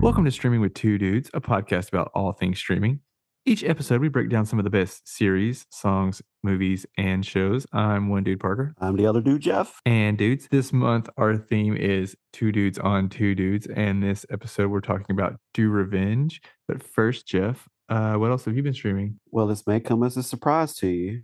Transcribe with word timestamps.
Welcome 0.00 0.24
to 0.24 0.30
Streaming 0.30 0.60
with 0.60 0.74
Two 0.74 0.96
Dudes, 0.96 1.28
a 1.34 1.40
podcast 1.40 1.88
about 1.88 2.10
all 2.14 2.32
things 2.32 2.58
streaming. 2.58 3.00
Each 3.44 3.64
episode, 3.64 4.00
we 4.00 4.08
break 4.08 4.28
down 4.28 4.46
some 4.46 4.58
of 4.58 4.64
the 4.64 4.70
best 4.70 5.08
series, 5.08 5.66
songs, 5.70 6.22
movies, 6.42 6.86
and 6.96 7.24
shows. 7.24 7.66
I'm 7.72 8.08
one 8.08 8.24
dude, 8.24 8.40
Parker. 8.40 8.74
I'm 8.78 8.96
the 8.96 9.06
other 9.06 9.20
dude, 9.20 9.42
Jeff. 9.42 9.80
And 9.86 10.16
dudes, 10.16 10.48
this 10.50 10.72
month 10.72 11.08
our 11.16 11.36
theme 11.36 11.76
is 11.76 12.16
Two 12.32 12.52
Dudes 12.52 12.78
on 12.78 13.08
Two 13.08 13.34
Dudes. 13.34 13.66
And 13.66 14.02
this 14.02 14.24
episode, 14.30 14.70
we're 14.70 14.80
talking 14.80 15.10
about 15.10 15.36
Do 15.54 15.70
Revenge. 15.70 16.40
But 16.66 16.82
first, 16.82 17.26
Jeff, 17.26 17.68
uh, 17.88 18.14
what 18.14 18.30
else 18.30 18.44
have 18.44 18.56
you 18.56 18.62
been 18.62 18.74
streaming? 18.74 19.18
Well, 19.30 19.46
this 19.46 19.66
may 19.66 19.80
come 19.80 20.02
as 20.02 20.16
a 20.16 20.22
surprise 20.22 20.74
to 20.76 20.88
you, 20.88 21.20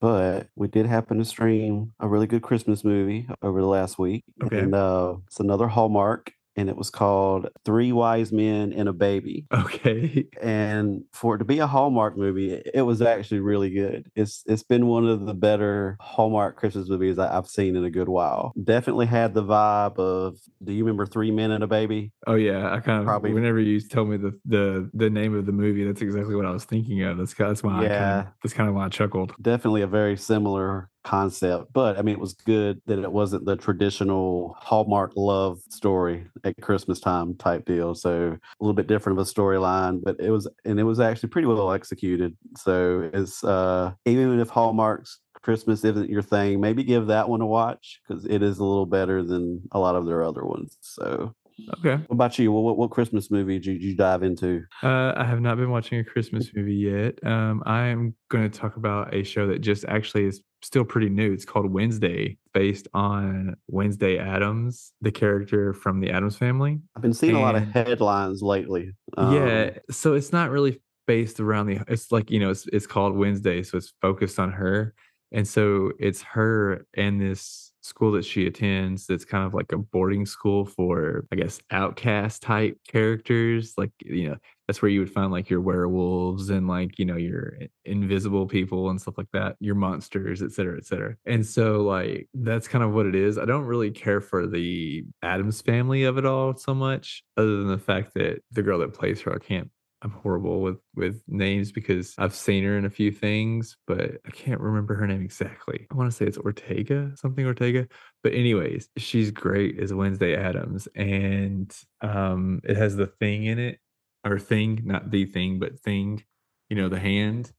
but 0.00 0.48
we 0.56 0.68
did 0.68 0.86
happen 0.86 1.18
to 1.18 1.24
stream 1.24 1.92
a 2.00 2.08
really 2.08 2.26
good 2.26 2.42
Christmas 2.42 2.84
movie 2.84 3.28
over 3.42 3.60
the 3.60 3.66
last 3.66 3.98
week. 3.98 4.24
Okay. 4.42 4.60
And 4.60 4.74
uh, 4.74 5.16
it's 5.26 5.40
another 5.40 5.68
Hallmark, 5.68 6.32
and 6.56 6.68
it 6.68 6.76
was 6.76 6.90
called 6.90 7.48
Three 7.64 7.92
Wise 7.92 8.32
Men 8.32 8.72
and 8.72 8.88
a 8.88 8.92
Baby. 8.92 9.46
Okay. 9.52 10.26
And 10.42 11.04
for 11.12 11.34
it 11.34 11.38
to 11.38 11.44
be 11.44 11.58
a 11.58 11.66
Hallmark 11.66 12.16
movie, 12.16 12.52
it- 12.52 12.80
was 12.90 13.02
actually 13.02 13.40
really 13.40 13.70
good. 13.70 14.10
It's 14.16 14.42
it's 14.46 14.62
been 14.64 14.86
one 14.86 15.06
of 15.06 15.26
the 15.26 15.34
better 15.34 15.96
Hallmark 16.00 16.56
Christmas 16.56 16.88
movies 16.88 17.16
that 17.16 17.30
I've 17.32 17.46
seen 17.46 17.76
in 17.76 17.84
a 17.84 17.90
good 17.90 18.08
while. 18.08 18.52
Definitely 18.64 19.06
had 19.06 19.32
the 19.34 19.44
vibe 19.44 19.98
of 19.98 20.38
do 20.64 20.72
you 20.72 20.82
remember 20.84 21.06
Three 21.06 21.30
Men 21.30 21.50
and 21.52 21.62
a 21.62 21.66
Baby? 21.66 22.10
Oh 22.26 22.34
yeah, 22.34 22.72
I 22.72 22.80
kind 22.80 23.00
of 23.00 23.04
Probably- 23.04 23.32
whenever 23.32 23.60
you 23.60 23.80
tell 23.80 24.06
me 24.06 24.16
the, 24.16 24.32
the 24.46 24.90
the 24.94 25.10
name 25.10 25.36
of 25.36 25.46
the 25.46 25.52
movie, 25.52 25.84
that's 25.84 26.00
exactly 26.02 26.34
what 26.34 26.46
I 26.46 26.50
was 26.50 26.64
thinking 26.64 27.02
of. 27.02 27.18
That's 27.18 27.34
that's 27.34 27.62
why 27.62 27.72
I 27.72 27.78
kind 27.80 27.84
Yeah. 27.90 28.20
of, 28.20 28.26
that's 28.42 28.54
kind 28.54 28.68
of 28.68 28.74
why 28.74 28.86
I 28.86 28.88
chuckled. 28.88 29.34
definitely 29.40 29.82
a 29.82 29.86
very 29.86 30.16
similar 30.16 30.88
concept 31.02 31.72
but 31.72 31.98
i 31.98 32.02
mean 32.02 32.14
it 32.14 32.20
was 32.20 32.34
good 32.34 32.80
that 32.86 32.98
it 32.98 33.10
wasn't 33.10 33.44
the 33.46 33.56
traditional 33.56 34.54
hallmark 34.58 35.12
love 35.16 35.58
story 35.70 36.26
at 36.44 36.54
christmas 36.60 37.00
time 37.00 37.34
type 37.36 37.64
deal 37.64 37.94
so 37.94 38.32
a 38.32 38.64
little 38.64 38.74
bit 38.74 38.86
different 38.86 39.18
of 39.18 39.26
a 39.26 39.30
storyline 39.30 40.00
but 40.02 40.16
it 40.20 40.30
was 40.30 40.46
and 40.64 40.78
it 40.78 40.84
was 40.84 41.00
actually 41.00 41.28
pretty 41.28 41.48
well 41.48 41.72
executed 41.72 42.36
so 42.56 43.08
it's 43.14 43.42
uh 43.44 43.90
even 44.04 44.38
if 44.38 44.50
hallmark's 44.50 45.20
christmas 45.42 45.84
isn't 45.84 46.10
your 46.10 46.22
thing 46.22 46.60
maybe 46.60 46.84
give 46.84 47.06
that 47.06 47.28
one 47.28 47.40
a 47.40 47.46
watch 47.46 48.00
because 48.06 48.26
it 48.26 48.42
is 48.42 48.58
a 48.58 48.64
little 48.64 48.84
better 48.84 49.22
than 49.22 49.62
a 49.72 49.78
lot 49.78 49.96
of 49.96 50.04
their 50.04 50.22
other 50.22 50.44
ones 50.44 50.76
so 50.82 51.34
Okay. 51.78 52.02
what 52.06 52.14
about 52.14 52.38
you 52.38 52.52
what, 52.52 52.76
what 52.76 52.90
christmas 52.90 53.30
movie 53.30 53.58
did 53.58 53.82
you 53.82 53.96
dive 53.96 54.22
into 54.22 54.62
Uh, 54.82 55.12
I 55.16 55.24
have 55.24 55.40
not 55.40 55.56
been 55.56 55.70
watching 55.70 55.98
a 55.98 56.04
Christmas 56.04 56.50
movie 56.54 56.74
yet. 56.74 57.18
Um, 57.24 57.62
I 57.66 57.86
am 57.86 58.14
going 58.28 58.50
to 58.50 58.58
talk 58.58 58.76
about 58.76 59.14
a 59.14 59.22
show 59.22 59.46
that 59.48 59.60
just 59.60 59.84
actually 59.86 60.24
is 60.24 60.40
still 60.62 60.84
pretty 60.84 61.08
new. 61.08 61.32
It's 61.32 61.44
called 61.44 61.72
Wednesday, 61.72 62.36
based 62.52 62.86
on 62.92 63.56
Wednesday 63.68 64.18
Addams, 64.18 64.92
the 65.00 65.10
character 65.10 65.72
from 65.72 66.00
the 66.00 66.10
Addams 66.10 66.36
family. 66.36 66.80
i've 66.96 67.02
been 67.02 67.14
seeing 67.14 67.34
a 67.34 67.40
lot 67.40 67.56
of 67.56 67.62
headlines 67.72 68.42
lately 68.42 68.92
um, 69.16 69.34
yeah, 69.34 69.70
so 69.90 70.14
it's 70.14 70.32
not 70.32 70.50
really 70.50 70.80
based 71.06 71.40
around 71.40 71.66
the. 71.66 71.80
It's 71.88 72.12
like 72.12 72.30
you 72.30 72.38
know, 72.40 72.50
it's 72.50 72.66
it's 72.72 72.86
called 72.86 73.16
Wednesday, 73.16 73.62
so 73.62 73.78
it's 73.78 73.92
focused 74.00 74.38
on 74.38 74.52
her, 74.52 74.94
and 75.32 75.46
so 75.46 75.92
it's 75.98 76.22
her 76.22 76.86
and 76.96 77.20
this 77.20 77.69
school 77.82 78.12
that 78.12 78.24
she 78.24 78.46
attends. 78.46 79.06
That's 79.06 79.24
kind 79.24 79.46
of 79.46 79.54
like 79.54 79.72
a 79.72 79.78
boarding 79.78 80.26
school 80.26 80.64
for, 80.64 81.26
I 81.32 81.36
guess, 81.36 81.60
outcast 81.70 82.42
type 82.42 82.78
characters. 82.88 83.74
Like 83.76 83.92
you 84.00 84.30
know, 84.30 84.36
that's 84.66 84.82
where 84.82 84.90
you 84.90 85.00
would 85.00 85.12
find 85.12 85.32
like 85.32 85.50
your 85.50 85.60
werewolves 85.60 86.50
and 86.50 86.68
like 86.68 86.98
you 86.98 87.04
know 87.04 87.16
your 87.16 87.54
invisible 87.84 88.46
people 88.46 88.90
and 88.90 89.00
stuff 89.00 89.18
like 89.18 89.30
that, 89.32 89.56
your 89.60 89.74
monsters, 89.74 90.42
et 90.42 90.52
cetera, 90.52 90.76
et 90.76 90.86
cetera. 90.86 91.16
And 91.26 91.44
so 91.44 91.82
like 91.82 92.28
that's 92.34 92.68
kind 92.68 92.84
of 92.84 92.92
what 92.92 93.06
it 93.06 93.14
is. 93.14 93.38
I 93.38 93.44
don't 93.44 93.64
really 93.64 93.90
care 93.90 94.20
for 94.20 94.46
the 94.46 95.04
Addams 95.22 95.60
family 95.60 96.04
of 96.04 96.18
it 96.18 96.26
all 96.26 96.56
so 96.56 96.74
much, 96.74 97.22
other 97.36 97.56
than 97.58 97.68
the 97.68 97.78
fact 97.78 98.14
that 98.14 98.42
the 98.52 98.62
girl 98.62 98.78
that 98.80 98.94
plays 98.94 99.20
her, 99.22 99.34
I 99.34 99.38
can't. 99.38 99.70
I'm 100.02 100.10
horrible 100.10 100.62
with 100.62 100.78
with 100.94 101.22
names 101.28 101.72
because 101.72 102.14
I've 102.16 102.34
seen 102.34 102.64
her 102.64 102.78
in 102.78 102.84
a 102.86 102.90
few 102.90 103.10
things, 103.12 103.76
but 103.86 104.12
I 104.26 104.30
can't 104.30 104.60
remember 104.60 104.94
her 104.94 105.06
name 105.06 105.20
exactly. 105.22 105.86
I 105.90 105.94
want 105.94 106.10
to 106.10 106.16
say 106.16 106.24
it's 106.24 106.38
Ortega, 106.38 107.12
something 107.16 107.44
Ortega. 107.46 107.86
But 108.22 108.32
anyways, 108.32 108.88
she's 108.96 109.30
great 109.30 109.78
as 109.78 109.92
Wednesday 109.92 110.34
Addams, 110.36 110.88
and 110.94 111.74
um, 112.00 112.60
it 112.64 112.76
has 112.76 112.96
the 112.96 113.06
thing 113.08 113.44
in 113.44 113.58
it, 113.58 113.78
or 114.24 114.38
thing, 114.38 114.80
not 114.84 115.10
the 115.10 115.26
thing, 115.26 115.58
but 115.58 115.78
thing. 115.80 116.24
You 116.70 116.76
know, 116.76 116.88
the 116.88 117.00
hand. 117.00 117.52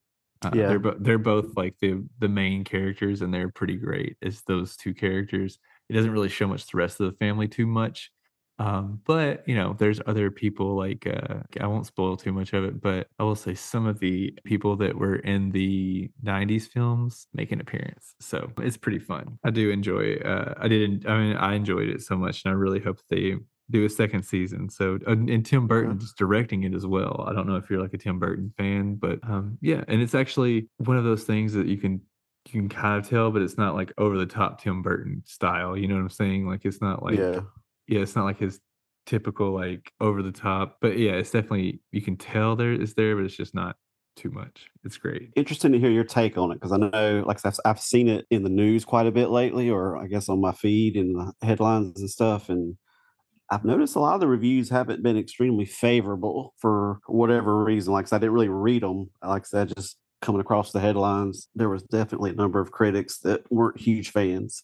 Uh, 0.44 0.52
Yeah. 0.56 0.68
they're 0.70 0.80
bo- 0.80 0.98
they're 1.00 1.20
both 1.20 1.56
like 1.56 1.76
the 1.80 2.04
the 2.18 2.30
main 2.30 2.64
characters, 2.64 3.22
and 3.22 3.32
they're 3.34 3.50
pretty 3.52 3.76
great 3.78 4.18
as 4.24 4.42
those 4.48 4.76
two 4.76 4.94
characters. 4.96 5.60
It 5.90 5.94
doesn't 5.94 6.12
really 6.12 6.30
show 6.30 6.48
much 6.48 6.66
the 6.66 6.78
rest 6.78 7.00
of 7.00 7.12
the 7.12 7.18
family 7.18 7.48
too 7.48 7.68
much, 7.68 8.10
um, 8.62 9.02
but 9.06 9.44
you 9.48 9.56
know, 9.56 9.76
there's 9.80 10.00
other 10.06 10.30
people 10.30 10.76
like 10.76 11.08
uh, 11.08 11.40
I 11.60 11.66
won't 11.66 11.88
spoil 11.88 12.16
too 12.16 12.32
much 12.32 12.54
of 12.54 12.64
it, 12.64 12.80
but 12.80 13.08
I 13.18 13.24
will 13.24 13.36
say 13.36 13.56
some 13.56 13.88
of 13.88 14.00
the 14.00 14.38
people 14.44 14.76
that 14.78 14.96
were 14.96 15.16
in 15.16 15.50
the 15.50 16.12
'90s 16.24 16.68
films 16.68 17.26
make 17.34 17.52
an 17.52 17.60
appearance, 17.60 18.14
so 18.20 18.52
it's 18.60 18.78
pretty 18.78 19.00
fun. 19.00 19.40
I 19.44 19.50
do 19.50 19.72
enjoy. 19.72 20.18
Uh, 20.18 20.54
I 20.60 20.68
didn't. 20.68 21.08
I 21.08 21.18
mean, 21.18 21.36
I 21.38 21.56
enjoyed 21.56 21.90
it 21.90 22.02
so 22.04 22.16
much, 22.16 22.44
and 22.46 22.52
I 22.52 22.56
really 22.56 22.80
hope 22.80 23.00
they 23.10 23.38
do 23.72 23.84
a 23.84 23.90
second 23.90 24.24
season. 24.24 24.70
So, 24.70 25.00
and 25.08 25.44
Tim 25.44 25.66
Burton's 25.66 26.14
directing 26.14 26.64
it 26.64 26.76
as 26.76 26.86
well. 26.86 27.26
I 27.28 27.34
don't 27.34 27.48
know 27.48 27.56
if 27.56 27.68
you're 27.68 27.82
like 27.82 27.96
a 27.96 27.98
Tim 27.98 28.20
Burton 28.20 28.54
fan, 28.60 28.94
but 28.94 29.18
um, 29.24 29.58
yeah, 29.62 29.84
and 29.88 30.04
it's 30.04 30.14
actually 30.14 30.70
one 30.78 30.98
of 30.98 31.04
those 31.04 31.24
things 31.24 31.54
that 31.54 31.66
you 31.66 31.78
can 31.78 32.00
you 32.46 32.60
can 32.60 32.70
kind 32.70 33.04
of 33.04 33.10
tell, 33.10 33.32
but 33.32 33.42
it's 33.42 33.58
not 33.58 33.74
like 33.74 33.92
over 33.98 34.20
the 34.20 34.28
top 34.28 34.62
Tim 34.62 34.84
Burton 34.84 35.24
style. 35.26 35.76
You 35.76 35.88
know 35.88 35.96
what 35.96 36.02
I'm 36.02 36.10
saying? 36.10 36.48
Like 36.48 36.64
it's 36.64 36.82
not 36.82 37.02
like 37.02 37.18
yeah 37.18 37.40
yeah, 37.88 38.00
it's 38.02 38.16
not 38.16 38.26
like 38.26 38.40
his 38.40 38.60
typical 39.06 39.54
like 39.54 39.92
over 40.00 40.22
the 40.22 40.32
top, 40.32 40.78
but 40.82 40.98
yeah, 40.98 41.14
it's 41.14 41.32
definitely 41.32 41.82
you 41.92 42.02
can 42.02 42.18
tell 42.18 42.56
there 42.56 42.74
is 42.74 42.94
there, 42.94 43.16
but 43.16 43.26
it's 43.26 43.36
just 43.36 43.56
not 43.56 43.76
too 44.16 44.30
much. 44.30 44.68
It's 44.84 44.98
great. 44.98 45.32
interesting 45.36 45.72
to 45.72 45.80
hear 45.80 45.90
your 45.90 46.04
take 46.04 46.38
on 46.38 46.52
it 46.52 46.56
because 46.56 46.72
I 46.72 46.78
know, 46.78 47.24
like 47.26 47.44
I've, 47.46 47.58
I've 47.66 47.80
seen 47.80 48.08
it 48.08 48.26
in 48.30 48.44
the 48.44 48.50
news 48.50 48.86
quite 48.86 49.08
a 49.08 49.12
bit 49.12 49.30
lately, 49.30 49.70
or 49.70 49.98
I 49.98 50.08
guess 50.08 50.30
on 50.30 50.42
my 50.42 50.52
feed 50.52 50.96
and 50.96 51.16
the 51.16 51.34
headlines 51.46 52.00
and 52.00 52.10
stuff. 52.10 52.50
And 52.50 52.78
I've 53.50 53.66
noticed 53.66 53.96
a 53.96 54.00
lot 54.00 54.16
of 54.16 54.22
the 54.22 54.28
reviews 54.28 54.70
haven't 54.70 55.04
been 55.04 55.18
extremely 55.18 55.66
favorable 55.66 56.54
for 56.58 57.00
whatever 57.08 57.64
reason. 57.64 57.94
Like 57.94 58.12
I 58.12 58.16
I 58.16 58.20
didn't 58.20 58.34
really 58.34 58.50
read 58.50 58.84
them. 58.84 59.10
Like 59.24 59.44
I 59.44 59.46
said, 59.46 59.76
just 59.76 59.98
coming 60.22 60.42
across 60.42 60.72
the 60.72 60.80
headlines, 60.80 61.48
there 61.56 61.70
was 61.70 61.84
definitely 61.84 62.32
a 62.32 62.36
number 62.36 62.60
of 62.60 62.72
critics 62.72 63.20
that 63.20 63.42
weren't 63.52 63.80
huge 63.80 64.12
fans. 64.12 64.62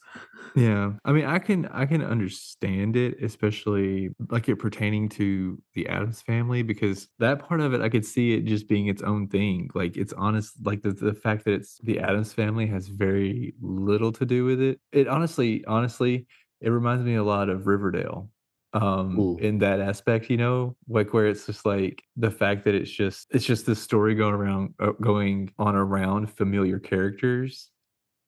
Yeah. 0.55 0.93
I 1.03 1.11
mean, 1.11 1.25
I 1.25 1.39
can 1.39 1.65
I 1.67 1.85
can 1.85 2.03
understand 2.03 2.95
it, 2.95 3.21
especially 3.21 4.09
like 4.29 4.47
it 4.49 4.57
pertaining 4.57 5.09
to 5.09 5.61
the 5.73 5.87
Addams 5.87 6.21
family, 6.21 6.61
because 6.61 7.09
that 7.19 7.39
part 7.39 7.61
of 7.61 7.73
it 7.73 7.81
I 7.81 7.89
could 7.89 8.05
see 8.05 8.33
it 8.33 8.45
just 8.45 8.67
being 8.67 8.87
its 8.87 9.01
own 9.01 9.27
thing. 9.27 9.69
Like 9.73 9.97
it's 9.97 10.13
honest 10.13 10.53
like 10.63 10.81
the, 10.81 10.91
the 10.91 11.13
fact 11.13 11.45
that 11.45 11.53
it's 11.53 11.79
the 11.83 11.99
Addams 11.99 12.33
family 12.33 12.67
has 12.67 12.87
very 12.87 13.53
little 13.61 14.11
to 14.13 14.25
do 14.25 14.45
with 14.45 14.61
it. 14.61 14.79
It 14.91 15.07
honestly, 15.07 15.65
honestly, 15.65 16.27
it 16.61 16.69
reminds 16.69 17.03
me 17.03 17.15
a 17.15 17.23
lot 17.23 17.49
of 17.49 17.67
Riverdale. 17.67 18.29
Um 18.73 19.19
Ooh. 19.19 19.37
in 19.37 19.59
that 19.59 19.79
aspect, 19.79 20.29
you 20.29 20.37
know, 20.37 20.75
like 20.87 21.13
where 21.13 21.27
it's 21.27 21.45
just 21.45 21.65
like 21.65 22.03
the 22.15 22.31
fact 22.31 22.65
that 22.65 22.75
it's 22.75 22.91
just 22.91 23.27
it's 23.31 23.45
just 23.45 23.65
this 23.65 23.81
story 23.81 24.15
going 24.15 24.33
around 24.33 24.73
uh, 24.79 24.91
going 25.01 25.51
on 25.57 25.75
around 25.75 26.31
familiar 26.31 26.79
characters 26.79 27.69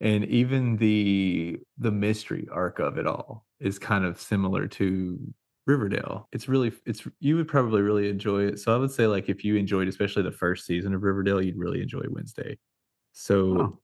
and 0.02 0.26
even 0.26 0.78
the 0.78 1.60
the 1.78 1.92
mystery 1.92 2.48
arc 2.52 2.80
of 2.80 2.98
it 2.98 3.06
all 3.06 3.46
is 3.60 3.78
kind 3.78 4.06
of 4.06 4.20
similar 4.20 4.68
to 4.68 5.20
Riverdale. 5.68 6.28
It's 6.32 6.48
really 6.48 6.72
it's 6.86 7.06
you 7.20 7.36
would 7.36 7.48
probably 7.48 7.82
really 7.82 8.10
enjoy 8.10 8.44
it. 8.46 8.60
So 8.60 8.74
I 8.74 8.78
would 8.78 8.92
say 8.92 9.08
like 9.08 9.30
if 9.30 9.44
you 9.44 9.56
enjoyed 9.56 9.88
especially 9.88 10.24
the 10.24 10.32
first 10.32 10.66
season 10.66 10.94
of 10.94 11.04
Riverdale, 11.04 11.42
you'd 11.42 11.58
really 11.58 11.82
enjoy 11.82 12.04
Wednesday. 12.10 12.58
So 13.12 13.38
Oh. 13.60 13.80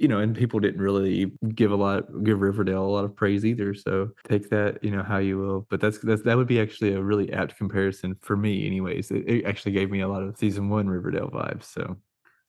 You 0.00 0.08
know, 0.08 0.18
and 0.18 0.34
people 0.34 0.58
didn't 0.60 0.80
really 0.80 1.30
give 1.54 1.70
a 1.70 1.76
lot 1.76 2.24
give 2.24 2.40
Riverdale 2.40 2.82
a 2.82 2.88
lot 2.88 3.04
of 3.04 3.14
praise 3.14 3.44
either. 3.44 3.74
So 3.74 4.08
take 4.26 4.48
that, 4.48 4.82
you 4.82 4.90
know, 4.90 5.02
how 5.02 5.18
you 5.18 5.36
will. 5.38 5.66
But 5.68 5.80
that's 5.82 5.98
that's 5.98 6.22
that 6.22 6.38
would 6.38 6.46
be 6.46 6.58
actually 6.58 6.94
a 6.94 7.02
really 7.02 7.30
apt 7.34 7.56
comparison 7.58 8.16
for 8.22 8.34
me, 8.34 8.66
anyways. 8.66 9.10
It, 9.10 9.28
it 9.28 9.44
actually 9.44 9.72
gave 9.72 9.90
me 9.90 10.00
a 10.00 10.08
lot 10.08 10.22
of 10.22 10.38
season 10.38 10.70
one 10.70 10.88
Riverdale 10.88 11.28
vibes. 11.28 11.64
So 11.64 11.98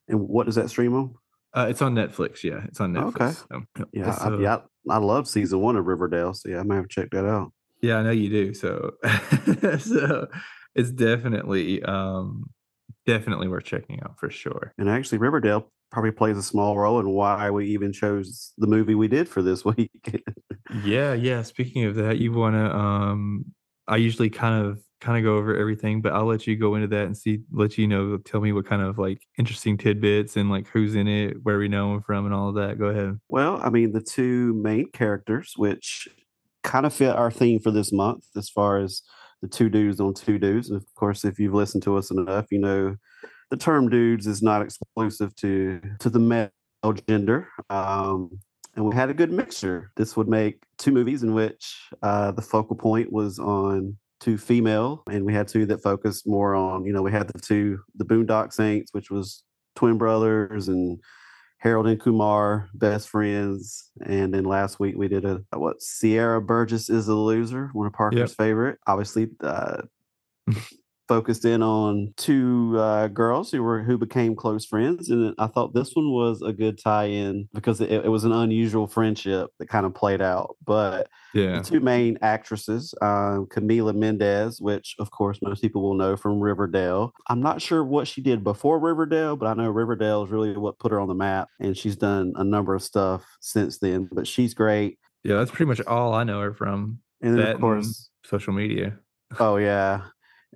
And 0.08 0.22
what 0.22 0.46
does 0.46 0.56
that 0.56 0.70
stream 0.70 0.96
on? 0.96 1.14
uh, 1.54 1.68
it's 1.70 1.82
on 1.82 1.94
Netflix. 1.94 2.42
Yeah, 2.44 2.64
it's 2.64 2.80
on 2.80 2.94
Netflix. 2.94 3.44
Okay. 3.50 3.66
So, 3.78 3.86
Yeah, 3.92 4.12
so- 4.12 4.38
I, 4.38 4.42
yeah, 4.42 4.58
I 4.90 4.98
love 5.00 5.28
season 5.28 5.60
one 5.60 5.76
of 5.76 5.86
Riverdale. 5.86 6.34
So 6.34 6.48
yeah, 6.48 6.62
I 6.62 6.64
might 6.64 6.76
have 6.76 6.88
to 6.88 6.90
check 7.02 7.12
that 7.12 7.26
out. 7.26 7.52
Yeah, 7.82 7.98
I 7.98 8.04
know 8.04 8.12
you 8.12 8.30
do. 8.30 8.54
So, 8.54 8.92
so 9.80 10.28
it's 10.74 10.92
definitely, 10.92 11.84
um, 11.84 12.50
definitely 13.06 13.50
worth 13.50 13.66
checking 13.66 14.02
out 14.04 14.18
for 14.20 14.30
sure. 14.30 14.72
And 14.78 14.88
actually, 14.90 15.18
Riverdale 15.18 15.70
probably 15.92 16.12
plays 16.12 16.38
a 16.38 16.44
small 16.44 16.78
role 16.78 17.00
in 17.00 17.10
why 17.10 17.50
we 17.50 17.68
even 17.68 17.92
chose 17.92 18.54
the 18.58 18.68
movie 18.68 18.96
we 18.96 19.08
did 19.08 19.28
for 19.28 19.42
this 19.42 19.66
week. 19.66 20.24
Yeah, 20.84 21.14
yeah. 21.14 21.44
Speaking 21.44 21.86
of 21.86 21.96
that, 21.96 22.18
you 22.18 22.32
want 22.32 22.56
to, 22.56 22.76
um, 22.76 23.46
I 23.88 23.98
usually 23.98 24.30
kind 24.30 24.66
of 24.66 24.80
kind 25.02 25.18
of 25.18 25.24
go 25.24 25.36
over 25.36 25.58
everything, 25.58 26.02
but 26.02 26.14
I'll 26.14 26.26
let 26.26 26.46
you 26.46 26.56
go 26.56 26.76
into 26.76 26.88
that 26.88 27.06
and 27.06 27.18
see, 27.18 27.40
let 27.52 27.78
you 27.78 27.88
know, 27.88 28.18
tell 28.18 28.40
me 28.40 28.54
what 28.54 28.68
kind 28.68 28.84
of 28.84 29.00
like 29.00 29.20
interesting 29.38 29.78
tidbits 29.78 30.38
and 30.38 30.50
like 30.50 30.68
who's 30.68 30.96
in 30.96 31.08
it, 31.08 31.38
where 31.44 31.58
we 31.58 31.68
know 31.68 31.94
them 31.94 32.04
from, 32.04 32.26
and 32.26 32.34
all 32.34 32.50
of 32.50 32.56
that. 32.56 32.78
Go 32.80 32.86
ahead. 32.86 33.20
Well, 33.28 33.60
I 33.62 33.70
mean, 33.70 33.92
the 33.92 34.02
two 34.02 34.54
main 34.54 34.92
characters, 34.92 35.54
which 35.58 36.08
kind 36.64 36.86
of 36.86 36.94
fit 36.94 37.16
our 37.16 37.32
theme 37.32 37.60
for 37.60 37.72
this 37.72 37.92
month, 37.92 38.26
as 38.38 38.50
far 38.50 38.78
as 38.78 39.02
the 39.42 39.48
two 39.48 39.70
dudes 39.70 40.00
on 40.00 40.14
two 40.14 40.38
dudes. 40.38 40.70
And 40.70 40.78
of 40.78 40.86
course, 40.96 41.26
if 41.26 41.40
you've 41.40 41.56
listened 41.56 41.84
to 41.84 41.98
us 41.98 42.12
enough, 42.12 42.46
you 42.52 42.60
know 42.60 42.96
the 43.52 43.58
term 43.58 43.90
dudes 43.90 44.26
is 44.26 44.42
not 44.42 44.64
exclusive 44.64 45.36
to 45.36 45.80
to 46.00 46.10
the 46.10 46.20
male 46.20 46.50
gender. 47.08 47.48
Um, 47.70 48.40
and 48.76 48.86
we 48.86 48.96
had 48.96 49.10
a 49.10 49.14
good 49.14 49.32
mixture. 49.32 49.92
This 49.98 50.16
would 50.16 50.30
make 50.30 50.64
two 50.78 50.92
movies 50.92 51.24
in 51.24 51.34
which 51.34 51.90
uh, 52.02 52.32
the 52.32 52.42
focal 52.42 52.76
point 52.76 53.12
was 53.12 53.38
on 53.38 53.98
two 54.22 54.38
female, 54.38 55.04
and 55.12 55.26
we 55.26 55.34
had 55.34 55.48
two 55.48 55.66
that 55.66 55.84
focused 55.84 56.26
more 56.26 56.56
on, 56.56 56.86
you 56.86 56.94
know, 56.94 57.02
we 57.02 57.12
had 57.12 57.28
the 57.28 57.40
two, 57.40 57.80
the 57.96 58.06
Boondock 58.06 58.54
Saints, 58.54 58.94
which 58.94 59.12
was 59.12 59.44
twin 59.76 59.98
brothers, 59.98 60.70
and 60.70 61.00
Harold 61.58 61.88
and 61.88 62.00
Kumar, 62.00 62.70
best 62.74 63.10
friends. 63.10 63.92
And 64.06 64.34
then 64.34 64.46
last 64.46 64.80
week 64.80 64.96
we 64.96 65.10
did 65.10 65.26
a, 65.26 65.42
what 65.54 65.82
Sierra 65.82 66.42
Burgess 66.42 66.90
is 66.90 67.10
a 67.10 67.16
loser, 67.16 67.70
one 67.74 67.88
of 67.88 67.94
Parker's 67.94 68.20
yep. 68.20 68.30
favorite. 68.30 68.80
Obviously, 68.88 69.28
uh, 69.42 69.82
focused 71.12 71.44
in 71.44 71.62
on 71.62 72.14
two 72.16 72.74
uh, 72.80 73.10
girls 73.10 73.52
who 73.52 73.62
were 73.62 73.84
who 73.84 73.98
became 73.98 74.34
close 74.34 74.66
friends, 74.66 75.10
and 75.10 75.36
I 75.38 75.48
thought 75.48 75.74
this 75.74 75.94
one 75.94 76.10
was 76.10 76.42
a 76.42 76.54
good 76.54 76.78
tie-in 76.78 77.50
because 77.54 77.82
it, 77.82 77.92
it 77.92 78.08
was 78.08 78.24
an 78.24 78.32
unusual 78.32 78.88
friendship 78.88 79.52
that 79.60 79.68
kind 79.68 79.86
of 79.86 79.94
played 79.94 80.22
out. 80.22 80.56
But 80.66 81.10
yeah, 81.34 81.58
the 81.58 81.64
two 81.66 81.82
main 81.82 82.18
actresses, 82.22 82.94
um, 83.02 83.46
Camila 83.48 83.94
Mendes, 83.94 84.62
which 84.62 84.96
of 85.00 85.12
course 85.12 85.38
most 85.42 85.62
people 85.62 85.82
will 85.82 85.96
know 85.96 86.16
from 86.16 86.40
Riverdale. 86.40 87.12
I'm 87.28 87.42
not 87.42 87.62
sure 87.62 87.84
what 87.84 88.08
she 88.08 88.22
did 88.22 88.42
before 88.42 88.80
Riverdale, 88.80 89.36
but 89.36 89.48
I 89.48 89.54
know 89.54 89.70
Riverdale 89.70 90.24
is 90.24 90.32
really 90.32 90.56
what 90.56 90.80
put 90.80 90.94
her 90.94 91.00
on 91.02 91.10
the 91.10 91.14
map, 91.14 91.50
and 91.60 91.76
she's 91.76 91.98
done 91.98 92.32
a 92.38 92.44
number 92.46 92.74
of 92.74 92.84
stuff 92.84 93.26
since 93.42 93.80
then. 93.80 94.08
But 94.14 94.28
she's 94.28 94.54
great. 94.54 94.98
Yeah, 95.26 95.36
that's 95.36 95.52
pretty 95.52 95.66
much 95.68 95.82
all 95.82 96.14
I 96.14 96.24
know 96.24 96.40
her 96.40 96.54
from. 96.54 97.00
And 97.22 97.38
then, 97.38 97.48
of 97.48 97.60
course, 97.60 98.10
social 98.24 98.54
media. 98.54 98.98
Oh 99.42 99.58
yeah, 99.58 100.04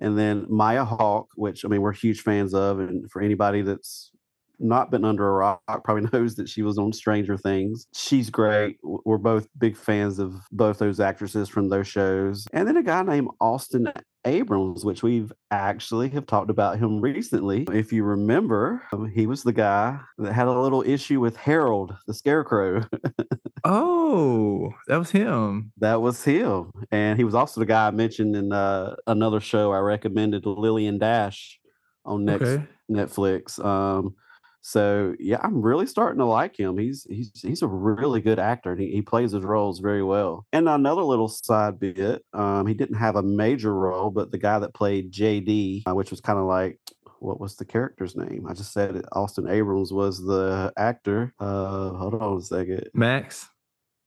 and 0.00 0.18
then 0.18 0.46
Maya 0.48 0.84
Hawke, 0.84 1.30
which 1.36 1.64
I 1.64 1.68
mean 1.68 1.82
we're 1.82 1.92
huge 1.92 2.20
fans 2.20 2.54
of, 2.54 2.80
and 2.80 3.10
for 3.10 3.22
anybody 3.22 3.62
that's 3.62 4.10
not 4.58 4.90
been 4.90 5.04
under 5.04 5.28
a 5.28 5.32
rock 5.32 5.84
probably 5.84 6.08
knows 6.12 6.34
that 6.36 6.48
she 6.48 6.62
was 6.62 6.78
on 6.78 6.92
Stranger 6.92 7.36
Things. 7.36 7.86
She's 7.94 8.30
great. 8.30 8.78
We're 8.82 9.18
both 9.18 9.48
big 9.58 9.76
fans 9.76 10.18
of 10.18 10.34
both 10.50 10.78
those 10.78 11.00
actresses 11.00 11.48
from 11.48 11.68
those 11.68 11.88
shows. 11.88 12.46
And 12.52 12.66
then 12.66 12.76
a 12.76 12.82
guy 12.82 13.02
named 13.02 13.28
Austin 13.40 13.88
Abrams, 14.26 14.84
which 14.84 15.02
we've 15.02 15.32
actually 15.50 16.08
have 16.10 16.26
talked 16.26 16.50
about 16.50 16.78
him 16.78 17.00
recently. 17.00 17.66
If 17.72 17.92
you 17.92 18.04
remember, 18.04 18.82
um, 18.92 19.08
he 19.08 19.26
was 19.26 19.42
the 19.42 19.52
guy 19.52 19.98
that 20.18 20.32
had 20.32 20.48
a 20.48 20.60
little 20.60 20.82
issue 20.82 21.20
with 21.20 21.36
Harold, 21.36 21.96
the 22.06 22.14
Scarecrow. 22.14 22.84
oh, 23.64 24.70
that 24.88 24.98
was 24.98 25.10
him. 25.10 25.72
That 25.78 26.02
was 26.02 26.22
him, 26.22 26.72
and 26.90 27.18
he 27.18 27.24
was 27.24 27.34
also 27.34 27.60
the 27.60 27.66
guy 27.66 27.86
I 27.86 27.90
mentioned 27.92 28.36
in 28.36 28.52
uh, 28.52 28.96
another 29.06 29.40
show 29.40 29.72
I 29.72 29.78
recommended, 29.78 30.44
Lily 30.44 30.86
and 30.86 31.00
Dash, 31.00 31.58
on 32.04 32.24
next 32.24 32.42
okay. 32.42 32.66
Netflix. 32.90 33.64
Um, 33.64 34.16
so 34.66 35.14
yeah, 35.20 35.38
I'm 35.44 35.62
really 35.62 35.86
starting 35.86 36.18
to 36.18 36.24
like 36.24 36.58
him. 36.58 36.76
He's 36.76 37.06
he's 37.08 37.30
he's 37.40 37.62
a 37.62 37.68
really 37.68 38.20
good 38.20 38.40
actor 38.40 38.72
and 38.72 38.80
he, 38.80 38.90
he 38.90 39.00
plays 39.00 39.30
his 39.30 39.44
roles 39.44 39.78
very 39.78 40.02
well. 40.02 40.44
And 40.52 40.68
another 40.68 41.04
little 41.04 41.28
side 41.28 41.78
bit, 41.78 42.24
um, 42.32 42.66
he 42.66 42.74
didn't 42.74 42.96
have 42.96 43.14
a 43.14 43.22
major 43.22 43.72
role, 43.72 44.10
but 44.10 44.32
the 44.32 44.38
guy 44.38 44.58
that 44.58 44.74
played 44.74 45.12
JD, 45.12 45.84
uh, 45.86 45.94
which 45.94 46.10
was 46.10 46.20
kind 46.20 46.40
of 46.40 46.46
like 46.46 46.80
what 47.20 47.38
was 47.38 47.54
the 47.54 47.64
character's 47.64 48.16
name? 48.16 48.44
I 48.48 48.54
just 48.54 48.72
said 48.72 48.96
it. 48.96 49.04
Austin 49.12 49.48
Abrams 49.48 49.92
was 49.92 50.20
the 50.20 50.72
actor. 50.76 51.32
Uh, 51.38 51.90
hold 51.90 52.14
on 52.20 52.38
a 52.38 52.42
second. 52.42 52.90
Max. 52.92 53.48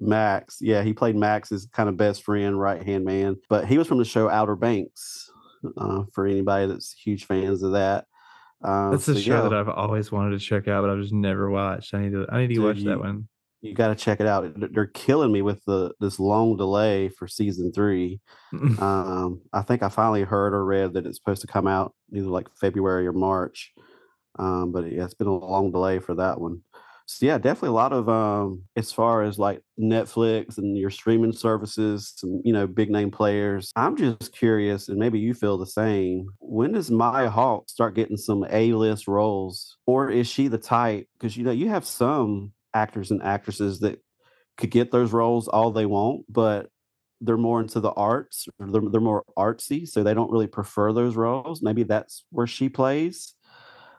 Max. 0.01 0.57
Yeah, 0.59 0.83
he 0.83 0.91
played 0.91 1.15
Max's 1.15 1.69
kind 1.71 1.87
of 1.87 1.95
best 1.95 2.23
friend, 2.23 2.59
right 2.59 2.83
hand 2.83 3.05
man. 3.05 3.37
But 3.47 3.65
he 3.65 3.77
was 3.77 3.87
from 3.87 3.97
the 3.97 4.03
show 4.03 4.27
Outer 4.27 4.57
Banks. 4.57 5.31
Uh, 5.77 6.03
for 6.13 6.25
anybody 6.25 6.67
that's 6.67 6.93
huge 6.93 7.25
fans 7.25 7.63
of 7.63 7.73
that. 7.73 8.05
Um, 8.63 8.91
That's 8.91 9.07
a 9.07 9.15
so, 9.15 9.19
show 9.19 9.43
yeah. 9.43 9.49
that 9.49 9.53
I've 9.53 9.69
always 9.69 10.11
wanted 10.11 10.31
to 10.31 10.45
check 10.45 10.67
out, 10.67 10.81
but 10.81 10.89
I've 10.89 11.01
just 11.01 11.13
never 11.13 11.49
watched. 11.49 11.93
I 11.93 12.01
need 12.01 12.11
to. 12.11 12.25
I 12.29 12.39
need 12.41 12.47
to 12.49 12.55
Dude, 12.55 12.63
watch 12.63 12.77
you, 12.77 12.89
that 12.89 12.99
one. 12.99 13.27
You 13.61 13.73
got 13.73 13.89
to 13.89 13.95
check 13.95 14.19
it 14.19 14.27
out. 14.27 14.53
They're 14.55 14.87
killing 14.87 15.31
me 15.31 15.41
with 15.41 15.63
the 15.65 15.93
this 15.99 16.19
long 16.19 16.57
delay 16.57 17.09
for 17.09 17.27
season 17.27 17.71
three. 17.71 18.19
um, 18.53 19.41
I 19.53 19.61
think 19.61 19.83
I 19.83 19.89
finally 19.89 20.23
heard 20.23 20.53
or 20.53 20.63
read 20.65 20.93
that 20.93 21.05
it's 21.05 21.17
supposed 21.17 21.41
to 21.41 21.47
come 21.47 21.67
out 21.67 21.93
either 22.13 22.27
like 22.27 22.47
February 22.59 23.07
or 23.07 23.13
March. 23.13 23.73
Um, 24.37 24.71
but 24.71 24.91
yeah, 24.91 25.03
it's 25.03 25.13
been 25.13 25.27
a 25.27 25.37
long 25.37 25.71
delay 25.71 25.99
for 25.99 26.15
that 26.15 26.39
one. 26.39 26.61
So 27.11 27.25
yeah, 27.25 27.39
definitely 27.39 27.69
a 27.69 27.71
lot 27.71 27.91
of 27.91 28.07
um 28.07 28.65
as 28.75 28.91
far 28.91 29.23
as 29.23 29.39
like 29.39 29.63
Netflix 29.79 30.59
and 30.59 30.77
your 30.77 30.91
streaming 30.91 31.33
services, 31.33 32.13
some 32.15 32.39
you 32.45 32.53
know 32.53 32.67
big 32.67 32.91
name 32.91 33.09
players. 33.09 33.71
I'm 33.75 33.97
just 33.97 34.31
curious, 34.31 34.89
and 34.89 34.99
maybe 34.99 35.17
you 35.17 35.33
feel 35.33 35.57
the 35.57 35.65
same. 35.65 36.27
When 36.39 36.73
does 36.73 36.91
Maya 36.91 37.31
Hawke 37.31 37.67
start 37.67 37.95
getting 37.95 38.15
some 38.15 38.45
A 38.51 38.73
list 38.73 39.07
roles, 39.07 39.75
or 39.87 40.11
is 40.11 40.27
she 40.27 40.49
the 40.49 40.59
type? 40.59 41.07
Because 41.17 41.35
you 41.35 41.43
know 41.43 41.51
you 41.51 41.69
have 41.69 41.83
some 41.83 42.51
actors 42.75 43.09
and 43.09 43.23
actresses 43.23 43.79
that 43.79 43.99
could 44.57 44.69
get 44.69 44.91
those 44.91 45.11
roles 45.11 45.47
all 45.47 45.71
they 45.71 45.87
want, 45.87 46.25
but 46.29 46.69
they're 47.21 47.37
more 47.37 47.59
into 47.59 47.79
the 47.79 47.91
arts, 47.91 48.47
they're, 48.59 48.81
they're 48.81 49.01
more 49.01 49.23
artsy, 49.35 49.87
so 49.87 50.03
they 50.03 50.13
don't 50.13 50.31
really 50.31 50.47
prefer 50.47 50.93
those 50.93 51.15
roles. 51.15 51.63
Maybe 51.63 51.81
that's 51.81 52.23
where 52.29 52.47
she 52.47 52.69
plays. 52.69 53.33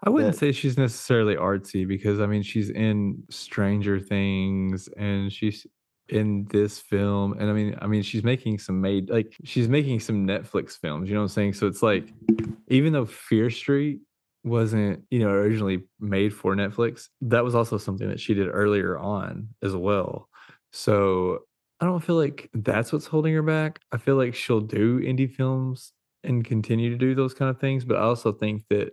I 0.03 0.11
wouldn't 0.11 0.33
that, 0.33 0.39
say 0.39 0.53
she's 0.53 0.79
necessarily 0.79 1.37
artsy 1.37 1.87
because 1.87 2.21
I 2.21 2.27
mean 2.27 2.43
she's 2.43 2.71
in 2.71 3.23
Stranger 3.31 4.01
Things 4.01 4.89
and 4.97 5.33
she's 5.33 5.67
in 6.09 6.47
this 6.51 6.79
film 6.79 7.35
and 7.39 7.49
I 7.49 7.53
mean 7.53 7.77
I 7.81 7.87
mean 7.87 8.03
she's 8.03 8.25
making 8.25 8.59
some 8.59 8.81
made 8.81 9.11
like 9.11 9.37
she's 9.45 9.69
making 9.69 10.01
some 10.01 10.27
Netflix 10.27 10.79
films, 10.79 11.09
you 11.09 11.15
know 11.15 11.21
what 11.21 11.25
I'm 11.25 11.29
saying? 11.29 11.55
So 11.55 11.67
it's 11.67 11.83
like 11.83 12.13
even 12.69 12.93
though 12.93 13.07
Fear 13.07 13.51
Street 13.51 14.01
wasn't, 14.43 15.03
you 15.11 15.19
know, 15.19 15.29
originally 15.29 15.83
made 16.01 16.35
for 16.35 16.55
Netflix, 16.55 17.09
that 17.21 17.45
was 17.45 17.55
also 17.55 17.77
something 17.77 18.09
that 18.09 18.21
she 18.21 18.35
did 18.35 18.49
earlier 18.49 18.99
on 18.99 19.49
as 19.63 19.77
well. 19.77 20.29
So 20.73 21.41
I 21.81 21.87
don't 21.87 22.03
feel 22.03 22.17
like 22.17 22.49
that's 22.55 22.93
what's 22.93 23.07
holding 23.07 23.35
her 23.35 23.43
back. 23.43 23.81
I 23.93 23.99
feel 23.99 24.17
like 24.17 24.35
she'll 24.35 24.61
do 24.61 25.01
indie 25.01 25.31
films 25.31 25.93
and 26.25 26.45
continue 26.45 26.91
to 26.91 26.97
do 26.97 27.15
those 27.15 27.35
kind 27.35 27.51
of 27.51 27.59
things, 27.59 27.85
but 27.85 27.97
I 27.97 28.01
also 28.01 28.33
think 28.33 28.65
that 28.71 28.93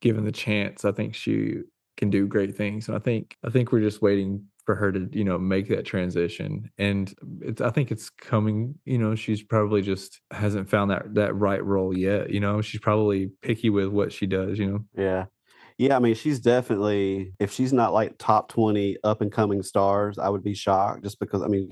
given 0.00 0.24
the 0.24 0.32
chance, 0.32 0.84
I 0.84 0.92
think 0.92 1.14
she 1.14 1.62
can 1.96 2.10
do 2.10 2.26
great 2.26 2.56
things. 2.56 2.88
And 2.88 2.96
I 2.96 3.00
think 3.00 3.36
I 3.44 3.50
think 3.50 3.72
we're 3.72 3.80
just 3.80 4.02
waiting 4.02 4.46
for 4.68 4.74
her 4.74 4.92
to 4.92 5.08
you 5.12 5.24
know 5.24 5.38
make 5.38 5.66
that 5.66 5.86
transition 5.86 6.70
and 6.76 7.14
it's 7.40 7.62
i 7.62 7.70
think 7.70 7.90
it's 7.90 8.10
coming 8.10 8.74
you 8.84 8.98
know 8.98 9.14
she's 9.14 9.42
probably 9.42 9.80
just 9.80 10.20
hasn't 10.30 10.68
found 10.68 10.90
that 10.90 11.14
that 11.14 11.34
right 11.34 11.64
role 11.64 11.96
yet 11.96 12.28
you 12.28 12.38
know 12.38 12.60
she's 12.60 12.82
probably 12.82 13.30
picky 13.40 13.70
with 13.70 13.86
what 13.86 14.12
she 14.12 14.26
does 14.26 14.58
you 14.58 14.70
know 14.70 14.84
yeah 14.94 15.24
yeah 15.78 15.96
i 15.96 15.98
mean 15.98 16.14
she's 16.14 16.38
definitely 16.38 17.32
if 17.40 17.50
she's 17.50 17.72
not 17.72 17.94
like 17.94 18.14
top 18.18 18.50
20 18.50 18.98
up 19.04 19.22
and 19.22 19.32
coming 19.32 19.62
stars 19.62 20.18
i 20.18 20.28
would 20.28 20.44
be 20.44 20.52
shocked 20.52 21.02
just 21.02 21.18
because 21.18 21.40
i 21.40 21.46
mean 21.46 21.70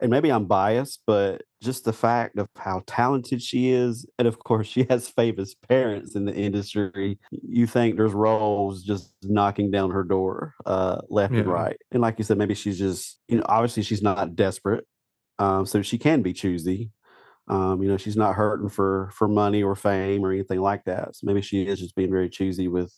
and 0.00 0.10
maybe 0.10 0.30
I'm 0.30 0.46
biased, 0.46 1.02
but 1.06 1.42
just 1.62 1.84
the 1.84 1.92
fact 1.92 2.38
of 2.38 2.48
how 2.56 2.82
talented 2.86 3.42
she 3.42 3.70
is, 3.70 4.06
and 4.18 4.26
of 4.26 4.38
course 4.38 4.66
she 4.66 4.86
has 4.88 5.08
famous 5.08 5.54
parents 5.68 6.14
in 6.14 6.24
the 6.24 6.34
industry, 6.34 7.18
you 7.30 7.66
think 7.66 7.96
there's 7.96 8.12
roles 8.12 8.82
just 8.82 9.12
knocking 9.22 9.70
down 9.70 9.90
her 9.90 10.04
door, 10.04 10.54
uh, 10.66 11.00
left 11.08 11.34
yeah. 11.34 11.40
and 11.40 11.48
right. 11.48 11.76
And 11.92 12.00
like 12.00 12.18
you 12.18 12.24
said, 12.24 12.38
maybe 12.38 12.54
she's 12.54 12.78
just, 12.78 13.20
you 13.28 13.36
know, 13.36 13.44
obviously 13.46 13.82
she's 13.82 14.02
not 14.02 14.34
desperate, 14.34 14.86
um, 15.38 15.66
so 15.66 15.82
she 15.82 15.98
can 15.98 16.22
be 16.22 16.32
choosy. 16.32 16.90
Um, 17.48 17.82
you 17.82 17.88
know, 17.88 17.96
she's 17.96 18.16
not 18.16 18.36
hurting 18.36 18.68
for 18.68 19.10
for 19.12 19.26
money 19.26 19.62
or 19.62 19.74
fame 19.74 20.24
or 20.24 20.32
anything 20.32 20.60
like 20.60 20.84
that. 20.84 21.16
So 21.16 21.26
maybe 21.26 21.42
she 21.42 21.66
is 21.66 21.80
just 21.80 21.96
being 21.96 22.10
very 22.10 22.28
choosy 22.28 22.68
with 22.68 22.94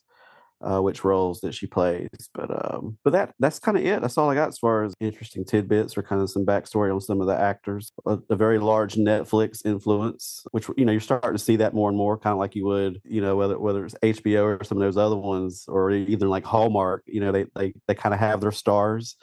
uh, 0.62 0.80
which 0.80 1.04
roles 1.04 1.40
that 1.40 1.54
she 1.54 1.66
plays. 1.66 2.08
But 2.34 2.50
um, 2.50 2.98
but 3.04 3.12
that 3.12 3.34
that's 3.38 3.58
kind 3.58 3.76
of 3.76 3.84
it. 3.84 4.00
That's 4.00 4.16
all 4.16 4.30
I 4.30 4.34
got 4.34 4.48
as 4.48 4.58
far 4.58 4.84
as 4.84 4.94
interesting 5.00 5.44
tidbits 5.44 5.96
or 5.96 6.02
kind 6.02 6.22
of 6.22 6.30
some 6.30 6.46
backstory 6.46 6.92
on 6.92 7.00
some 7.00 7.20
of 7.20 7.26
the 7.26 7.38
actors. 7.38 7.92
A, 8.06 8.18
a, 8.30 8.36
very 8.36 8.58
large 8.58 8.94
Netflix 8.94 9.64
influence, 9.64 10.44
which 10.52 10.68
you 10.76 10.84
know 10.84 10.92
you're 10.92 11.00
starting 11.00 11.32
to 11.32 11.38
see 11.38 11.56
that 11.56 11.74
more 11.74 11.88
and 11.88 11.98
more, 11.98 12.18
kind 12.18 12.32
of 12.32 12.38
like 12.38 12.54
you 12.54 12.64
would 12.66 13.00
you 13.04 13.20
know 13.20 13.36
whether 13.36 13.58
whether 13.58 13.84
it's 13.84 13.96
HBO 14.02 14.60
or 14.60 14.64
some 14.64 14.78
of 14.78 14.82
those 14.82 14.96
other 14.96 15.16
ones, 15.16 15.64
or 15.68 15.90
even 15.90 16.28
like 16.28 16.44
Hallmark. 16.44 17.02
You 17.06 17.20
know 17.20 17.32
they 17.32 17.46
they 17.56 17.74
they 17.88 17.94
kind 17.94 18.14
of 18.14 18.20
have 18.20 18.40
their 18.40 18.52
stars, 18.52 19.16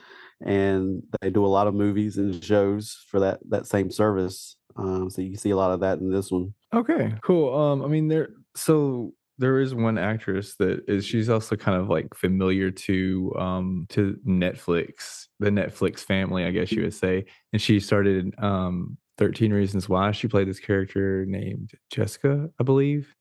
and 0.46 1.04
they 1.22 1.30
do 1.30 1.46
a 1.46 1.48
lot 1.48 1.68
of 1.68 1.74
movies 1.74 2.18
and 2.18 2.44
shows 2.44 2.98
for 3.10 3.20
that 3.22 3.40
that 3.50 3.66
same 3.66 3.92
service. 3.92 4.56
Um, 4.76 5.10
so 5.10 5.22
you 5.22 5.36
see 5.36 5.50
a 5.50 5.58
lot 5.58 5.72
of 5.72 5.82
that 5.82 6.00
in 6.00 6.12
this 6.12 6.32
one. 6.32 6.54
Okay, 6.74 7.14
cool. 7.22 7.56
Um, 7.56 7.84
I 7.84 7.88
mean, 7.88 8.08
there. 8.08 8.30
So 8.56 9.14
there 9.40 9.60
is 9.60 9.74
one 9.74 9.98
actress 9.98 10.56
that 10.58 10.84
is 10.88 11.06
she's 11.06 11.30
also 11.30 11.56
kind 11.56 11.80
of 11.82 11.90
like 11.90 12.14
familiar 12.14 12.72
to 12.72 13.34
um 13.38 13.86
to 13.90 14.18
Netflix, 14.28 15.26
the 15.40 15.50
Netflix 15.50 16.00
family, 16.02 16.46
I 16.46 16.52
guess 16.52 16.72
you 16.72 16.84
would 16.84 16.94
say. 16.94 17.26
And 17.54 17.62
she 17.62 17.80
started 17.80 18.36
um 18.40 18.98
13 19.18 19.52
Reasons 19.54 19.90
Why. 19.90 20.12
She 20.12 20.28
played 20.28 20.48
this 20.48 20.60
character 20.60 21.26
named 21.28 21.72
Jessica, 21.92 22.50
I 22.60 22.64
believe. 22.64 23.16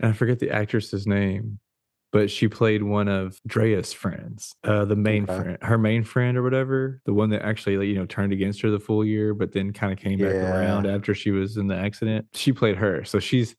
And 0.00 0.10
I 0.10 0.14
forget 0.14 0.38
the 0.40 0.50
actress's 0.50 1.06
name, 1.06 1.58
but 2.12 2.30
she 2.30 2.48
played 2.48 2.82
one 2.82 3.08
of 3.08 3.38
Drea's 3.46 3.92
friends, 3.92 4.54
uh, 4.64 4.84
the 4.84 4.96
main 4.96 5.24
Okay. 5.24 5.34
friend, 5.34 5.58
her 5.62 5.78
main 5.78 6.04
friend 6.04 6.36
or 6.36 6.42
whatever, 6.42 7.00
the 7.06 7.14
one 7.14 7.30
that 7.30 7.42
actually, 7.42 7.86
you 7.88 7.94
know, 7.94 8.06
turned 8.06 8.32
against 8.32 8.60
her 8.62 8.70
the 8.70 8.80
full 8.80 9.04
year, 9.04 9.34
but 9.34 9.52
then 9.52 9.72
kind 9.72 9.92
of 9.92 9.98
came 9.98 10.20
back 10.20 10.42
around 10.42 10.86
after 10.86 11.14
she 11.14 11.30
was 11.30 11.56
in 11.56 11.68
the 11.68 11.76
accident. 11.76 12.26
She 12.34 12.52
played 12.52 12.76
her. 12.76 13.04
So 13.04 13.18
she's, 13.18 13.54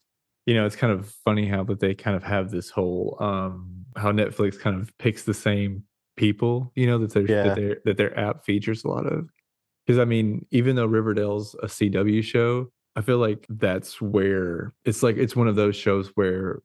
you 0.46 0.54
know, 0.54 0.66
it's 0.66 0.76
kind 0.76 0.92
of 0.92 1.08
funny 1.24 1.46
how 1.46 1.64
that 1.64 1.80
they 1.80 1.94
kind 1.94 2.16
of 2.16 2.22
have 2.22 2.50
this 2.50 2.70
whole, 2.70 3.16
um, 3.20 3.84
how 3.96 4.12
Netflix 4.12 4.58
kind 4.58 4.80
of 4.80 4.96
picks 4.98 5.22
the 5.22 5.34
same 5.34 5.84
people, 6.16 6.72
you 6.74 6.86
know, 6.86 6.98
that 6.98 7.12
their 7.12 7.30
Yeah. 7.30 7.42
that 7.44 7.56
their 7.56 7.76
that 7.84 7.96
their 7.96 8.18
app 8.18 8.44
features 8.44 8.84
a 8.84 8.88
lot 8.88 9.06
of. 9.06 9.28
Because 9.86 9.98
I 9.98 10.04
mean, 10.04 10.46
even 10.50 10.76
though 10.76 10.86
Riverdale's 10.86 11.54
a 11.62 11.66
CW 11.66 12.22
show, 12.22 12.70
I 12.96 13.00
feel 13.00 13.18
like 13.18 13.46
that's 13.48 14.00
where 14.00 14.72
it's 14.84 15.02
like 15.02 15.16
it's 15.16 15.36
one 15.36 15.48
of 15.48 15.56
those 15.56 15.76
shows 15.76 16.10
where 16.14 16.60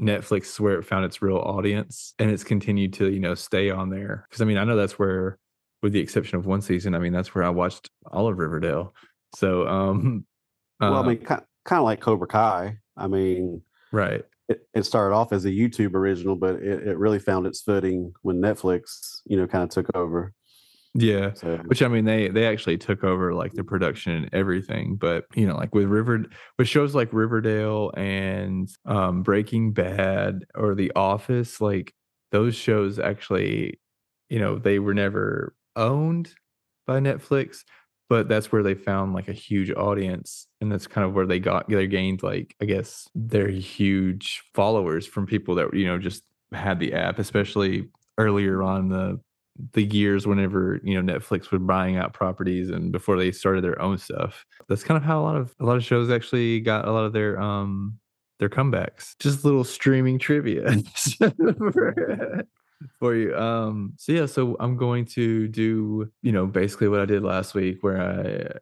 Netflix 0.00 0.44
is 0.44 0.60
where 0.60 0.78
it 0.78 0.84
found 0.84 1.04
its 1.04 1.22
real 1.22 1.36
audience 1.38 2.14
and 2.18 2.30
it's 2.30 2.44
continued 2.44 2.92
to, 2.94 3.10
you 3.10 3.20
know, 3.20 3.34
stay 3.34 3.70
on 3.70 3.90
there. 3.90 4.26
Because 4.28 4.42
I 4.42 4.44
mean, 4.44 4.58
I 4.58 4.64
know 4.64 4.76
that's 4.76 4.98
where, 4.98 5.38
with 5.82 5.92
the 5.92 6.00
exception 6.00 6.38
of 6.38 6.46
one 6.46 6.62
season, 6.62 6.94
I 6.94 6.98
mean, 6.98 7.12
that's 7.12 7.34
where 7.34 7.44
I 7.44 7.50
watched 7.50 7.88
all 8.10 8.26
of 8.28 8.38
Riverdale. 8.38 8.94
So, 9.34 9.66
um, 9.68 10.24
well, 10.80 10.94
I 10.94 10.98
uh, 10.98 11.02
mean, 11.02 11.18
kind 11.18 11.42
kind 11.64 11.78
of 11.78 11.84
like 11.84 12.00
Cobra 12.00 12.26
Kai. 12.26 12.78
I 12.96 13.06
mean, 13.06 13.62
right. 13.92 14.24
it, 14.48 14.66
it 14.74 14.84
started 14.84 15.14
off 15.14 15.32
as 15.32 15.44
a 15.44 15.50
YouTube 15.50 15.94
original, 15.94 16.36
but 16.36 16.56
it, 16.56 16.88
it 16.88 16.98
really 16.98 17.18
found 17.18 17.46
its 17.46 17.60
footing 17.60 18.12
when 18.22 18.40
Netflix, 18.40 19.20
you 19.26 19.36
know, 19.36 19.46
kind 19.46 19.64
of 19.64 19.70
took 19.70 19.94
over. 19.94 20.32
Yeah. 20.96 21.32
So 21.34 21.56
Which 21.66 21.82
I 21.82 21.88
mean, 21.88 22.04
they 22.04 22.28
they 22.28 22.46
actually 22.46 22.78
took 22.78 23.02
over 23.02 23.34
like 23.34 23.52
the 23.54 23.64
production 23.64 24.12
and 24.12 24.30
everything, 24.32 24.94
but 24.94 25.24
you 25.34 25.44
know, 25.44 25.56
like 25.56 25.74
with 25.74 25.86
River, 25.86 26.24
with 26.56 26.68
shows 26.68 26.94
like 26.94 27.12
Riverdale 27.12 27.90
and 27.96 28.68
um, 28.86 29.22
Breaking 29.22 29.72
Bad 29.72 30.44
or 30.54 30.76
The 30.76 30.92
Office, 30.94 31.60
like 31.60 31.92
those 32.30 32.54
shows 32.54 33.00
actually, 33.00 33.80
you 34.28 34.38
know, 34.38 34.56
they 34.56 34.78
were 34.78 34.94
never 34.94 35.56
owned 35.74 36.32
by 36.86 37.00
Netflix, 37.00 37.64
but 38.14 38.28
that's 38.28 38.52
where 38.52 38.62
they 38.62 38.76
found 38.76 39.12
like 39.12 39.26
a 39.26 39.32
huge 39.32 39.72
audience, 39.72 40.46
and 40.60 40.70
that's 40.70 40.86
kind 40.86 41.04
of 41.04 41.14
where 41.14 41.26
they 41.26 41.40
got 41.40 41.68
they 41.68 41.88
gained 41.88 42.22
like 42.22 42.54
I 42.62 42.64
guess 42.64 43.08
their 43.12 43.48
huge 43.48 44.44
followers 44.54 45.04
from 45.04 45.26
people 45.26 45.56
that 45.56 45.74
you 45.74 45.84
know 45.84 45.98
just 45.98 46.22
had 46.52 46.78
the 46.78 46.92
app, 46.92 47.18
especially 47.18 47.88
earlier 48.16 48.62
on 48.62 48.88
the 48.88 49.18
the 49.72 49.82
years 49.82 50.28
whenever 50.28 50.80
you 50.84 51.02
know 51.02 51.12
Netflix 51.12 51.50
was 51.50 51.60
buying 51.60 51.96
out 51.96 52.12
properties 52.12 52.70
and 52.70 52.92
before 52.92 53.16
they 53.16 53.32
started 53.32 53.64
their 53.64 53.82
own 53.82 53.98
stuff. 53.98 54.46
That's 54.68 54.84
kind 54.84 54.96
of 54.96 55.02
how 55.02 55.20
a 55.20 55.24
lot 55.24 55.34
of 55.34 55.52
a 55.58 55.64
lot 55.64 55.76
of 55.76 55.82
shows 55.82 56.08
actually 56.08 56.60
got 56.60 56.86
a 56.86 56.92
lot 56.92 57.06
of 57.06 57.12
their 57.12 57.40
um 57.40 57.98
their 58.38 58.48
comebacks. 58.48 59.18
Just 59.18 59.44
little 59.44 59.64
streaming 59.64 60.20
trivia 60.20 60.70
for, 62.98 63.14
you. 63.14 63.36
Um 63.36 63.94
so 63.96 64.12
yeah, 64.12 64.26
so 64.26 64.56
I'm 64.60 64.76
going 64.76 65.04
to 65.06 65.48
do, 65.48 66.10
you 66.22 66.32
know, 66.32 66.46
basically 66.46 66.88
what 66.88 67.00
I 67.00 67.06
did 67.06 67.22
last 67.22 67.54
week 67.54 67.78
where 67.82 68.00
I 68.00 68.58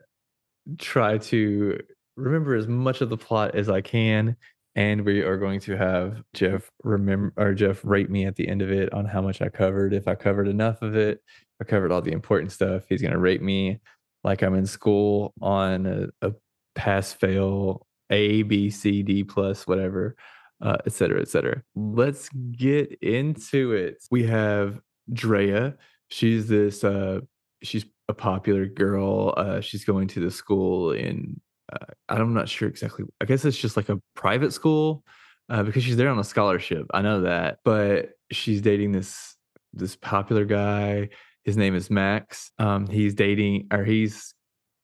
try 0.79 1.19
to 1.19 1.81
remember 2.17 2.55
as 2.55 2.69
much 2.69 3.01
of 3.01 3.09
the 3.09 3.17
plot 3.17 3.55
as 3.55 3.69
I 3.69 3.81
can 3.81 4.37
and 4.75 5.05
we 5.05 5.21
are 5.21 5.37
going 5.37 5.61
to 5.61 5.77
have 5.77 6.23
Jeff 6.35 6.71
remember 6.83 7.33
or 7.37 7.53
Jeff 7.55 7.85
rate 7.85 8.11
me 8.11 8.27
at 8.27 8.37
the 8.37 8.49
end 8.49 8.63
of 8.63 8.71
it 8.71 8.93
on 8.93 9.05
how 9.05 9.21
much 9.21 9.43
I 9.43 9.49
covered. 9.49 9.93
If 9.93 10.09
I 10.09 10.15
covered 10.15 10.49
enough 10.49 10.81
of 10.83 10.97
it, 10.97 11.21
I 11.61 11.65
covered 11.65 11.93
all 11.93 12.03
the 12.03 12.13
important 12.13 12.53
stuff. 12.53 12.85
He's 12.89 13.03
going 13.03 13.13
to 13.13 13.19
rate 13.19 13.43
me 13.43 13.81
like 14.25 14.43
I'm 14.43 14.55
in 14.55 14.67
school 14.67 15.35
on 15.41 15.87
a, 15.87 16.27
a 16.27 16.33
pass 16.75 17.13
fail 17.13 17.87
A 18.11 18.43
B 18.45 18.71
C 18.71 19.03
D 19.03 19.25
plus 19.25 19.67
whatever, 19.67 20.17
uh, 20.63 20.79
et 20.87 20.93
cetera, 20.93 21.21
et 21.21 21.29
cetera. 21.29 21.63
Let's 21.75 22.29
get 22.53 22.99
into 23.03 23.73
it. 23.73 24.05
We 24.11 24.25
have 24.25 24.81
Drea. 25.13 25.77
She's 26.09 26.49
this. 26.49 26.85
Uh, 26.85 27.21
she's 27.63 27.85
a 28.09 28.15
popular 28.15 28.67
girl. 28.67 29.35
Uh, 29.37 29.61
she's 29.61 29.85
going 29.85 30.09
to 30.09 30.21
the 30.21 30.31
school 30.31 30.93
in 30.93 31.41
uh, 31.73 31.87
I'm 32.09 32.35
not 32.35 32.49
sure 32.49 32.69
exactly. 32.69 33.05
I 33.21 33.25
guess 33.25 33.45
it's 33.45 33.57
just 33.57 33.77
like 33.77 33.89
a 33.89 33.99
private 34.15 34.53
school 34.53 35.05
uh, 35.49 35.63
because 35.63 35.83
she's 35.83 35.97
there 35.97 36.11
on 36.11 36.19
a 36.19 36.25
scholarship. 36.25 36.87
I 36.93 37.03
know 37.03 37.23
that, 37.23 37.59
but 37.65 38.11
she's 38.31 38.61
dating 38.61 38.93
this 38.93 39.37
this 39.73 39.97
popular 39.97 40.45
guy. 40.45 41.09
His 41.45 41.57
name 41.57 41.75
is 41.75 41.91
Max. 41.91 42.51
Um, 42.59 42.87
he's 42.87 43.15
dating, 43.15 43.69
or 43.73 43.85
he's 43.85 44.35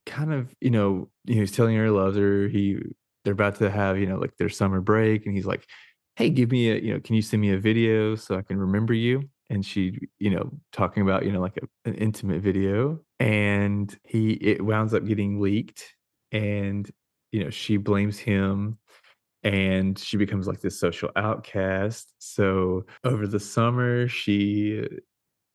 kind 0.07 0.33
of, 0.33 0.55
you 0.61 0.71
know, 0.71 1.11
he's 1.27 1.53
telling 1.53 1.77
her 1.77 1.85
he 1.85 1.91
loves 1.91 2.17
her. 2.17 2.49
He 2.49 2.79
they're 3.29 3.35
about 3.35 3.57
to 3.57 3.71
have, 3.71 3.99
you 3.99 4.07
know, 4.07 4.17
like 4.17 4.37
their 4.39 4.49
summer 4.49 4.81
break, 4.81 5.27
and 5.27 5.35
he's 5.35 5.47
like, 5.47 5.67
"Hey, 6.17 6.31
give 6.31 6.51
me 6.51 6.71
a, 6.71 6.79
you 6.79 6.95
know, 6.95 7.01
can 7.01 7.15
you 7.15 7.23
send 7.23 7.43
me 7.43 7.53
a 7.53 7.59
video 7.59 8.15
so 8.17 8.37
I 8.39 8.43
can 8.43 8.59
remember 8.59 8.95
you?" 8.95 9.29
And 9.51 9.65
she, 9.65 9.99
you 10.19 10.31
know, 10.31 10.51
talking 10.73 11.03
about, 11.03 11.25
you 11.25 11.33
know, 11.33 11.41
like 11.41 11.59
a, 11.59 11.89
an 11.89 11.95
intimate 11.97 12.43
video, 12.43 13.01
and 13.21 13.95
he 14.05 14.33
it 14.33 14.65
wounds 14.65 14.95
up 14.95 15.05
getting 15.05 15.41
leaked 15.41 15.95
and 16.33 16.91
you 17.33 17.45
know 17.45 17.51
she 17.51 17.77
blames 17.77 18.19
him 18.19 18.79
and 19.45 19.99
she 19.99 20.17
becomes 20.17 20.47
like 20.47 20.61
this 20.61 20.79
social 20.79 21.11
outcast 21.17 22.13
so 22.19 22.85
over 23.05 23.27
the 23.27 23.41
summer 23.41 24.09
she 24.09 24.87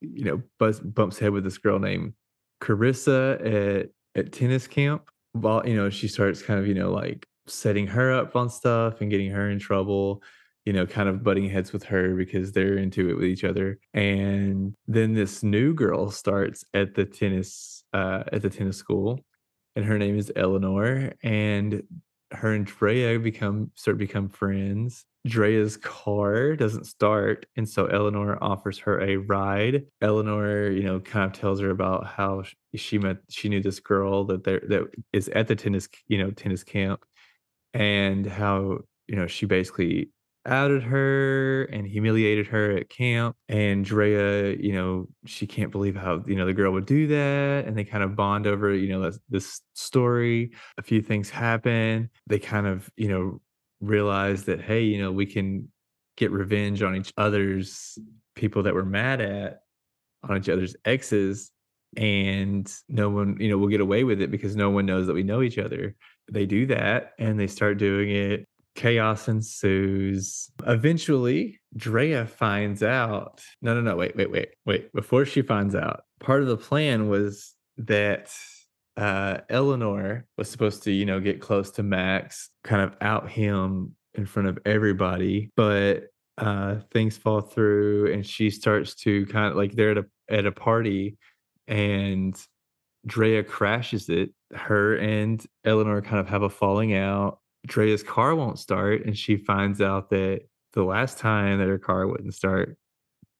you 0.02 0.24
know 0.24 0.42
buzz, 0.60 0.80
bumps 0.80 1.20
head 1.20 1.32
with 1.32 1.44
this 1.44 1.58
girl 1.58 1.80
named 1.80 2.14
carissa 2.62 3.40
at 3.46 3.90
at 4.16 4.32
tennis 4.32 4.68
camp 4.68 5.10
while 5.34 5.68
you 5.68 5.76
know 5.76 5.90
she 5.90 6.08
starts 6.08 6.42
kind 6.42 6.60
of 6.60 6.68
you 6.68 6.74
know 6.74 6.92
like 6.92 7.28
setting 7.48 7.88
her 7.88 8.14
up 8.14 8.36
on 8.36 8.50
stuff 8.50 9.02
and 9.02 9.10
getting 9.12 9.32
her 9.32 9.50
in 9.50 9.60
trouble 9.60 10.22
you 10.66 10.72
know 10.72 10.86
kind 10.86 11.10
of 11.10 11.24
butting 11.24 11.50
heads 11.50 11.74
with 11.74 11.84
her 11.84 12.16
because 12.16 12.52
they're 12.52 12.78
into 12.78 13.10
it 13.10 13.16
with 13.16 13.26
each 13.26 13.44
other 13.44 13.80
and 13.94 14.74
then 14.88 15.14
this 15.14 15.44
new 15.44 15.74
girl 15.74 16.10
starts 16.10 16.64
at 16.74 16.96
the 16.96 17.04
tennis 17.04 17.84
uh 17.94 18.24
at 18.32 18.42
the 18.42 18.50
tennis 18.50 18.78
school 18.78 19.20
and 19.76 19.86
her 19.86 19.98
name 19.98 20.18
is 20.18 20.32
Eleanor, 20.36 21.14
and 21.24 21.84
her 22.32 22.54
and 22.54 22.66
Drea 22.66 23.20
become 23.20 23.72
start 23.76 23.98
become 23.98 24.30
friends. 24.30 25.06
Drea's 25.26 25.78
car 25.78 26.56
doesn't 26.56 26.86
start, 26.86 27.46
and 27.56 27.68
so 27.68 27.86
Eleanor 27.86 28.38
offers 28.42 28.78
her 28.80 29.02
a 29.02 29.18
ride. 29.18 29.86
Eleanor, 30.02 30.70
you 30.70 30.84
know, 30.84 31.00
kind 31.00 31.26
of 31.26 31.40
tells 31.40 31.60
her 31.62 31.70
about 31.70 32.06
how 32.06 32.44
she 32.76 32.98
met 32.98 33.18
she 33.30 33.50
knew 33.50 33.62
this 33.62 33.80
girl 33.80 34.26
that 34.26 34.44
there 34.44 34.62
that 34.68 34.84
is 35.12 35.30
at 35.30 35.48
the 35.48 35.56
tennis, 35.56 35.88
you 36.08 36.18
know, 36.18 36.32
tennis 36.32 36.64
camp, 36.64 37.04
and 37.74 38.26
how 38.26 38.80
you 39.08 39.16
know 39.16 39.28
she 39.28 39.46
basically 39.46 40.10
outed 40.46 40.84
her 40.84 41.64
and 41.66 41.88
humiliated 41.88 42.48
her 42.48 42.72
at 42.72 42.90
camp 42.90 43.36
and 43.48 43.86
Drea, 43.86 44.56
you 44.56 44.74
know, 44.74 45.08
she 45.26 45.48
can't 45.48 45.72
believe 45.72 45.96
how, 45.96 46.24
you 46.28 46.36
know, 46.36 46.46
the 46.46 46.54
girl 46.54 46.74
would 46.74 46.86
do 46.86 47.08
that 47.08 47.66
and 47.66 47.78
they 47.78 47.84
kind 47.84 48.04
of 48.04 48.16
bond 48.16 48.46
over, 48.46 48.74
you 48.74 48.90
know, 48.90 49.02
this, 49.02 49.20
this 49.30 49.62
story. 49.74 50.52
A 50.78 50.84
few 50.84 51.02
things 51.02 51.30
happen. 51.30 52.10
They 52.28 52.40
kind 52.40 52.68
of, 52.68 52.90
you 52.98 53.08
know, 53.08 53.42
realize 53.80 54.46
that 54.46 54.62
hey, 54.62 54.82
you 54.82 55.02
know, 55.02 55.12
we 55.12 55.26
can 55.26 55.70
get 56.18 56.32
revenge 56.32 56.82
on 56.84 56.96
each 56.96 57.14
other's 57.18 57.98
people 58.36 58.64
that 58.64 58.74
we're 58.74 58.84
mad 58.84 59.22
at 59.22 59.62
on 60.28 60.38
each 60.38 60.50
other's 60.50 60.76
exes 60.86 61.52
and 61.96 62.74
no 62.90 63.10
one, 63.10 63.38
you 63.40 63.50
know, 63.50 63.58
will 63.58 63.68
get 63.68 63.82
away 63.82 64.04
with 64.04 64.22
it 64.22 64.32
because 64.32 64.56
no 64.56 64.70
one 64.70 64.86
knows 64.86 65.08
that 65.08 65.14
we 65.14 65.24
know 65.24 65.42
each 65.42 65.58
other. 65.58 65.96
They 66.32 66.46
do 66.46 66.66
that 66.68 67.14
and 67.20 67.40
they 67.40 67.48
start 67.48 67.78
doing 67.78 68.10
it 68.10 68.48
chaos 68.76 69.28
ensues. 69.28 70.50
Eventually, 70.66 71.60
Drea 71.76 72.26
finds 72.26 72.84
out. 72.84 73.42
No, 73.62 73.76
no, 73.76 73.82
no. 73.82 73.96
Wait, 73.96 74.16
wait, 74.16 74.32
wait, 74.32 74.50
wait. 74.66 74.92
Before 74.94 75.26
she 75.26 75.42
finds 75.42 75.76
out, 75.76 76.02
part 76.20 76.42
of 76.42 76.48
the 76.48 76.58
plan 76.58 77.08
was 77.08 77.54
that 77.78 78.34
uh, 78.98 79.40
Eleanor 79.50 80.26
was 80.38 80.50
supposed 80.50 80.84
to, 80.84 80.92
you 80.92 81.06
know, 81.06 81.20
get 81.20 81.42
close 81.42 81.72
to 81.72 81.84
Max, 81.84 82.50
kind 82.64 82.82
of 82.82 82.96
out 83.02 83.30
him 83.30 83.96
in 84.16 84.26
front 84.26 84.48
of 84.48 84.60
everybody, 84.66 85.52
but 85.56 86.06
uh, 86.38 86.78
things 86.92 87.18
fall 87.18 87.42
through, 87.42 88.12
and 88.14 88.26
she 88.26 88.50
starts 88.50 88.96
to 88.96 89.26
kind 89.28 89.48
of 89.48 89.56
like 89.56 89.74
they're 89.74 89.92
at 89.92 89.98
a 89.98 90.06
at 90.30 90.46
a 90.46 90.52
party, 90.52 91.18
and 91.68 92.36
Drea 93.06 93.44
crashes 93.44 94.10
it. 94.10 94.32
Her 94.56 94.96
and 94.98 95.46
Eleanor 95.66 96.02
kind 96.02 96.20
of 96.20 96.28
have 96.28 96.44
a 96.44 96.50
falling 96.50 96.96
out. 96.96 97.40
Drea's 97.66 98.04
car 98.04 98.36
won't 98.36 98.60
start, 98.60 99.06
and 99.06 99.18
she 99.18 99.38
finds 99.38 99.82
out 99.82 100.10
that 100.10 100.42
the 100.74 100.84
last 100.84 101.18
time 101.18 101.60
that 101.60 101.68
her 101.68 101.78
car 101.78 102.08
wouldn't 102.08 102.34
start, 102.34 102.78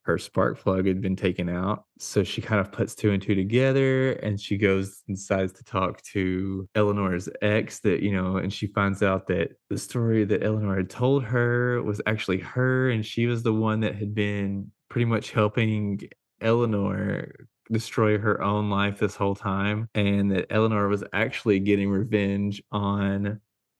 her 0.04 0.18
spark 0.18 0.60
plug 0.60 0.86
had 0.86 1.02
been 1.02 1.16
taken 1.16 1.50
out. 1.50 1.86
So 1.98 2.24
she 2.24 2.42
kind 2.42 2.60
of 2.60 2.72
puts 2.72 2.94
two 2.94 3.12
and 3.12 3.22
two 3.22 3.36
together 3.36 4.14
and 4.14 4.40
she 4.40 4.58
goes 4.58 5.02
and 5.08 5.16
decides 5.16 5.54
to 5.54 5.64
talk 5.64 6.02
to 6.14 6.68
Eleanor's 6.76 7.30
ex 7.42 7.80
that, 7.80 8.02
you 8.02 8.12
know, 8.12 8.38
and 8.38 8.52
she 8.52 8.68
finds 8.68 9.02
out 9.02 9.28
that 9.28 9.52
the 9.70 9.78
story 9.78 10.26
that 10.26 10.44
Eleanor 10.44 10.76
had 10.76 10.90
told 10.90 11.24
her 11.24 11.82
was 11.84 12.02
actually 12.06 12.40
her 12.40 12.90
and 12.90 13.06
she 13.06 13.28
was 13.28 13.44
the 13.44 13.54
one 13.54 13.80
that 13.80 13.96
had 13.96 14.14
been 14.14 14.72
pretty 14.90 15.06
much 15.06 15.32
helping 15.32 16.02
Eleanor 16.42 17.32
destroy 17.72 18.18
her 18.18 18.42
own 18.42 18.70
life 18.70 19.00
this 19.00 19.16
whole 19.16 19.36
time, 19.36 19.90
and 19.96 20.32
that 20.32 20.48
Eleanor 20.50 20.88
was 20.88 21.04
actually 21.14 21.60
getting 21.60 21.90
revenge 21.90 22.62
on 22.72 23.40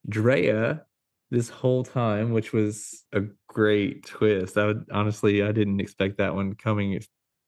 Drea 0.10 0.86
this 1.32 1.50
whole 1.50 1.84
time, 1.84 2.32
which 2.32 2.54
was 2.54 3.06
a 3.12 3.22
great 3.48 4.06
twist. 4.06 4.58
I 4.58 4.68
would 4.68 4.86
honestly, 4.92 5.44
I 5.44 5.52
didn't 5.52 5.80
expect 5.80 6.18
that 6.20 6.36
one 6.36 6.54
coming. 6.56 7.02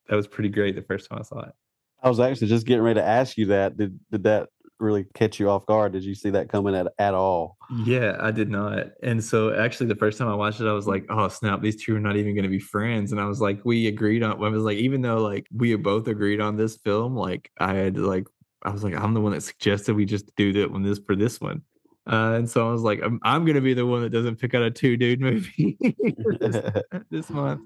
That 0.08 0.16
was 0.16 0.28
pretty 0.28 0.50
great 0.50 0.76
the 0.76 0.82
first 0.82 1.10
time 1.10 1.20
I 1.20 1.24
saw 1.24 1.42
it. 1.42 1.54
I 2.02 2.10
was 2.10 2.20
actually 2.20 2.48
just 2.48 2.66
getting 2.66 2.84
ready 2.84 3.00
to 3.00 3.06
ask 3.06 3.38
you 3.38 3.48
that. 3.48 3.78
Did 3.78 4.00
did 4.12 4.24
that 4.24 4.50
really 4.80 5.06
catch 5.14 5.40
you 5.40 5.50
off 5.50 5.66
guard? 5.66 5.94
Did 5.94 6.04
you 6.04 6.16
see 6.16 6.30
that 6.32 6.50
coming 6.50 6.76
at 6.76 6.88
at 7.00 7.14
all? 7.14 7.58
Yeah, 7.84 8.18
I 8.20 8.32
did 8.32 8.50
not. 8.50 8.88
And 9.04 9.24
so 9.24 9.54
actually 9.54 9.88
the 9.88 9.96
first 9.96 10.18
time 10.18 10.28
I 10.28 10.36
watched 10.36 10.62
it, 10.62 10.68
I 10.68 10.74
was 10.74 10.88
like, 10.88 11.06
oh 11.10 11.28
snap, 11.28 11.62
these 11.62 11.84
two 11.84 11.96
are 11.96 12.00
not 12.00 12.16
even 12.16 12.36
gonna 12.36 12.50
be 12.50 12.60
friends. 12.60 13.12
And 13.12 13.22
I 13.22 13.26
was 13.26 13.42
like, 13.42 13.64
we 13.64 13.88
agreed 13.88 14.24
on 14.24 14.44
I 14.44 14.50
was 14.50 14.64
like, 14.64 14.78
even 14.78 15.02
though 15.02 15.18
like 15.18 15.48
we 15.56 15.76
both 15.76 16.08
agreed 16.08 16.42
on 16.42 16.56
this 16.56 16.78
film, 16.78 17.16
like 17.16 17.52
I 17.60 17.74
had 17.74 17.98
like 17.98 18.28
I 18.64 18.72
was 18.72 18.84
like, 18.84 18.96
I'm 18.96 19.14
the 19.14 19.22
one 19.22 19.34
that 19.34 19.42
suggested 19.42 19.96
we 19.96 20.06
just 20.06 20.36
do 20.36 20.52
that 20.54 20.72
one 20.72 20.84
this 20.84 21.00
for 21.00 21.16
this 21.16 21.40
one. 21.40 21.62
Uh, 22.08 22.34
and 22.38 22.50
so 22.50 22.68
I 22.68 22.72
was 22.72 22.84
like, 22.84 23.02
I'm, 23.04 23.20
I'm 23.24 23.46
going 23.46 23.56
to 23.56 23.62
be 23.62 23.74
the 23.74 23.86
one 23.86 24.02
that 24.04 24.12
doesn't 24.12 24.36
pick 24.36 24.54
out 24.54 24.62
a 24.62 24.70
two 24.70 24.96
dude 24.96 25.20
movie 25.20 25.76
this, 26.40 26.72
this, 27.10 27.30
month 27.32 27.62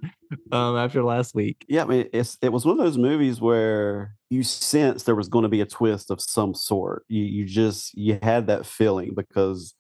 um, 0.52 0.78
after 0.78 1.04
last 1.04 1.36
week. 1.36 1.66
Yeah, 1.68 1.84
I 1.84 1.86
mean, 1.86 2.10
it's 2.14 2.38
it 2.42 2.50
was 2.54 2.66
one 2.66 2.80
of 2.80 2.86
those 2.86 2.98
movies 2.98 3.42
where 3.42 4.16
you 4.30 4.44
sense 4.44 5.04
there 5.04 5.16
was 5.16 5.28
going 5.28 5.44
to 5.44 5.50
be 5.50 5.60
a 5.60 5.66
twist 5.66 6.10
of 6.10 6.22
some 6.22 6.54
sort. 6.54 7.04
You 7.10 7.24
you 7.24 7.46
just 7.46 7.98
you 7.98 8.18
had 8.22 8.48
that 8.48 8.66
feeling 8.66 9.14
because 9.14 9.74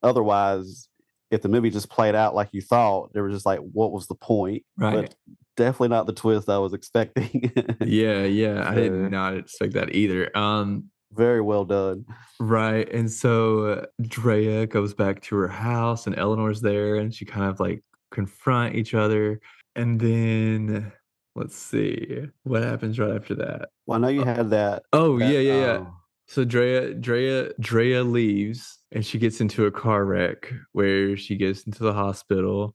otherwise, 0.00 0.88
if 1.32 1.42
the 1.42 1.48
movie 1.48 1.70
just 1.70 1.90
played 1.90 2.14
out 2.14 2.36
like 2.36 2.50
you 2.52 2.62
thought, 2.62 3.12
there 3.14 3.24
was 3.24 3.34
just 3.34 3.46
like, 3.46 3.58
what 3.58 3.90
was 3.90 4.06
the 4.06 4.14
point? 4.14 4.62
Right. 4.76 4.94
But 4.94 5.14
definitely 5.56 5.88
not 5.88 6.06
the 6.06 6.12
twist 6.12 6.48
I 6.48 6.58
was 6.58 6.72
expecting. 6.72 7.52
yeah, 7.80 8.22
yeah, 8.22 8.68
I 8.68 8.74
did 8.74 8.92
not 8.92 9.36
expect 9.36 9.74
that 9.74 9.94
either. 9.94 10.36
Um, 10.36 10.90
very 11.14 11.40
well 11.40 11.64
done. 11.64 12.04
Right. 12.40 12.90
And 12.92 13.10
so 13.10 13.86
Drea 14.02 14.66
goes 14.66 14.94
back 14.94 15.22
to 15.22 15.36
her 15.36 15.48
house 15.48 16.06
and 16.06 16.18
Eleanor's 16.18 16.60
there 16.60 16.96
and 16.96 17.14
she 17.14 17.24
kind 17.24 17.50
of 17.50 17.60
like 17.60 17.82
confront 18.10 18.74
each 18.74 18.94
other. 18.94 19.40
And 19.76 20.00
then 20.00 20.92
let's 21.34 21.56
see 21.56 22.26
what 22.44 22.62
happens 22.62 22.98
right 22.98 23.14
after 23.14 23.34
that. 23.36 23.68
Well, 23.86 23.98
I 23.98 24.00
know 24.02 24.08
you 24.08 24.22
uh, 24.22 24.34
had 24.34 24.50
that. 24.50 24.84
Oh, 24.92 25.18
that, 25.18 25.32
yeah, 25.32 25.40
yeah, 25.40 25.60
yeah. 25.60 25.72
Um, 25.78 25.96
so 26.26 26.44
Drea 26.44 26.94
Drea 26.94 27.52
Drea 27.60 28.02
leaves 28.02 28.78
and 28.92 29.04
she 29.04 29.18
gets 29.18 29.40
into 29.40 29.66
a 29.66 29.70
car 29.70 30.04
wreck 30.04 30.52
where 30.72 31.16
she 31.16 31.36
gets 31.36 31.64
into 31.64 31.82
the 31.82 31.92
hospital 31.92 32.74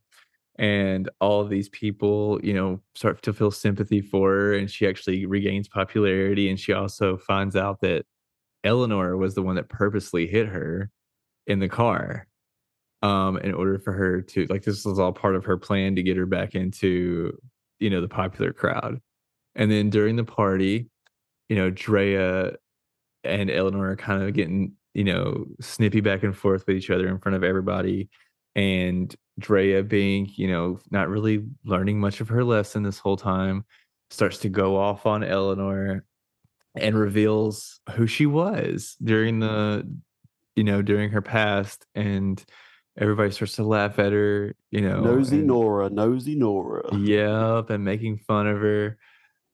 and 0.60 1.10
all 1.22 1.46
these 1.46 1.70
people 1.70 2.40
you 2.44 2.54
know 2.54 2.80
start 2.94 3.22
to 3.24 3.34
feel 3.34 3.50
sympathy 3.50 4.02
for 4.02 4.32
her 4.32 4.54
and 4.54 4.70
she 4.70 4.88
actually 4.88 5.26
regains 5.26 5.68
popularity 5.68 6.50
and 6.50 6.60
she 6.60 6.74
also 6.74 7.18
finds 7.18 7.56
out 7.56 7.82
that 7.82 8.06
Eleanor 8.64 9.18
was 9.18 9.36
the 9.36 9.42
one 9.42 9.56
that 9.56 9.70
purposely 9.70 10.28
hit 10.28 10.48
her 10.48 10.90
in 11.48 11.60
the 11.60 11.70
car 11.70 12.28
um 13.02 13.38
in 13.38 13.54
order 13.54 13.80
for 13.80 13.94
her 13.94 14.22
to 14.22 14.46
like 14.50 14.64
this 14.64 14.84
was 14.84 15.00
all 15.00 15.14
part 15.14 15.36
of 15.36 15.46
her 15.46 15.58
plan 15.58 15.96
to 15.96 16.04
get 16.04 16.18
her 16.18 16.26
back 16.26 16.54
into 16.54 17.32
you 17.80 17.90
know 17.90 18.02
the 18.02 18.08
popular 18.08 18.54
crowd. 18.54 19.00
And 19.56 19.72
then 19.72 19.90
during 19.90 20.16
the 20.16 20.26
party 20.26 20.90
you 21.48 21.56
know 21.56 21.70
Drea 21.70 22.54
and 23.24 23.50
Eleanor 23.52 23.92
are 23.92 23.96
kind 23.96 24.24
of 24.24 24.34
getting 24.34 24.74
you 24.94 25.04
know 25.04 25.46
snippy 25.62 26.02
back 26.02 26.24
and 26.24 26.36
forth 26.36 26.66
with 26.68 26.76
each 26.76 26.90
other 26.90 27.08
in 27.08 27.20
front 27.20 27.36
of 27.36 27.44
everybody 27.44 28.10
and 28.56 29.16
Drea 29.40 29.84
being 29.84 30.30
you 30.36 30.48
know 30.50 30.80
not 30.92 31.10
really 31.10 31.46
learning 31.66 32.00
much 32.00 32.22
of 32.22 32.30
her 32.30 32.44
lesson 32.44 32.84
this 32.84 33.00
whole 33.00 33.18
time 33.18 33.64
starts 34.10 34.40
to 34.40 34.50
go 34.50 34.76
off 34.76 35.06
on 35.06 35.24
Eleanor 35.24 36.04
and 36.82 36.98
reveals 36.98 37.80
who 37.96 38.08
she 38.08 38.26
was 38.26 38.96
during 39.04 39.40
the 39.40 39.88
you 40.56 40.64
know 40.64 40.82
during 40.82 41.10
her 41.12 41.22
past 41.22 41.86
and 41.96 42.44
everybody 42.98 43.32
starts 43.32 43.56
to 43.56 43.64
laugh 43.64 43.98
at 44.00 44.12
her 44.12 44.56
you 44.72 44.82
know 44.82 45.00
nosy 45.02 45.38
and, 45.38 45.48
nora 45.48 45.90
nosy 45.90 46.36
nora. 46.36 46.96
Yep 46.96 47.70
and 47.70 47.84
making 47.84 48.18
fun 48.20 48.48
of 48.48 48.60
her 48.60 48.98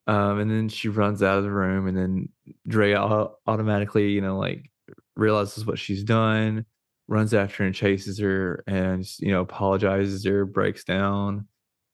um 0.08 0.40
and 0.40 0.50
then 0.50 0.70
she 0.70 0.90
runs 0.90 1.22
out 1.22 1.38
of 1.38 1.44
the 1.44 1.52
room 1.52 1.88
and 1.88 1.98
then 1.98 2.30
Drea 2.68 3.00
automatically 3.46 4.10
you 4.12 4.22
know 4.22 4.38
like 4.38 4.70
realizes 5.16 5.66
what 5.66 5.80
she's 5.80 6.04
done 6.04 6.66
runs 7.08 7.34
after 7.34 7.64
and 7.64 7.76
chases 7.76 8.20
her 8.20 8.64
and 8.68 9.06
you 9.20 9.32
know 9.32 9.42
apologizes 9.42 10.26
her 10.26 10.46
breaks 10.46 10.84
down. 10.84 11.48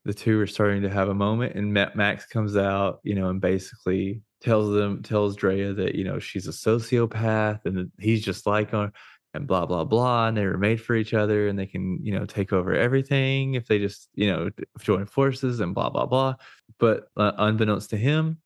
The 0.06 0.14
two 0.14 0.40
are 0.40 0.48
starting 0.48 0.82
to 0.84 0.90
have 0.90 1.10
a 1.10 1.14
moment 1.14 1.56
and 1.56 1.74
max 1.74 2.26
comes 2.26 2.56
out 2.56 3.00
you 3.04 3.16
know 3.16 3.30
and 3.30 3.42
basically 3.42 4.22
tells 4.42 4.74
them 4.74 5.04
tells 5.04 5.36
Drea 5.36 5.74
that 5.74 5.96
you 5.96 6.04
know 6.04 6.20
she's 6.20 6.48
a 6.48 6.52
sociopath 6.52 7.66
and 7.66 7.92
he's 8.00 8.24
just 8.24 8.46
like 8.46 8.72
her 8.72 8.92
and 9.34 9.48
blah 9.48 9.66
blah 9.66 9.86
blah 9.86 10.28
and 10.28 10.36
they 10.36 10.46
were 10.46 10.58
made 10.58 10.82
for 10.82 10.96
each 10.96 11.14
other 11.14 11.48
and 11.48 11.58
they 11.58 11.66
can 11.66 12.00
you 12.04 12.18
know 12.18 12.26
take 12.26 12.52
over 12.52 12.74
everything 12.74 13.54
if 13.54 13.68
they 13.68 13.80
just 13.80 14.10
you 14.16 14.28
know 14.28 14.50
join 14.80 15.06
forces 15.06 15.60
and 15.60 15.76
blah 15.76 15.90
blah 15.90 16.06
blah. 16.06 16.36
But 16.80 17.08
uh, 17.16 17.32
unbeknownst 17.38 17.92
to 17.92 17.98
him 17.98 18.40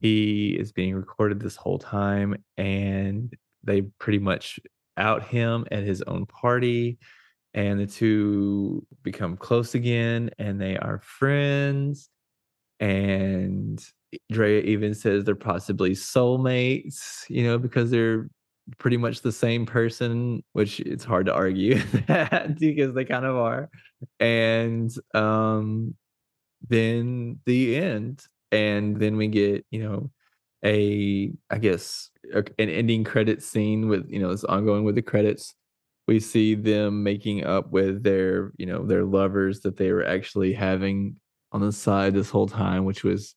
he 0.00 0.56
is 0.58 0.72
being 0.72 0.94
recorded 0.94 1.40
this 1.40 1.56
whole 1.56 1.78
time 1.78 2.42
and 2.56 3.36
they 3.62 3.82
pretty 3.82 4.18
much 4.18 4.58
out 4.96 5.22
him 5.24 5.66
at 5.70 5.82
his 5.82 6.02
own 6.02 6.26
party 6.26 6.98
and 7.52 7.78
the 7.78 7.86
two 7.86 8.86
become 9.02 9.36
close 9.36 9.74
again 9.74 10.30
and 10.38 10.60
they 10.60 10.76
are 10.78 11.00
friends 11.00 12.08
and 12.78 13.84
Drea 14.30 14.62
even 14.62 14.94
says 14.94 15.24
they're 15.24 15.34
possibly 15.34 15.90
soulmates, 15.92 17.24
you 17.28 17.44
know, 17.44 17.58
because 17.58 17.90
they're 17.90 18.28
pretty 18.78 18.96
much 18.96 19.22
the 19.22 19.32
same 19.32 19.66
person, 19.66 20.42
which 20.52 20.80
it's 20.80 21.04
hard 21.04 21.26
to 21.26 21.34
argue 21.34 21.74
that 22.08 22.58
because 22.58 22.94
they 22.94 23.04
kind 23.04 23.24
of 23.24 23.36
are. 23.36 23.70
And 24.18 24.90
um 25.14 25.94
then 26.68 27.38
the 27.46 27.76
end. 27.76 28.22
And 28.52 28.98
then 28.98 29.16
we 29.16 29.28
get, 29.28 29.64
you 29.70 29.82
know, 29.82 30.10
a 30.64 31.32
I 31.50 31.58
guess 31.58 32.10
a, 32.34 32.38
an 32.58 32.68
ending 32.68 33.04
credit 33.04 33.42
scene 33.42 33.88
with, 33.88 34.06
you 34.10 34.18
know, 34.18 34.30
it's 34.30 34.44
ongoing 34.44 34.84
with 34.84 34.94
the 34.94 35.02
credits. 35.02 35.54
We 36.06 36.20
see 36.20 36.54
them 36.54 37.02
making 37.02 37.44
up 37.44 37.70
with 37.70 38.02
their, 38.02 38.52
you 38.58 38.66
know, 38.66 38.84
their 38.84 39.04
lovers 39.04 39.60
that 39.60 39.76
they 39.76 39.92
were 39.92 40.04
actually 40.04 40.52
having 40.52 41.16
on 41.52 41.60
the 41.60 41.72
side 41.72 42.14
this 42.14 42.30
whole 42.30 42.48
time, 42.48 42.84
which 42.84 43.04
was 43.04 43.34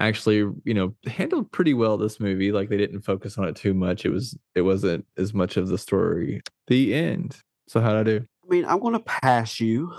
actually 0.00 0.38
you 0.64 0.74
know 0.74 0.94
handled 1.06 1.50
pretty 1.52 1.74
well 1.74 1.96
this 1.96 2.18
movie 2.18 2.50
like 2.50 2.68
they 2.68 2.76
didn't 2.76 3.02
focus 3.02 3.38
on 3.38 3.46
it 3.46 3.54
too 3.54 3.74
much 3.74 4.04
it 4.04 4.10
was 4.10 4.36
it 4.54 4.62
wasn't 4.62 5.04
as 5.16 5.32
much 5.34 5.56
of 5.56 5.68
the 5.68 5.78
story. 5.78 6.40
The 6.66 6.94
end. 6.94 7.36
So 7.68 7.80
how'd 7.80 7.96
i 7.96 8.02
do? 8.02 8.24
I 8.44 8.48
mean 8.48 8.64
i'm 8.64 8.80
gonna 8.80 9.00
pass 9.00 9.60
you. 9.60 9.92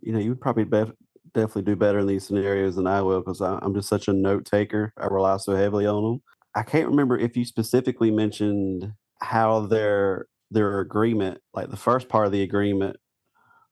You 0.00 0.12
know 0.12 0.18
you 0.18 0.30
would 0.30 0.40
probably 0.40 0.64
be- 0.64 0.92
definitely 1.32 1.62
do 1.62 1.76
better 1.76 2.00
in 2.00 2.06
these 2.06 2.26
scenarios 2.26 2.76
than 2.76 2.86
i 2.86 3.00
will 3.00 3.20
because 3.20 3.40
i'm 3.40 3.74
just 3.74 3.88
such 3.88 4.08
a 4.08 4.12
note 4.12 4.44
taker. 4.44 4.92
I 4.98 5.06
rely 5.06 5.36
so 5.38 5.54
heavily 5.54 5.86
on 5.86 6.02
them 6.02 6.22
i 6.54 6.62
can't 6.62 6.88
remember 6.88 7.16
if 7.16 7.36
you 7.36 7.44
specifically 7.44 8.10
mentioned 8.10 8.92
how 9.22 9.60
their 9.60 10.26
their 10.50 10.80
agreement 10.80 11.40
like 11.54 11.70
the 11.70 11.76
first 11.76 12.08
part 12.08 12.26
of 12.26 12.32
the 12.32 12.42
agreement 12.42 12.96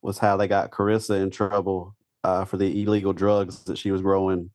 was 0.01 0.17
how 0.17 0.37
they 0.37 0.49
got 0.49 0.71
carissa 0.71 1.21
in 1.21 1.31
trouble 1.31 1.95
uh, 2.25 2.45
for 2.45 2.57
the 2.57 2.83
illegal 2.83 3.13
drugs 3.13 3.65
that 3.65 3.77
she 3.77 3.91
was 3.91 4.01
growing 4.01 4.51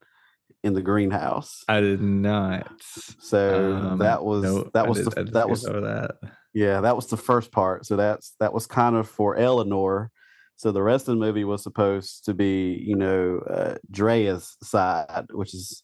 in 0.65 0.73
the 0.73 0.82
greenhouse. 0.82 1.63
I 1.67 1.80
did 1.80 2.01
not. 2.01 2.82
So 3.19 3.75
um, 3.75 3.99
that 3.99 4.25
was 4.25 4.43
no, 4.43 4.69
that 4.73 4.88
was 4.88 4.97
did, 4.97 5.13
the, 5.13 5.23
that 5.25 5.47
was 5.47 5.62
that. 5.62 6.17
Yeah, 6.56 6.82
that 6.82 6.95
was 6.95 7.06
the 7.06 7.17
first 7.17 7.51
part. 7.51 7.86
So 7.86 7.95
that's 7.95 8.34
that 8.39 8.51
was 8.51 8.65
kind 8.65 8.95
of 8.95 9.08
for 9.08 9.38
Eleanor. 9.38 10.12
So 10.58 10.71
the 10.71 10.82
rest 10.82 11.08
of 11.08 11.17
the 11.17 11.23
movie 11.23 11.43
was 11.43 11.62
supposed 11.62 12.25
to 12.25 12.34
be, 12.34 12.84
you 12.84 12.95
know, 12.95 13.41
uh, 13.47 13.75
Drea's 13.91 14.58
side, 14.63 15.28
which 15.32 15.54
is 15.54 15.84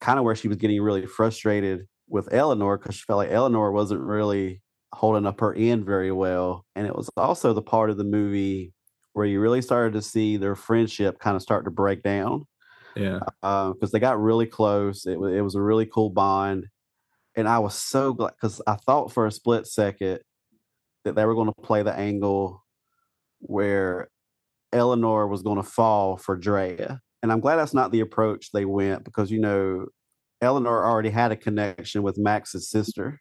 kind 0.00 0.18
of 0.18 0.26
where 0.26 0.34
she 0.34 0.48
was 0.48 0.58
getting 0.58 0.82
really 0.82 1.06
frustrated 1.06 1.86
with 2.06 2.32
Eleanor 2.32 2.76
because 2.76 2.96
she 2.96 3.04
felt 3.06 3.18
like 3.18 3.30
Eleanor 3.30 3.72
wasn't 3.72 4.00
really 4.00 4.60
holding 4.92 5.24
up 5.24 5.40
her 5.40 5.54
end 5.54 5.86
very 5.86 6.12
well. 6.12 6.66
And 6.74 6.86
it 6.86 6.94
was 6.94 7.08
also 7.16 7.54
the 7.54 7.62
part 7.62 7.88
of 7.88 7.96
the 7.96 8.04
movie 8.04 8.74
where 9.14 9.26
you 9.26 9.40
really 9.40 9.62
started 9.62 9.94
to 9.94 10.02
see 10.02 10.36
their 10.36 10.54
friendship 10.54 11.18
kind 11.18 11.36
of 11.36 11.42
start 11.42 11.64
to 11.64 11.70
break 11.70 12.02
down. 12.02 12.46
Yeah. 12.98 13.20
Because 13.40 13.76
uh, 13.82 13.88
they 13.92 14.00
got 14.00 14.20
really 14.20 14.46
close. 14.46 15.06
It, 15.06 15.18
it 15.18 15.42
was 15.42 15.54
a 15.54 15.62
really 15.62 15.86
cool 15.86 16.10
bond. 16.10 16.66
And 17.36 17.48
I 17.48 17.60
was 17.60 17.74
so 17.74 18.12
glad 18.12 18.32
because 18.32 18.60
I 18.66 18.74
thought 18.74 19.12
for 19.12 19.26
a 19.26 19.32
split 19.32 19.66
second 19.66 20.20
that 21.04 21.14
they 21.14 21.24
were 21.24 21.34
going 21.34 21.52
to 21.52 21.62
play 21.62 21.82
the 21.82 21.94
angle 21.94 22.64
where 23.40 24.08
Eleanor 24.72 25.28
was 25.28 25.42
going 25.42 25.56
to 25.56 25.62
fall 25.62 26.16
for 26.16 26.36
Drea. 26.36 27.00
And 27.22 27.32
I'm 27.32 27.40
glad 27.40 27.56
that's 27.56 27.74
not 27.74 27.92
the 27.92 28.00
approach 28.00 28.50
they 28.52 28.64
went 28.64 29.04
because, 29.04 29.30
you 29.30 29.40
know, 29.40 29.86
Eleanor 30.40 30.84
already 30.84 31.10
had 31.10 31.32
a 31.32 31.36
connection 31.36 32.02
with 32.02 32.18
Max's 32.18 32.70
sister. 32.70 33.20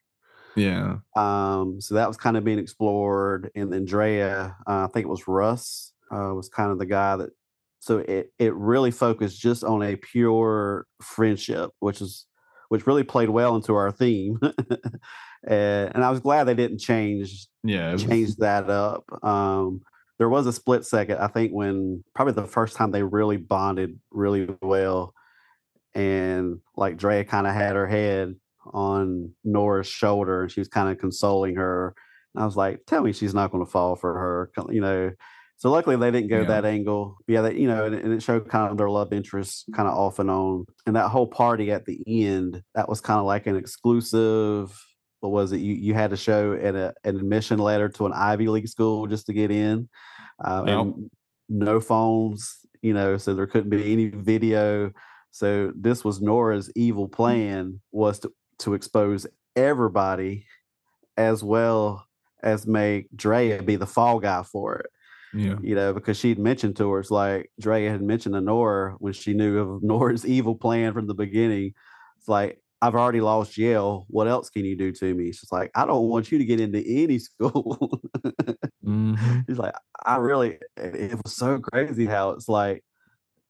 Yeah. 0.56 0.98
Um, 1.16 1.80
so 1.80 1.96
that 1.96 2.08
was 2.08 2.18
kind 2.18 2.38
of 2.38 2.44
being 2.44 2.60
explored. 2.60 3.52
And 3.56 3.72
then 3.72 3.86
Drea, 3.86 4.56
uh, 4.68 4.86
I 4.86 4.88
think 4.92 5.06
it 5.06 5.10
was 5.10 5.28
Russ, 5.28 5.94
uh, 6.12 6.34
was 6.34 6.50
kind 6.50 6.72
of 6.72 6.80
the 6.80 6.86
guy 6.86 7.16
that 7.18 7.30
so 7.88 8.00
it 8.00 8.34
it 8.38 8.54
really 8.54 8.92
focused 8.92 9.40
just 9.40 9.64
on 9.64 9.82
a 9.82 9.96
pure 9.96 10.86
friendship, 11.02 11.72
which 11.80 12.02
is 12.02 12.26
which 12.70 12.86
really 12.86 13.04
played 13.04 13.30
well 13.30 13.56
into 13.56 13.74
our 13.76 13.92
theme. 13.94 14.38
and, 15.48 15.92
and 15.96 16.04
I 16.04 16.10
was 16.12 16.20
glad 16.20 16.44
they 16.44 16.54
didn't 16.54 16.80
change 16.80 17.48
Yeah. 17.64 17.94
was- 17.94 18.04
change 18.04 18.36
that 18.38 18.70
up. 18.70 19.06
Um, 19.24 19.82
there 20.20 20.28
was 20.30 20.48
a 20.48 20.54
split 20.54 20.84
second, 20.84 21.20
I 21.20 21.28
think, 21.28 21.52
when 21.54 22.04
probably 22.14 22.34
the 22.34 22.44
first 22.46 22.76
time 22.76 22.92
they 22.92 23.04
really 23.04 23.38
bonded 23.38 24.00
really 24.12 24.50
well, 24.62 25.14
and 25.96 26.60
like 26.76 26.98
Drea 26.98 27.24
kind 27.24 27.48
of 27.48 27.54
had 27.54 27.76
her 27.76 27.88
head 27.88 28.36
on 28.74 29.32
Nora's 29.46 29.88
shoulder, 29.88 30.42
and 30.42 30.52
she 30.52 30.60
was 30.60 30.68
kind 30.68 30.90
of 30.90 30.98
consoling 30.98 31.56
her. 31.56 31.96
And 32.36 32.44
I 32.44 32.46
was 32.46 32.58
like, 32.58 32.82
"Tell 32.88 33.02
me, 33.04 33.14
she's 33.14 33.34
not 33.34 33.52
going 33.52 33.64
to 33.66 33.72
fall 33.72 33.96
for 33.96 34.14
her," 34.14 34.52
you 34.72 34.82
know. 34.82 35.12
So 35.60 35.72
luckily 35.72 35.96
they 35.96 36.12
didn't 36.12 36.30
go 36.30 36.42
Yeah. 36.42 36.48
that 36.48 36.66
angle. 36.66 37.18
Yeah, 37.28 37.42
that 37.42 37.56
you 37.56 37.68
know, 37.68 37.86
and, 37.86 37.96
and 37.96 38.14
it 38.14 38.22
showed 38.22 38.48
kind 38.48 38.70
of 38.72 38.78
their 38.78 38.90
love 38.90 39.12
interest 39.12 39.66
kind 39.76 39.88
of 39.88 39.96
off 39.96 40.20
and 40.20 40.30
on. 40.30 40.66
And 40.86 40.96
that 40.96 41.10
whole 41.10 41.28
party 41.28 41.72
at 41.72 41.86
the 41.86 42.00
end, 42.08 42.62
that 42.76 42.88
was 42.88 43.02
kind 43.02 43.20
of 43.20 43.26
like 43.26 43.48
an 43.48 43.56
exclusive 43.56 44.80
what 45.22 45.32
was 45.32 45.52
it? 45.52 45.58
You 45.62 45.74
you 45.74 45.94
had 45.96 46.12
to 46.12 46.18
show 46.18 46.52
an 46.54 46.76
a, 46.76 46.94
an 47.04 47.16
admission 47.18 47.58
letter 47.58 47.90
to 47.90 48.06
an 48.06 48.14
Ivy 48.14 48.48
League 48.50 48.68
school 48.68 49.08
just 49.08 49.26
to 49.26 49.34
get 49.34 49.50
in, 49.50 49.90
uh, 50.46 50.64
Yep. 50.68 50.78
and 50.80 51.12
no 51.50 51.80
phones, 51.80 52.58
you 52.84 52.94
know, 52.94 53.18
so 53.18 53.34
there 53.34 53.48
couldn't 53.48 53.72
be 53.72 53.92
any 53.92 54.10
video. 54.10 54.92
So 55.32 55.72
this 55.76 56.06
was 56.06 56.22
Nora's 56.22 56.72
evil 56.76 57.08
plan 57.08 57.82
was 57.92 58.20
to 58.20 58.32
to 58.60 58.76
expose 58.76 59.26
everybody, 59.56 60.46
as 61.18 61.44
well 61.44 62.06
as 62.44 62.68
make 62.68 63.08
Drea 63.16 63.64
be 63.64 63.76
the 63.76 63.88
fall 63.88 64.20
guy 64.20 64.44
for 64.44 64.78
it 64.82 64.92
Yeah. 65.34 65.56
you 65.62 65.76
know, 65.76 65.94
because 65.94 66.18
she'd 66.18 66.40
mentioned 66.40 66.78
to 66.78 66.90
her, 66.92 67.00
it's 67.00 67.12
like 67.12 67.52
Drea 67.60 67.92
had 67.92 68.02
mentioned 68.02 68.36
to 68.36 68.42
Nora 68.42 68.96
when 69.00 69.14
she 69.14 69.34
knew 69.34 69.58
of 69.60 69.84
Nora's 69.84 70.26
evil 70.26 70.56
plan 70.56 70.94
from 70.94 71.08
the 71.08 71.14
beginning. 71.14 71.74
It's 72.18 72.28
like, 72.28 72.62
I've 72.82 72.96
already 72.96 73.22
lost 73.22 73.58
Yale. 73.58 74.06
What 74.08 74.28
else 74.28 74.50
can 74.52 74.64
you 74.64 74.78
do 74.78 74.92
to 74.92 75.14
me? 75.16 75.32
She's 75.32 75.52
like, 75.52 75.72
I 75.76 75.86
don't 75.86 76.08
want 76.10 76.32
you 76.32 76.38
to 76.38 76.46
get 76.46 76.60
into 76.60 76.80
any 76.86 77.18
school. 77.28 78.02
Mhm. 78.86 79.46
She's 79.48 79.58
like, 79.58 79.74
I 80.06 80.18
really, 80.18 80.58
it 80.78 81.20
was 81.24 81.34
so 81.36 81.60
crazy 81.60 82.06
how 82.06 82.32
it's 82.32 82.48
like, 82.48 82.84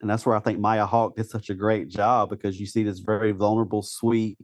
and 0.01 0.09
that's 0.09 0.25
where 0.25 0.35
I 0.35 0.39
think 0.39 0.59
Maya 0.59 0.85
Hawke 0.85 1.15
did 1.15 1.29
such 1.29 1.49
a 1.49 1.55
great 1.55 1.89
job 1.89 2.29
because 2.29 2.59
you 2.59 2.65
see 2.65 2.83
this 2.83 2.99
very 2.99 3.31
vulnerable, 3.31 3.81
sweet 3.81 4.37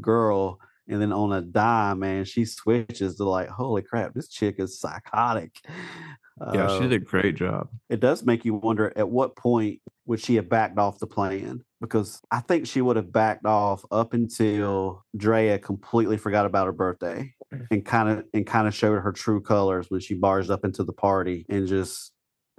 girl, 0.00 0.58
and 0.88 1.00
then 1.00 1.12
on 1.12 1.32
a 1.32 1.42
dime, 1.42 2.00
man, 2.00 2.24
she 2.24 2.44
switches 2.44 3.16
to 3.16 3.24
like, 3.24 3.48
holy 3.48 3.82
crap, 3.82 4.14
this 4.14 4.28
chick 4.28 4.56
is 4.58 4.80
psychotic. 4.80 5.56
Yeah. 6.54 6.68
She 6.68 6.76
Uh, 6.76 6.80
did 6.80 6.92
a 6.92 6.98
great 7.00 7.34
job. 7.34 7.68
it 7.88 8.00
does 8.00 8.24
make 8.24 8.44
you 8.44 8.54
wonder 8.54 8.92
at 8.96 9.08
what 9.08 9.34
point 9.36 9.80
would 10.06 10.20
she 10.20 10.36
have 10.36 10.48
backed 10.48 10.78
off 10.78 10.98
the 11.00 11.06
plan? 11.06 11.62
Because 11.80 12.20
I 12.30 12.40
think 12.40 12.66
she 12.66 12.80
would 12.80 12.96
have 12.96 13.12
backed 13.12 13.44
off 13.44 13.84
up 13.90 14.14
until 14.14 15.02
Drea 15.16 15.58
completely 15.58 16.16
forgot 16.16 16.46
about 16.46 16.66
her 16.66 16.72
birthday 16.72 17.34
and 17.70 17.84
kind 17.84 18.08
of 18.08 18.24
and 18.32 18.46
kind 18.46 18.68
of 18.68 18.74
showed 18.74 19.00
her 19.00 19.12
true 19.12 19.40
colors 19.40 19.86
when 19.90 20.00
she 20.00 20.14
barged 20.14 20.50
up 20.50 20.64
into 20.64 20.84
the 20.84 20.92
party 20.92 21.44
and 21.48 21.66
just 21.66 22.12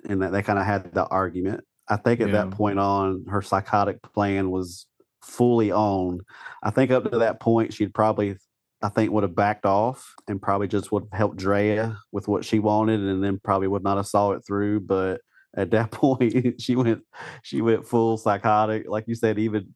and 0.08 0.22
that 0.22 0.32
they 0.34 0.42
kind 0.44 0.60
of 0.60 0.66
had 0.66 0.94
the 0.94 1.06
argument. 1.08 1.64
I 1.88 1.96
think 1.96 2.22
at 2.22 2.32
that 2.34 2.52
point 2.52 2.78
on, 2.80 3.26
her 3.30 3.42
psychotic 3.42 4.02
plan 4.04 4.52
was 4.52 4.86
fully 5.24 5.72
on. 5.72 6.20
I 6.64 6.72
think 6.72 6.92
up 6.92 7.10
to 7.12 7.20
that 7.20 7.40
point, 7.40 7.74
she'd 7.74 7.94
probably, 7.94 8.38
I 8.82 8.90
think, 8.90 9.12
would 9.12 9.24
have 9.24 9.36
backed 9.36 9.66
off 9.66 10.14
and 10.28 10.42
probably 10.42 10.68
just 10.68 10.92
would 10.92 11.04
have 11.12 11.18
helped 11.18 11.38
Drea 11.38 11.98
with 12.12 12.28
what 12.28 12.46
she 12.46 12.60
wanted, 12.60 13.00
and 13.02 13.24
then 13.24 13.40
probably 13.44 13.68
would 13.68 13.84
not 13.84 13.98
have 13.98 14.08
saw 14.08 14.32
it 14.32 14.42
through. 14.46 14.82
But 14.82 15.22
at 15.56 15.72
that 15.72 15.92
point, 15.92 16.62
she 16.62 16.76
went, 16.76 17.02
she 17.44 17.62
went 17.62 17.88
full 17.88 18.18
psychotic, 18.18 18.86
like 18.88 19.06
you 19.08 19.16
said, 19.16 19.40
even 19.40 19.74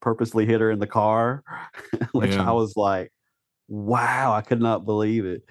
purposely 0.00 0.44
hit 0.46 0.60
her 0.60 0.70
in 0.70 0.78
the 0.80 0.86
car, 0.86 1.44
which 2.12 2.32
Yeah. 2.32 2.48
I 2.48 2.52
was 2.52 2.76
like, 2.76 3.12
wow, 3.68 4.32
I 4.34 4.40
could 4.42 4.60
not 4.60 4.84
believe 4.84 5.24
it. 5.24 5.42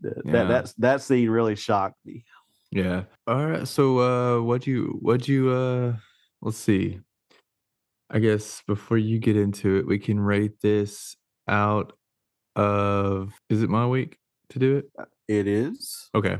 That 0.00 0.22
Yeah. 0.26 0.32
that 0.32 0.48
that's, 0.48 0.72
that 0.74 1.00
scene 1.02 1.30
really 1.30 1.56
shocked 1.56 1.96
me. 2.04 2.24
Yeah. 2.70 3.04
All 3.26 3.46
right. 3.46 3.66
So 3.66 3.98
uh 4.00 4.42
what 4.42 4.66
you 4.66 4.98
what 5.00 5.26
you 5.28 5.50
uh 5.50 5.94
let's 6.42 6.58
see. 6.58 7.00
I 8.14 8.20
guess 8.20 8.62
before 8.68 8.96
you 8.96 9.18
get 9.18 9.36
into 9.36 9.76
it, 9.76 9.88
we 9.88 9.98
can 9.98 10.20
rate 10.20 10.60
this 10.60 11.16
out 11.48 11.92
of 12.54 13.32
is 13.50 13.64
it 13.64 13.68
my 13.68 13.88
week 13.88 14.18
to 14.50 14.60
do 14.60 14.76
it? 14.76 14.90
It 15.26 15.48
is. 15.48 16.10
Okay. 16.14 16.38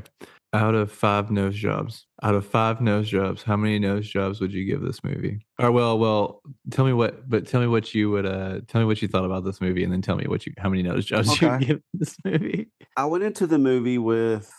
Out 0.53 0.73
of 0.73 0.89
five 0.89 1.31
nose 1.31 1.55
jobs. 1.55 2.05
Out 2.23 2.33
of 2.33 2.45
five 2.45 2.79
nose 2.79 3.09
jobs, 3.09 3.43
how 3.43 3.57
many 3.57 3.77
nose 3.77 4.07
jobs 4.07 4.39
would 4.39 4.53
you 4.53 4.63
give 4.63 4.81
this 4.81 5.03
movie? 5.03 5.45
Or 5.59 5.69
well, 5.69 5.99
well, 5.99 6.41
tell 6.71 6.85
me 6.85 6.93
what 6.93 7.29
but 7.29 7.45
tell 7.45 7.59
me 7.59 7.67
what 7.67 7.93
you 7.93 8.09
would 8.09 8.25
uh 8.25 8.61
tell 8.69 8.79
me 8.79 8.87
what 8.87 9.01
you 9.01 9.09
thought 9.09 9.25
about 9.25 9.43
this 9.43 9.59
movie 9.59 9.83
and 9.83 9.91
then 9.91 10.01
tell 10.01 10.15
me 10.15 10.27
what 10.27 10.45
you 10.45 10.53
how 10.57 10.69
many 10.69 10.81
nose 10.81 11.03
jobs 11.03 11.41
you 11.41 11.49
would 11.49 11.59
give 11.59 11.81
this 11.93 12.15
movie. 12.23 12.69
I 12.95 13.03
went 13.03 13.25
into 13.25 13.47
the 13.47 13.59
movie 13.59 13.97
with, 13.97 14.49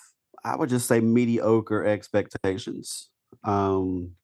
I 0.44 0.55
would 0.55 0.68
just 0.68 0.87
say, 0.87 1.00
mediocre 1.00 1.83
expectations. 1.87 3.09
Um, 3.42 4.16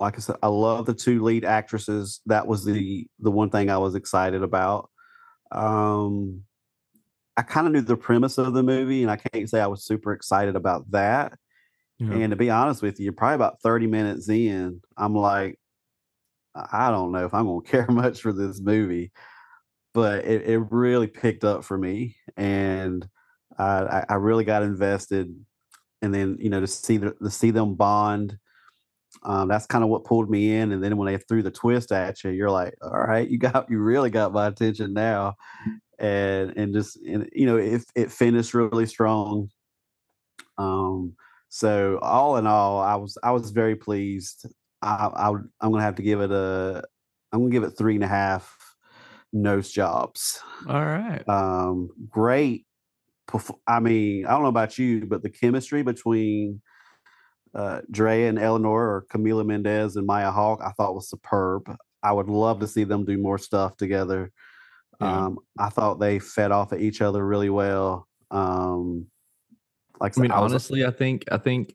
like 0.00 0.16
I 0.16 0.20
said, 0.20 0.36
I 0.42 0.48
love 0.48 0.86
the 0.86 0.94
two 0.94 1.22
lead 1.22 1.44
actresses. 1.44 2.20
That 2.26 2.46
was 2.46 2.64
the 2.64 3.06
the 3.20 3.30
one 3.30 3.50
thing 3.50 3.70
I 3.70 3.78
was 3.78 3.94
excited 3.94 4.42
about. 4.42 4.90
Um, 5.52 6.42
I 7.36 7.42
kind 7.42 7.66
of 7.66 7.72
knew 7.72 7.80
the 7.80 7.96
premise 7.96 8.38
of 8.38 8.54
the 8.54 8.62
movie, 8.62 9.02
and 9.02 9.10
I 9.10 9.16
can't 9.16 9.48
say 9.48 9.60
I 9.60 9.66
was 9.66 9.84
super 9.84 10.12
excited 10.12 10.56
about 10.56 10.90
that. 10.92 11.38
Yeah. 11.98 12.12
And 12.12 12.30
to 12.30 12.36
be 12.36 12.50
honest 12.50 12.82
with 12.82 12.98
you, 13.00 13.12
probably 13.12 13.36
about 13.36 13.60
30 13.62 13.86
minutes 13.86 14.28
in, 14.28 14.80
I'm 14.96 15.14
like, 15.14 15.58
I 16.54 16.90
don't 16.90 17.12
know 17.12 17.24
if 17.24 17.34
I'm 17.34 17.46
going 17.46 17.62
to 17.64 17.70
care 17.70 17.86
much 17.88 18.20
for 18.20 18.32
this 18.32 18.60
movie, 18.60 19.12
but 19.92 20.24
it, 20.24 20.48
it 20.48 20.58
really 20.70 21.06
picked 21.06 21.44
up 21.44 21.64
for 21.64 21.76
me. 21.78 22.16
And 22.36 23.06
I, 23.58 23.64
I- 23.82 24.06
I 24.10 24.14
really 24.14 24.44
got 24.44 24.62
invested. 24.62 25.34
And 26.02 26.12
then, 26.14 26.36
you 26.40 26.50
know, 26.50 26.60
to 26.60 26.66
see 26.66 26.98
the, 26.98 27.14
to 27.22 27.30
see 27.30 27.50
them 27.50 27.74
bond, 27.76 28.38
um, 29.24 29.48
that's 29.48 29.66
kind 29.66 29.84
of 29.84 29.90
what 29.90 30.04
pulled 30.04 30.30
me 30.30 30.54
in. 30.54 30.72
And 30.72 30.82
then 30.82 30.96
when 30.96 31.12
they 31.12 31.18
threw 31.18 31.42
the 31.42 31.50
twist 31.50 31.92
at 31.92 32.22
you, 32.24 32.30
you're 32.30 32.50
like, 32.50 32.74
all 32.82 32.90
right, 32.90 33.28
you 33.28 33.38
got, 33.38 33.70
you 33.70 33.78
really 33.78 34.10
got 34.10 34.32
my 34.32 34.46
attention 34.46 34.92
now. 34.92 35.34
And, 35.98 36.56
and 36.56 36.74
just, 36.74 36.98
and, 37.06 37.28
you 37.32 37.46
know, 37.46 37.56
it, 37.56 37.82
it 37.94 38.12
finished 38.12 38.54
really 38.54 38.86
strong. 38.86 39.48
Um, 40.58 41.14
so 41.48 41.98
all 42.02 42.36
in 42.36 42.46
all, 42.46 42.80
I 42.80 42.96
was 42.96 43.16
I 43.22 43.30
was 43.30 43.50
very 43.50 43.76
pleased. 43.76 44.46
I, 44.82 45.08
I 45.14 45.28
I'm 45.28 45.70
gonna 45.70 45.82
have 45.82 45.94
to 45.96 46.02
give 46.02 46.20
it 46.20 46.32
a 46.32 46.82
I'm 47.32 47.40
gonna 47.40 47.52
give 47.52 47.62
it 47.62 47.78
three 47.78 47.94
and 47.94 48.04
a 48.04 48.08
half 48.08 48.56
nose 49.32 49.70
jobs. 49.70 50.40
All 50.68 50.84
right. 50.84 51.22
Um, 51.28 51.90
great. 52.08 52.66
I 53.66 53.80
mean, 53.80 54.26
I 54.26 54.30
don't 54.30 54.42
know 54.42 54.48
about 54.48 54.78
you, 54.78 55.06
but 55.06 55.22
the 55.22 55.30
chemistry 55.30 55.82
between 55.82 56.60
uh, 57.54 57.80
Drea 57.90 58.28
and 58.28 58.38
Eleanor, 58.38 58.82
or 58.82 59.06
Camila 59.12 59.46
Mendes 59.46 59.96
and 59.96 60.06
Maya 60.06 60.30
Hawke, 60.30 60.60
I 60.62 60.70
thought 60.72 60.94
was 60.94 61.08
superb. 61.08 61.74
I 62.02 62.12
would 62.12 62.28
love 62.28 62.60
to 62.60 62.66
see 62.68 62.84
them 62.84 63.04
do 63.04 63.16
more 63.16 63.38
stuff 63.38 63.76
together. 63.76 64.32
Yeah. 65.00 65.26
Um, 65.26 65.38
I 65.58 65.70
thought 65.70 66.00
they 66.00 66.18
fed 66.18 66.52
off 66.52 66.72
of 66.72 66.80
each 66.80 67.00
other 67.00 67.24
really 67.24 67.50
well. 67.50 68.06
Um, 68.30 69.06
like 70.00 70.18
I 70.18 70.20
mean, 70.20 70.30
was- 70.32 70.52
honestly, 70.52 70.84
I 70.84 70.90
think 70.90 71.24
I 71.30 71.38
think 71.38 71.74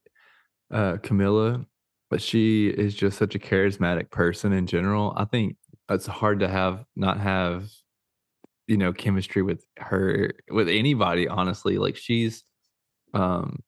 uh 0.71 0.97
Camila, 0.97 1.65
but 2.09 2.21
she 2.21 2.67
is 2.67 2.93
just 2.93 3.17
such 3.17 3.35
a 3.35 3.39
charismatic 3.39 4.11
person 4.11 4.53
in 4.53 4.67
general. 4.67 5.13
I 5.17 5.25
think 5.25 5.55
it's 5.89 6.05
hard 6.05 6.41
to 6.41 6.47
have 6.47 6.85
not 6.95 7.19
have 7.19 7.69
you 8.67 8.77
know 8.77 8.93
chemistry 8.93 9.41
with 9.41 9.65
her 9.77 10.33
with 10.49 10.69
anybody. 10.69 11.27
Honestly, 11.27 11.77
like 11.77 11.95
she's 11.95 12.43
um 13.13 13.63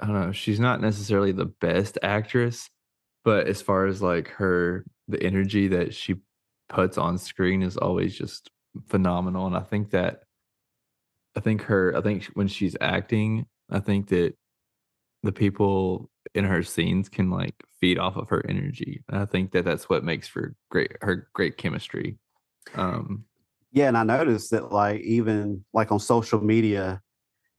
I 0.00 0.06
don't 0.06 0.20
know, 0.20 0.32
she's 0.32 0.60
not 0.60 0.80
necessarily 0.80 1.32
the 1.32 1.44
best 1.46 1.98
actress, 2.02 2.68
but 3.24 3.46
as 3.48 3.62
far 3.62 3.86
as 3.86 4.02
like 4.02 4.28
her 4.28 4.84
the 5.08 5.22
energy 5.22 5.68
that 5.68 5.94
she 5.94 6.16
puts 6.68 6.98
on 6.98 7.18
screen 7.18 7.62
is 7.62 7.76
always 7.76 8.16
just 8.16 8.50
phenomenal, 8.88 9.46
and 9.46 9.56
I 9.56 9.60
think 9.60 9.90
that 9.90 10.24
I 11.36 11.40
think 11.40 11.62
her 11.62 11.96
I 11.96 12.00
think 12.00 12.24
when 12.34 12.48
she's 12.48 12.76
acting, 12.80 13.46
I 13.70 13.80
think 13.80 14.08
that 14.08 14.34
the 15.22 15.32
people 15.32 16.10
in 16.34 16.44
her 16.44 16.62
scenes 16.62 17.08
can 17.08 17.30
like 17.30 17.54
feed 17.80 17.98
off 17.98 18.16
of 18.16 18.28
her 18.30 18.44
energy. 18.48 19.02
And 19.08 19.18
I 19.20 19.26
think 19.26 19.52
that 19.52 19.64
that's 19.64 19.88
what 19.88 20.04
makes 20.04 20.28
for 20.28 20.54
great 20.70 20.92
her 21.02 21.28
great 21.34 21.56
chemistry. 21.58 22.18
Um 22.74 23.24
Yeah, 23.72 23.88
and 23.88 23.98
I 23.98 24.04
noticed 24.04 24.50
that 24.52 24.72
like 24.72 25.00
even 25.02 25.64
like 25.72 25.92
on 25.92 26.00
social 26.00 26.40
media 26.40 27.02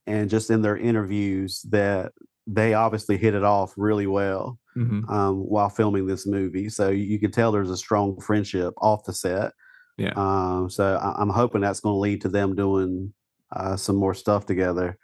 and 0.06 0.30
just 0.30 0.50
in 0.50 0.62
their 0.62 0.76
interviews 0.76 1.62
that 1.70 2.12
they 2.46 2.74
obviously 2.74 3.16
hit 3.16 3.34
it 3.34 3.42
off 3.42 3.74
really 3.76 4.06
well 4.06 4.58
mhm, 4.76 5.08
um, 5.10 5.38
while 5.38 5.68
filming 5.68 6.06
this 6.06 6.26
movie. 6.26 6.68
So 6.68 6.90
you, 6.90 7.18
could 7.18 7.32
tell 7.32 7.50
there's 7.50 7.70
a 7.70 7.76
strong 7.76 8.20
friendship 8.20 8.74
off 8.78 9.04
the 9.04 9.12
set. 9.12 9.52
Yeah. 9.96 10.12
Um, 10.14 10.70
so 10.70 10.96
I, 10.96 11.20
I'm 11.20 11.30
hoping 11.30 11.62
that's 11.62 11.80
going 11.80 11.94
to 11.94 11.98
lead 11.98 12.20
to 12.22 12.28
them 12.28 12.54
doing 12.54 13.12
uh, 13.50 13.76
some 13.76 13.96
more 13.96 14.14
stuff 14.14 14.46
together. 14.46 14.98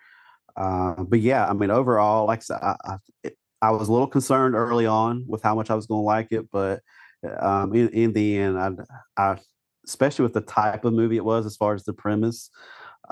Uh, 0.56 1.02
but 1.02 1.20
yeah, 1.20 1.48
I 1.48 1.52
mean, 1.52 1.70
overall, 1.70 2.26
like 2.26 2.40
I 2.40 2.42
said, 2.42 2.58
I, 2.62 2.76
I, 2.84 2.96
it, 3.24 3.38
I 3.60 3.70
was 3.70 3.88
a 3.88 3.92
little 3.92 4.06
concerned 4.06 4.54
early 4.54 4.86
on 4.86 5.24
with 5.26 5.42
how 5.42 5.54
much 5.54 5.70
I 5.70 5.74
was 5.74 5.86
going 5.86 6.00
to 6.00 6.04
like 6.04 6.28
it, 6.30 6.50
but 6.50 6.80
um, 7.38 7.74
in, 7.74 7.88
in 7.90 8.12
the 8.12 8.38
end, 8.38 8.58
I, 8.58 8.70
I 9.16 9.38
especially 9.86 10.24
with 10.24 10.32
the 10.32 10.40
type 10.40 10.84
of 10.84 10.92
movie 10.92 11.16
it 11.16 11.24
was 11.24 11.46
as 11.46 11.56
far 11.56 11.74
as 11.74 11.84
the 11.84 11.92
premise. 11.92 12.50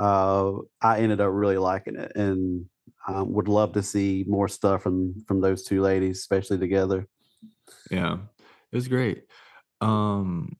Uh, 0.00 0.54
I 0.82 1.00
ended 1.00 1.20
up 1.22 1.30
really 1.32 1.58
liking 1.58 1.96
it, 1.96 2.12
and 2.16 2.66
um, 3.08 3.32
would 3.34 3.48
love 3.48 3.74
to 3.74 3.82
see 3.84 4.24
more 4.28 4.48
stuff 4.48 4.82
from 4.82 5.14
from 5.28 5.42
those 5.42 5.64
two 5.64 5.82
ladies, 5.82 6.18
especially 6.20 6.58
together. 6.58 7.08
Yeah, 7.90 8.18
it 8.72 8.76
was 8.76 8.88
great. 8.88 9.24
Um, 9.80 10.56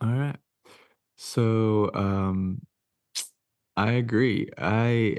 all 0.00 0.12
right. 0.12 0.36
So, 1.16 1.90
um, 1.94 2.62
I 3.76 3.92
agree. 3.92 4.48
I 4.58 5.18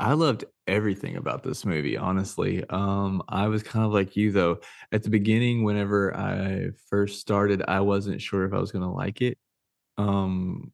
I 0.00 0.14
loved 0.14 0.44
everything 0.68 1.16
about 1.16 1.44
this 1.44 1.66
movie, 1.66 1.96
honestly. 1.98 2.64
Um, 2.70 3.22
I 3.28 3.48
was 3.48 3.62
kind 3.64 3.86
of 3.86 3.92
like 3.92 4.16
you 4.16 4.32
though. 4.32 4.60
At 4.92 5.04
the 5.04 5.10
beginning, 5.10 5.64
whenever 5.64 6.16
I 6.16 6.70
first 6.90 7.20
started, 7.20 7.62
I 7.68 7.80
wasn't 7.82 8.22
sure 8.22 8.46
if 8.46 8.54
I 8.54 8.60
was 8.60 8.72
gonna 8.72 8.92
like 8.94 9.22
it. 9.22 9.38
Um, 9.98 10.72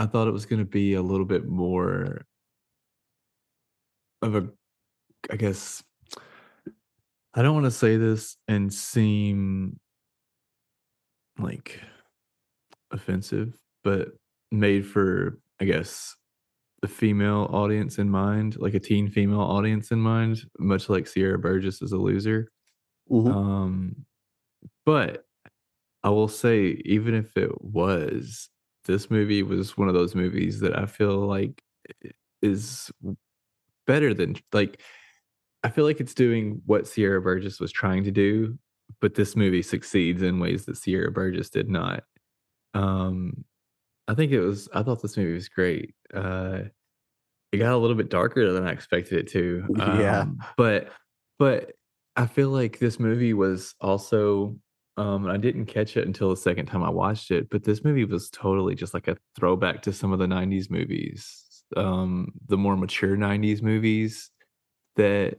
I 0.00 0.06
thought 0.06 0.28
it 0.28 0.32
was 0.32 0.46
gonna 0.46 0.64
be 0.64 0.94
a 0.94 1.02
little 1.02 1.26
bit 1.26 1.46
more 1.46 2.22
of 4.22 4.34
a, 4.34 4.48
I 5.30 5.36
guess, 5.36 5.82
I 7.34 7.42
don't 7.42 7.52
want 7.52 7.66
to 7.66 7.70
say 7.70 7.98
this 7.98 8.38
and 8.48 8.72
seem 8.72 9.78
like 11.38 11.82
offensive, 12.90 13.58
but 13.84 14.08
made 14.50 14.86
for, 14.86 15.38
I 15.60 15.66
guess, 15.66 16.16
the 16.80 16.88
female 16.88 17.50
audience 17.52 17.98
in 17.98 18.08
mind, 18.08 18.56
like 18.58 18.72
a 18.72 18.80
teen 18.80 19.10
female 19.10 19.42
audience 19.42 19.90
in 19.90 19.98
mind, 20.00 20.40
much 20.58 20.88
like 20.88 21.06
Sierra 21.06 21.38
Burgess 21.38 21.82
is 21.82 21.92
a 21.92 21.98
loser. 21.98 22.48
Mhm. 23.10 23.34
Um, 23.34 24.06
but 24.86 25.26
I 26.02 26.08
will 26.08 26.28
say, 26.28 26.80
even 26.86 27.14
if 27.14 27.36
it 27.36 27.60
was, 27.62 28.48
this 28.90 29.10
movie 29.10 29.42
was 29.42 29.76
one 29.76 29.88
of 29.88 29.94
those 29.94 30.14
movies 30.14 30.60
that 30.60 30.78
I 30.78 30.86
feel 30.86 31.26
like 31.26 31.62
is 32.42 32.90
better 33.86 34.14
than 34.14 34.36
like 34.52 34.80
I 35.62 35.68
feel 35.68 35.84
like 35.84 36.00
it's 36.00 36.14
doing 36.14 36.62
what 36.66 36.86
Sierra 36.86 37.20
Burgess 37.20 37.60
was 37.60 37.70
trying 37.70 38.04
to 38.04 38.10
do, 38.10 38.58
but 39.00 39.14
this 39.14 39.36
movie 39.36 39.62
succeeds 39.62 40.22
in 40.22 40.40
ways 40.40 40.64
that 40.66 40.76
Sierra 40.76 41.10
Burgess 41.10 41.50
did 41.50 41.68
not. 41.68 42.04
Um, 42.72 43.44
I 44.08 44.14
think 44.14 44.32
it 44.32 44.40
was 44.40 44.68
I 44.72 44.82
thought 44.82 45.02
this 45.02 45.16
movie 45.16 45.34
was 45.34 45.48
great. 45.48 45.94
Uh, 46.12 46.62
it 47.52 47.58
got 47.58 47.72
a 47.72 47.76
little 47.76 47.96
bit 47.96 48.10
darker 48.10 48.52
than 48.52 48.66
I 48.66 48.72
expected 48.72 49.18
it 49.18 49.28
to. 49.32 49.64
Yeah. 49.76 50.20
Um, 50.20 50.38
but 50.56 50.90
but 51.38 51.72
I 52.16 52.26
feel 52.26 52.50
like 52.50 52.78
this 52.78 52.98
movie 52.98 53.34
was 53.34 53.74
also 53.80 54.56
um 55.00 55.26
I 55.26 55.38
didn't 55.38 55.66
catch 55.66 55.96
it 55.96 56.06
until 56.06 56.30
the 56.30 56.36
second 56.36 56.66
time 56.66 56.82
I 56.82 56.90
watched 56.90 57.30
it, 57.30 57.48
but 57.48 57.64
this 57.64 57.82
movie 57.82 58.04
was 58.04 58.28
totally 58.28 58.74
just 58.74 58.92
like 58.92 59.08
a 59.08 59.16
throwback 59.34 59.82
to 59.82 59.92
some 59.92 60.12
of 60.12 60.18
the 60.18 60.26
90s 60.26 60.70
movies. 60.70 61.64
Um 61.76 62.32
the 62.48 62.58
more 62.58 62.76
mature 62.76 63.16
90s 63.16 63.62
movies 63.62 64.30
that 64.96 65.38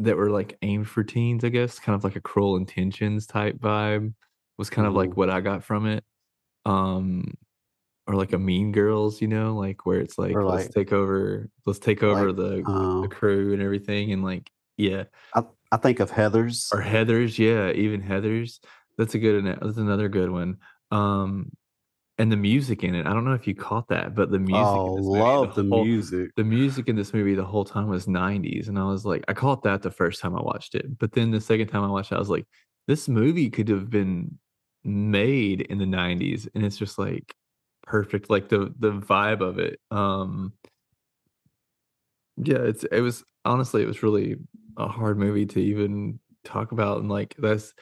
that 0.00 0.16
were 0.16 0.30
like 0.30 0.58
aimed 0.62 0.88
for 0.88 1.04
teens, 1.04 1.44
I 1.44 1.48
guess, 1.48 1.78
kind 1.78 1.94
of 1.94 2.04
like 2.04 2.16
a 2.16 2.20
cruel 2.20 2.56
intentions 2.56 3.26
type 3.26 3.58
vibe 3.58 4.12
was 4.58 4.68
kind 4.68 4.86
of 4.86 4.94
like 4.94 5.16
what 5.16 5.30
I 5.30 5.40
got 5.40 5.64
from 5.64 5.86
it. 5.86 6.04
Um 6.66 7.34
or 8.06 8.16
like 8.16 8.34
a 8.34 8.38
Mean 8.38 8.72
Girls, 8.72 9.22
you 9.22 9.28
know, 9.28 9.54
like 9.54 9.86
where 9.86 10.00
it's 10.00 10.18
like 10.18 10.34
Or 10.34 10.44
let's 10.44 10.68
take 10.68 10.92
over 10.92 11.48
let's 11.64 11.78
take 11.78 12.02
over 12.02 12.26
like, 12.26 12.36
the 12.36 12.62
the 12.62 12.70
uh 12.70 13.06
crew 13.08 13.54
and 13.54 13.62
everything 13.62 14.12
and 14.12 14.22
like 14.22 14.50
yeah. 14.76 15.04
I 15.34 15.44
I 15.74 15.76
think 15.76 15.98
of 15.98 16.10
Heathers. 16.12 16.72
Or 16.72 16.80
Heathers, 16.80 17.38
yeah, 17.38 17.70
even 17.72 18.00
Heathers. 18.00 18.60
That's 18.96 19.14
a 19.14 19.18
good 19.18 19.44
that's 19.44 19.76
another 19.76 20.08
good 20.08 20.30
one. 20.30 20.58
Um, 20.92 21.50
and 22.18 22.32
the 22.32 22.36
music 22.36 22.84
in 22.84 22.94
it, 22.94 23.06
I 23.06 23.12
don't 23.14 23.24
know 23.24 23.34
if 23.34 23.46
you 23.46 23.54
caught 23.54 23.88
that, 23.88 24.14
but 24.14 24.30
the 24.30 24.38
music 24.38 24.82
Oh, 24.82 24.94
movie, 24.94 25.26
the 25.42 25.48
love 25.48 25.54
the 25.54 25.64
whole 25.70 25.86
music. 25.86 26.30
the 26.36 26.44
music 26.44 26.88
in 26.88 26.96
this 26.96 27.12
movie 27.14 27.34
the 27.34 27.44
whole 27.44 27.64
time 27.64 27.88
was 27.88 28.08
90s, 28.08 28.68
and 28.68 28.78
I 28.78 28.84
was 28.84 29.04
like 29.06 29.24
I 29.28 29.34
caught 29.34 29.62
that 29.64 29.82
the 29.82 29.90
first 29.90 30.20
time 30.20 30.36
I 30.36 30.42
watched 30.42 30.74
it, 30.76 30.98
but 30.98 31.12
then 31.12 31.30
the 31.32 31.40
second 31.40 31.68
time 31.68 31.84
I 31.84 31.88
watched 31.88 32.12
it, 32.12 32.16
I 32.16 32.20
was 32.20 32.30
like, 32.30 32.46
"This 32.88 33.08
movie 33.08 33.50
could 33.50 33.68
have 33.68 33.90
been 33.90 34.38
made 34.84 35.62
in 35.62 35.78
the 35.78 35.86
90s," 35.86 36.48
and 36.54 36.64
it's 36.64 36.76
just, 36.78 36.98
like, 36.98 37.34
perfect, 37.84 38.30
like, 38.30 38.48
the 38.50 38.74
the 38.78 38.92
vibe 38.92 39.42
of 39.42 39.58
it, 39.58 39.80
um 39.92 40.54
yeah, 42.36 42.58
it's 42.58 42.84
it 42.84 43.00
was 43.00 43.24
honestly, 43.44 43.82
it 43.82 43.86
was 43.86 44.02
really 44.02 44.36
a 44.76 44.88
hard 44.88 45.18
movie 45.18 45.46
to 45.46 45.60
even 45.60 46.20
talk 46.44 46.72
about, 46.72 46.98
and, 47.00 47.10
like, 47.10 47.34
that's 47.38 47.74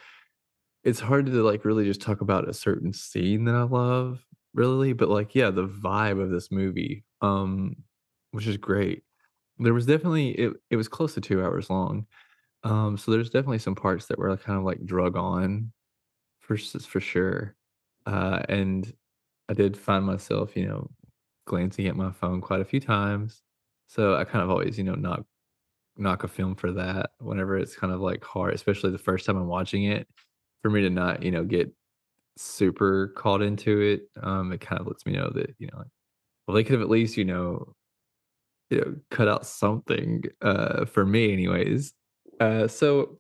it's 0.85 1.01
hard 1.01 1.27
to, 1.27 1.33
like, 1.45 1.65
really 1.65 1.85
just 1.87 2.03
talk 2.03 2.21
about 2.23 2.49
a 2.49 2.55
certain 2.55 2.93
scene 2.93 3.45
that 3.47 3.55
I 3.57 3.63
love, 3.65 4.25
really, 4.55 4.93
but, 4.95 5.09
like, 5.11 5.35
yeah, 5.35 5.51
the 5.51 5.67
vibe 5.69 6.21
of 6.23 6.31
this 6.31 6.51
movie, 6.53 7.05
um, 7.23 7.77
which 8.33 8.47
is 8.49 8.57
great. 8.59 9.05
There 9.59 9.75
was 9.75 9.87
definitely 9.87 10.31
it 10.33 10.55
it 10.71 10.77
was 10.77 10.89
close 10.89 11.15
to 11.15 11.21
2 11.23 11.43
hours 11.45 11.71
long, 11.71 12.07
um, 12.65 12.99
so 12.99 13.11
there's 13.13 13.31
definitely 13.31 13.59
some 13.61 13.77
parts 13.77 14.07
that 14.09 14.19
were, 14.19 14.37
kind 14.39 14.59
of, 14.59 14.65
like, 14.67 14.85
drug 14.87 15.17
on 15.17 15.73
for 16.41 16.57
for 16.59 17.01
sure, 17.01 17.57
uh, 18.07 18.43
and 18.49 18.93
I 19.51 19.55
did 19.55 19.77
find 19.79 20.05
myself, 20.07 20.57
you 20.57 20.67
know, 20.69 20.91
glancing 21.47 21.87
at 21.89 21.97
my 21.97 22.13
phone 22.13 22.41
quite 22.43 22.61
a 22.63 22.65
few 22.67 22.81
times, 22.81 23.43
so 23.89 24.17
I 24.17 24.25
kind 24.25 24.45
of 24.45 24.51
always, 24.51 24.79
you 24.79 24.85
know, 24.85 24.95
knock 24.97 25.27
knock 25.97 26.25
a 26.25 26.29
film 26.29 26.55
for 26.57 26.73
that 26.73 27.13
whenever 27.21 27.59
it's 27.59 27.77
kind 27.77 27.93
of, 27.93 28.01
like, 28.01 28.25
hard, 28.25 28.55
especially 28.55 28.91
the 28.91 28.99
first 28.99 29.27
time 29.27 29.37
I'm 29.37 29.49
watching 29.49 29.85
it, 29.85 30.09
for 30.63 30.71
me 30.71 30.83
to 30.83 30.91
not, 30.91 31.23
you 31.23 31.31
know, 31.31 31.45
get 31.45 31.73
super 32.39 33.09
caught 33.17 33.43
into 33.43 33.81
it, 33.83 34.11
um, 34.23 34.53
it 34.53 34.61
kind 34.63 34.81
of 34.81 34.87
lets 34.89 35.07
me 35.07 35.13
know 35.15 35.31
that, 35.35 35.55
you 35.59 35.69
know, 35.69 35.79
like, 35.79 35.89
well, 36.49 36.55
they 36.57 36.65
could 36.65 36.75
have 36.75 36.83
at 36.83 36.91
least, 36.91 37.17
you 37.19 37.25
know 37.27 37.75
you 38.71 38.81
know, 38.81 38.97
cut 39.11 39.29
out 39.29 39.47
something, 39.47 40.25
uh, 40.41 40.85
for 40.87 41.05
me 41.05 41.33
anyways. 41.33 41.93
Uh, 42.41 42.67
so, 42.69 43.19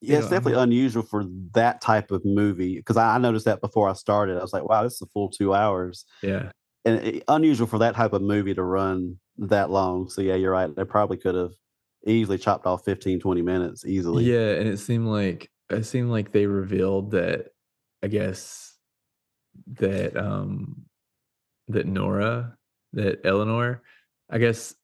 Yeah, 0.00 0.18
know, 0.18 0.18
it's 0.18 0.28
definitely 0.28 0.60
I'm 0.60 0.62
unusual 0.62 1.02
for 1.02 1.24
that 1.54 1.80
type 1.80 2.10
of 2.10 2.24
movie 2.24 2.76
because 2.76 2.96
I 2.98 3.14
I 3.14 3.18
noticed 3.18 3.46
that 3.46 3.60
before 3.60 3.88
I 3.88 3.94
started. 3.94 4.36
I 4.38 4.42
was 4.42 4.52
like, 4.52 4.64
"Wow, 4.68 4.82
this 4.82 4.94
is 4.94 5.02
a 5.02 5.06
full 5.06 5.30
2 5.30 5.54
hours." 5.54 6.04
Yeah. 6.22 6.52
And 6.84 7.00
i 7.00 7.22
unusual 7.36 7.66
for 7.68 7.78
that 7.80 7.96
type 7.96 8.12
of 8.14 8.22
movie 8.22 8.54
to 8.54 8.62
run 8.64 9.20
that 9.38 9.70
long. 9.70 10.08
So, 10.08 10.20
yeah, 10.20 10.34
you're 10.34 10.52
right. 10.52 10.74
They 10.74 10.84
probably 10.84 11.16
could 11.16 11.34
have 11.34 11.52
easily 12.06 12.38
chopped 12.38 12.66
off 12.66 12.84
15, 12.84 13.20
20 13.20 13.42
minutes 13.42 13.84
easily. 13.84 14.24
Yeah, 14.24 14.52
and 14.52 14.68
it 14.68 14.78
seemed 14.78 15.06
like 15.06 15.50
it 15.70 15.84
seemed 15.84 16.10
like 16.10 16.32
they 16.32 16.46
revealed 16.46 17.12
that 17.12 17.48
I 18.02 18.08
guess 18.08 18.76
that, 19.78 20.16
um 20.16 20.84
that 21.68 21.86
Nora, 21.86 22.56
that 22.92 23.20
Eleanor, 23.24 23.82
I 24.28 24.38
guess 24.38 24.74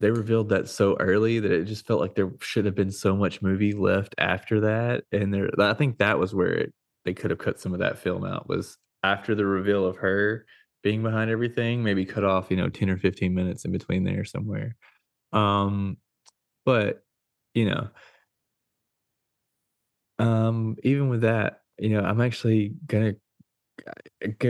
they 0.00 0.10
revealed 0.10 0.48
that 0.48 0.68
so 0.68 0.96
early 0.98 1.38
that 1.40 1.52
it 1.52 1.64
just 1.64 1.86
felt 1.86 2.00
like 2.00 2.14
there 2.14 2.32
should 2.40 2.64
have 2.64 2.74
been 2.74 2.90
so 2.90 3.14
much 3.14 3.42
movie 3.42 3.72
left 3.72 4.14
after 4.18 4.60
that, 4.60 5.04
and 5.12 5.32
there 5.32 5.50
I 5.58 5.74
think 5.74 5.98
that 5.98 6.18
was 6.18 6.34
where 6.34 6.52
it 6.52 6.72
they 7.04 7.14
could 7.14 7.30
have 7.30 7.38
cut 7.38 7.60
some 7.60 7.72
of 7.74 7.80
that 7.80 7.98
film 7.98 8.24
out, 8.24 8.48
was 8.48 8.78
after 9.02 9.34
the 9.34 9.46
reveal 9.46 9.84
of 9.86 9.96
her 9.96 10.46
being 10.82 11.02
behind 11.02 11.30
everything, 11.30 11.82
maybe 11.84 12.04
cut 12.06 12.24
off, 12.24 12.50
you 12.50 12.56
know, 12.56 12.68
10 12.68 12.90
or 12.90 12.96
15 12.98 13.34
minutes 13.34 13.64
in 13.64 13.72
between 13.72 14.04
there 14.04 14.24
somewhere. 14.24 14.76
Um, 15.32 15.98
but, 16.66 17.04
you 17.54 17.66
know 17.66 17.88
um, 20.18 20.76
even 20.82 21.08
with 21.08 21.22
that, 21.22 21.62
you 21.78 21.90
know, 21.90 22.00
I'm 22.00 22.20
actually 22.20 22.74
gonna 22.86 23.14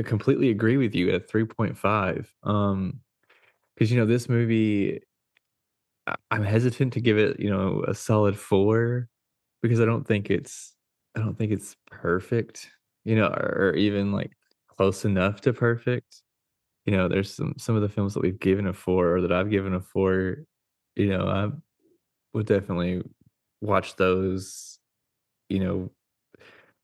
completely 0.04 0.50
agree 0.50 0.76
with 0.76 0.94
you 0.94 1.10
at 1.10 1.28
3.5, 1.28 2.34
um 2.42 3.00
because 3.76 3.90
you 3.92 3.98
know, 3.98 4.06
this 4.06 4.28
movie 4.28 5.00
I 6.06 6.14
I'm 6.30 6.42
hesitant 6.44 6.92
to 6.94 7.00
give 7.00 7.18
it, 7.18 7.40
you 7.40 7.50
know, 7.50 7.84
a 7.86 7.94
solid 7.94 8.38
4 8.38 9.08
because 9.62 9.80
I 9.80 9.84
don't 9.84 10.06
think 10.06 10.30
it's 10.30 10.74
I 11.16 11.20
don't 11.20 11.36
think 11.36 11.52
it's 11.52 11.76
perfect, 11.90 12.70
you 13.04 13.16
know, 13.16 13.26
or 13.28 13.68
or 13.70 13.74
even, 13.76 14.12
like, 14.12 14.32
close 14.80 15.04
enough 15.04 15.42
to 15.42 15.52
perfect. 15.52 16.22
You 16.86 16.96
know, 16.96 17.08
there's 17.08 17.34
some 17.34 17.54
some 17.58 17.76
of 17.76 17.82
the 17.82 17.88
films 17.90 18.14
that 18.14 18.22
we've 18.22 18.40
given 18.40 18.66
a 18.66 18.72
4 18.72 19.16
or 19.16 19.20
that 19.22 19.32
I've 19.32 19.50
given 19.50 19.74
a 19.74 19.80
4, 19.80 20.38
you 20.96 21.08
know, 21.08 21.26
I 21.28 21.50
would 22.34 22.46
definitely 22.46 23.02
watch 23.60 23.96
those, 23.96 24.78
you 25.50 25.60
know, 25.60 25.90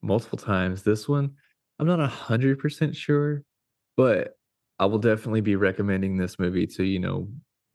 multiple 0.02 0.38
times. 0.38 0.82
This 0.82 1.08
one, 1.08 1.32
I'm 1.78 1.86
not 1.86 2.00
a 2.00 2.04
100% 2.08 2.96
sure, 2.96 3.42
but 3.96 4.38
I 4.78 4.86
will 4.86 4.98
definitely 4.98 5.40
be 5.42 5.56
recommending 5.56 6.16
this 6.18 6.38
movie 6.38 6.66
to, 6.68 6.84
you 6.84 7.00
know, 7.00 7.28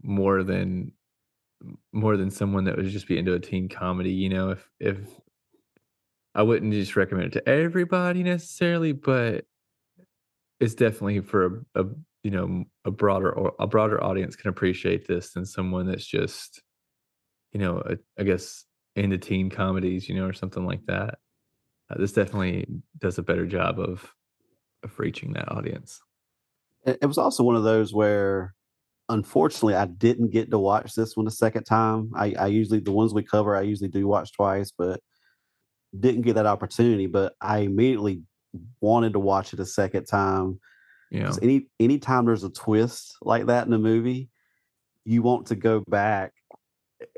more 0.03 0.43
than 0.43 0.93
more 1.93 2.17
than 2.17 2.31
someone 2.31 2.63
that 2.65 2.77
would 2.77 2.87
just 2.87 3.07
be 3.07 3.17
into 3.17 3.33
a 3.33 3.39
teen 3.39 3.69
comedy, 3.69 4.11
you 4.11 4.29
know, 4.29 4.51
if 4.51 4.69
if 4.79 4.97
I 6.35 6.43
wouldn't 6.43 6.73
just 6.73 6.95
recommend 6.95 7.27
it 7.27 7.33
to 7.33 7.49
everybody 7.49 8.23
necessarily, 8.23 8.93
but 8.93 9.45
it's 10.61 10.75
definitely 10.75 11.19
for 11.21 11.65
a 11.75 11.81
a, 11.81 11.85
you 12.23 12.31
know, 12.31 12.63
a 12.85 12.91
broader 12.91 13.31
or 13.33 13.53
a 13.59 13.67
broader 13.67 14.01
audience 14.01 14.35
can 14.35 14.49
appreciate 14.49 15.07
this 15.07 15.33
than 15.33 15.45
someone 15.45 15.87
that's 15.87 16.05
just, 16.05 16.61
you 17.51 17.59
know, 17.59 17.79
uh, 17.79 17.95
I 18.19 18.23
guess, 18.23 18.63
into 18.95 19.17
teen 19.17 19.49
comedies, 19.49 20.07
you 20.07 20.15
know, 20.15 20.27
or 20.27 20.33
something 20.33 20.65
like 20.65 20.85
that. 20.85 21.17
uh, 21.91 21.97
this 21.99 22.13
definitely 22.13 22.65
does 22.99 23.17
a 23.17 23.23
better 23.23 23.45
job 23.45 23.79
of 23.79 24.13
of 24.83 24.97
reaching 24.99 25.33
that 25.33 25.51
audience. 25.51 26.01
It, 26.85 26.99
it 27.01 27.05
was 27.05 27.17
also 27.17 27.43
one 27.43 27.55
of 27.55 27.63
those 27.63 27.93
where, 27.93 28.55
unfortunately, 29.09 29.75
I 29.75 29.85
didn't 29.85 30.31
get 30.31 30.49
to 30.51 30.57
watch 30.59 30.95
this 30.95 31.15
one 31.15 31.27
a 31.27 31.31
second 31.31 31.65
time. 31.65 32.11
I, 32.15 32.33
I 32.39 32.47
usually 32.47 32.79
the 32.79 32.91
ones 32.91 33.13
we 33.13 33.23
cover, 33.23 33.55
I 33.55 33.61
usually 33.61 33.89
do 33.89 34.07
watch 34.07 34.33
twice, 34.33 34.71
but 34.75 34.99
didn't 35.99 36.21
get 36.21 36.35
that 36.35 36.45
opportunity. 36.47 37.07
But 37.07 37.33
I 37.41 37.59
immediately 37.59 38.23
wanted 38.79 39.13
to 39.13 39.19
watch 39.19 39.53
it 39.53 39.59
a 39.59 39.65
second 39.65 40.05
time. 40.05 40.59
Yeah. 41.09 41.33
Any 41.41 41.67
anytime 41.79 42.25
there's 42.25 42.43
a 42.43 42.49
twist 42.49 43.17
like 43.21 43.47
that 43.47 43.67
in 43.67 43.73
a 43.73 43.77
movie, 43.79 44.29
you 45.05 45.21
want 45.21 45.47
to 45.47 45.55
go 45.55 45.83
back 45.87 46.33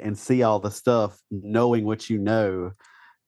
and 0.02 0.17
see 0.17 0.43
all 0.43 0.60
the 0.60 0.72
stuff, 0.72 1.19
knowing 1.30 1.86
what 1.86 2.10
you 2.10 2.17
know, 2.17 2.72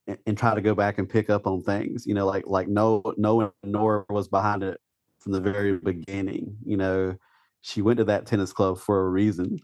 and, 0.07 0.17
and 0.25 0.37
try 0.37 0.55
to 0.55 0.61
go 0.61 0.73
back 0.73 0.97
and 0.97 1.09
pick 1.09 1.29
up 1.29 1.45
on 1.45 1.61
things. 1.61 2.05
You 2.07 2.15
know, 2.15 2.25
like 2.25 2.45
like 2.47 2.67
no 2.67 3.03
knowing 3.17 3.51
Nora 3.63 4.05
was 4.09 4.27
behind 4.27 4.63
it 4.63 4.79
from 5.19 5.33
the 5.33 5.41
very 5.41 5.77
beginning. 5.77 6.57
You 6.65 6.77
know, 6.77 7.15
she 7.61 7.81
went 7.81 7.97
to 7.97 8.05
that 8.05 8.25
tennis 8.25 8.53
club 8.53 8.79
for 8.79 9.05
a 9.05 9.09
reason, 9.09 9.59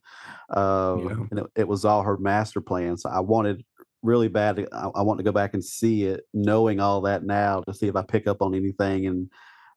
uh, 0.56 0.98
Yeah. 1.00 1.16
and 1.32 1.40
it, 1.40 1.46
it 1.56 1.68
was 1.68 1.86
all 1.86 2.04
her 2.04 2.18
master 2.18 2.62
plan. 2.62 2.98
So 2.98 3.10
I 3.10 3.20
wanted 3.22 3.64
really 4.04 4.28
bad. 4.28 4.68
I, 4.72 4.90
I 4.96 5.02
want 5.02 5.20
to 5.20 5.24
go 5.24 5.32
back 5.32 5.54
and 5.54 5.64
see 5.64 6.06
it, 6.06 6.22
knowing 6.34 6.80
all 6.80 7.02
that 7.02 7.24
now 7.24 7.62
to 7.62 7.74
see 7.74 7.88
if 7.88 7.96
I 7.96 8.04
pick 8.04 8.28
up 8.28 8.42
on 8.42 8.56
anything. 8.56 9.08
And 9.08 9.30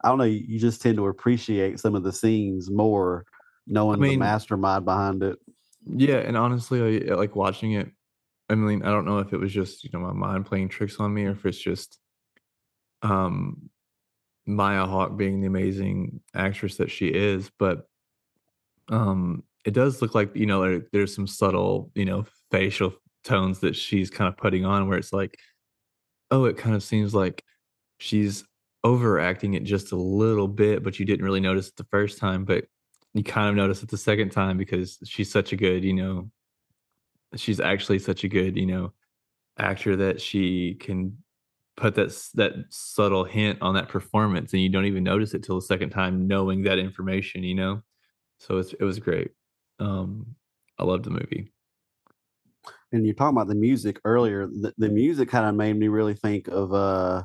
I 0.02 0.08
don't 0.08 0.18
know, 0.18 0.24
you, 0.24 0.44
you 0.46 0.58
just 0.58 0.82
tend 0.82 0.96
to 0.96 1.06
appreciate 1.06 1.80
some 1.80 1.94
of 1.94 2.02
the 2.02 2.12
scenes 2.12 2.70
more, 2.70 3.24
knowing 3.66 4.00
the 4.00 4.08
mean- 4.08 4.18
mastermind 4.18 4.84
behind 4.84 5.22
it. 5.22 5.38
Yeah, 5.87 6.16
and 6.16 6.37
honestly, 6.37 7.10
I, 7.10 7.14
like 7.14 7.37
watching 7.37 7.72
it. 7.72 7.90
I 8.48 8.54
mean, 8.54 8.82
I 8.82 8.90
don't 8.90 9.04
know 9.06 9.18
if 9.18 9.32
it 9.32 9.38
was 9.38 9.52
just 9.52 9.84
you 9.84 9.90
know 9.92 10.00
my 10.00 10.12
mind 10.12 10.46
playing 10.46 10.70
tricks 10.70 10.96
on 10.98 11.12
me, 11.12 11.24
or 11.24 11.32
if 11.32 11.44
it's 11.44 11.58
just 11.58 11.98
um 13.02 13.68
Maya 14.46 14.87
Hawke 14.87 15.16
being 15.16 15.40
the 15.40 15.46
amazing 15.46 16.20
actress 16.34 16.76
that 16.76 16.90
she 16.90 17.08
is. 17.08 17.50
But 17.58 17.87
um 18.88 19.44
it 19.64 19.72
does 19.72 20.00
look 20.00 20.14
like 20.14 20.34
you 20.34 20.46
know 20.46 20.62
there, 20.62 20.82
there's 20.92 21.14
some 21.14 21.26
subtle 21.26 21.90
you 21.94 22.04
know 22.04 22.26
facial 22.50 22.94
tones 23.24 23.60
that 23.60 23.76
she's 23.76 24.10
kind 24.10 24.28
of 24.28 24.37
putting 24.37 24.64
on, 24.64 24.88
where 24.88 24.98
it's 24.98 25.12
like, 25.12 25.38
oh, 26.30 26.44
it 26.46 26.56
kind 26.58 26.74
of 26.76 26.82
seems 26.82 27.14
like 27.14 27.44
she's 27.98 28.44
overacting 28.84 29.54
it 29.54 29.64
just 29.64 29.92
a 29.92 29.96
little 29.96 30.48
bit, 30.48 30.82
but 30.84 30.98
you 30.98 31.06
didn't 31.06 31.24
really 31.24 31.40
notice 31.40 31.68
it 31.68 31.76
the 31.76 31.84
first 31.84 32.18
time, 32.18 32.44
but 32.44 32.66
you 33.14 33.24
kind 33.24 33.48
of 33.48 33.56
notice 33.56 33.82
it 33.82 33.90
the 33.90 33.96
second 33.98 34.30
time 34.30 34.58
because 34.58 34.98
she's 35.04 35.30
such 35.30 35.52
a 35.52 35.56
good, 35.56 35.84
you 35.84 35.94
know, 35.94 36.30
she's 37.37 37.60
actually 37.60 37.98
such 37.98 38.24
a 38.24 38.28
good, 38.28 38.56
you 38.56 38.66
know, 38.66 38.92
actor 39.58 39.96
that 39.96 40.20
she 40.20 40.74
can 40.76 41.16
put 41.76 41.94
that 41.96 42.10
that 42.34 42.54
subtle 42.70 43.24
hint 43.24 43.60
on 43.62 43.74
that 43.74 43.88
performance 43.88 44.52
and 44.52 44.62
you 44.62 44.68
don't 44.68 44.87
even 44.87 45.04
notice 45.04 45.34
it 45.34 45.42
till 45.44 45.56
the 45.56 45.62
second 45.66 45.90
time 45.90 46.28
knowing 46.28 46.62
that 46.64 46.78
information, 46.78 47.44
you 47.44 47.54
know. 47.54 47.82
So 48.38 48.58
it's 48.58 48.74
it 48.74 48.84
was 48.84 49.00
great. 49.00 49.32
Um 49.80 50.37
I 50.78 50.84
loved 50.84 51.04
the 51.04 51.10
movie. 51.10 51.54
And 52.92 53.05
you're 53.05 53.14
talking 53.14 53.37
about 53.37 53.49
the 53.49 53.55
music 53.57 54.01
earlier. 54.05 54.47
The, 54.47 54.73
the 54.79 54.88
music 54.88 55.29
kind 55.29 55.47
of 55.49 55.55
made 55.57 55.77
me 55.77 55.88
really 55.88 56.14
think 56.14 56.49
of 56.49 56.73
uh, 56.73 57.25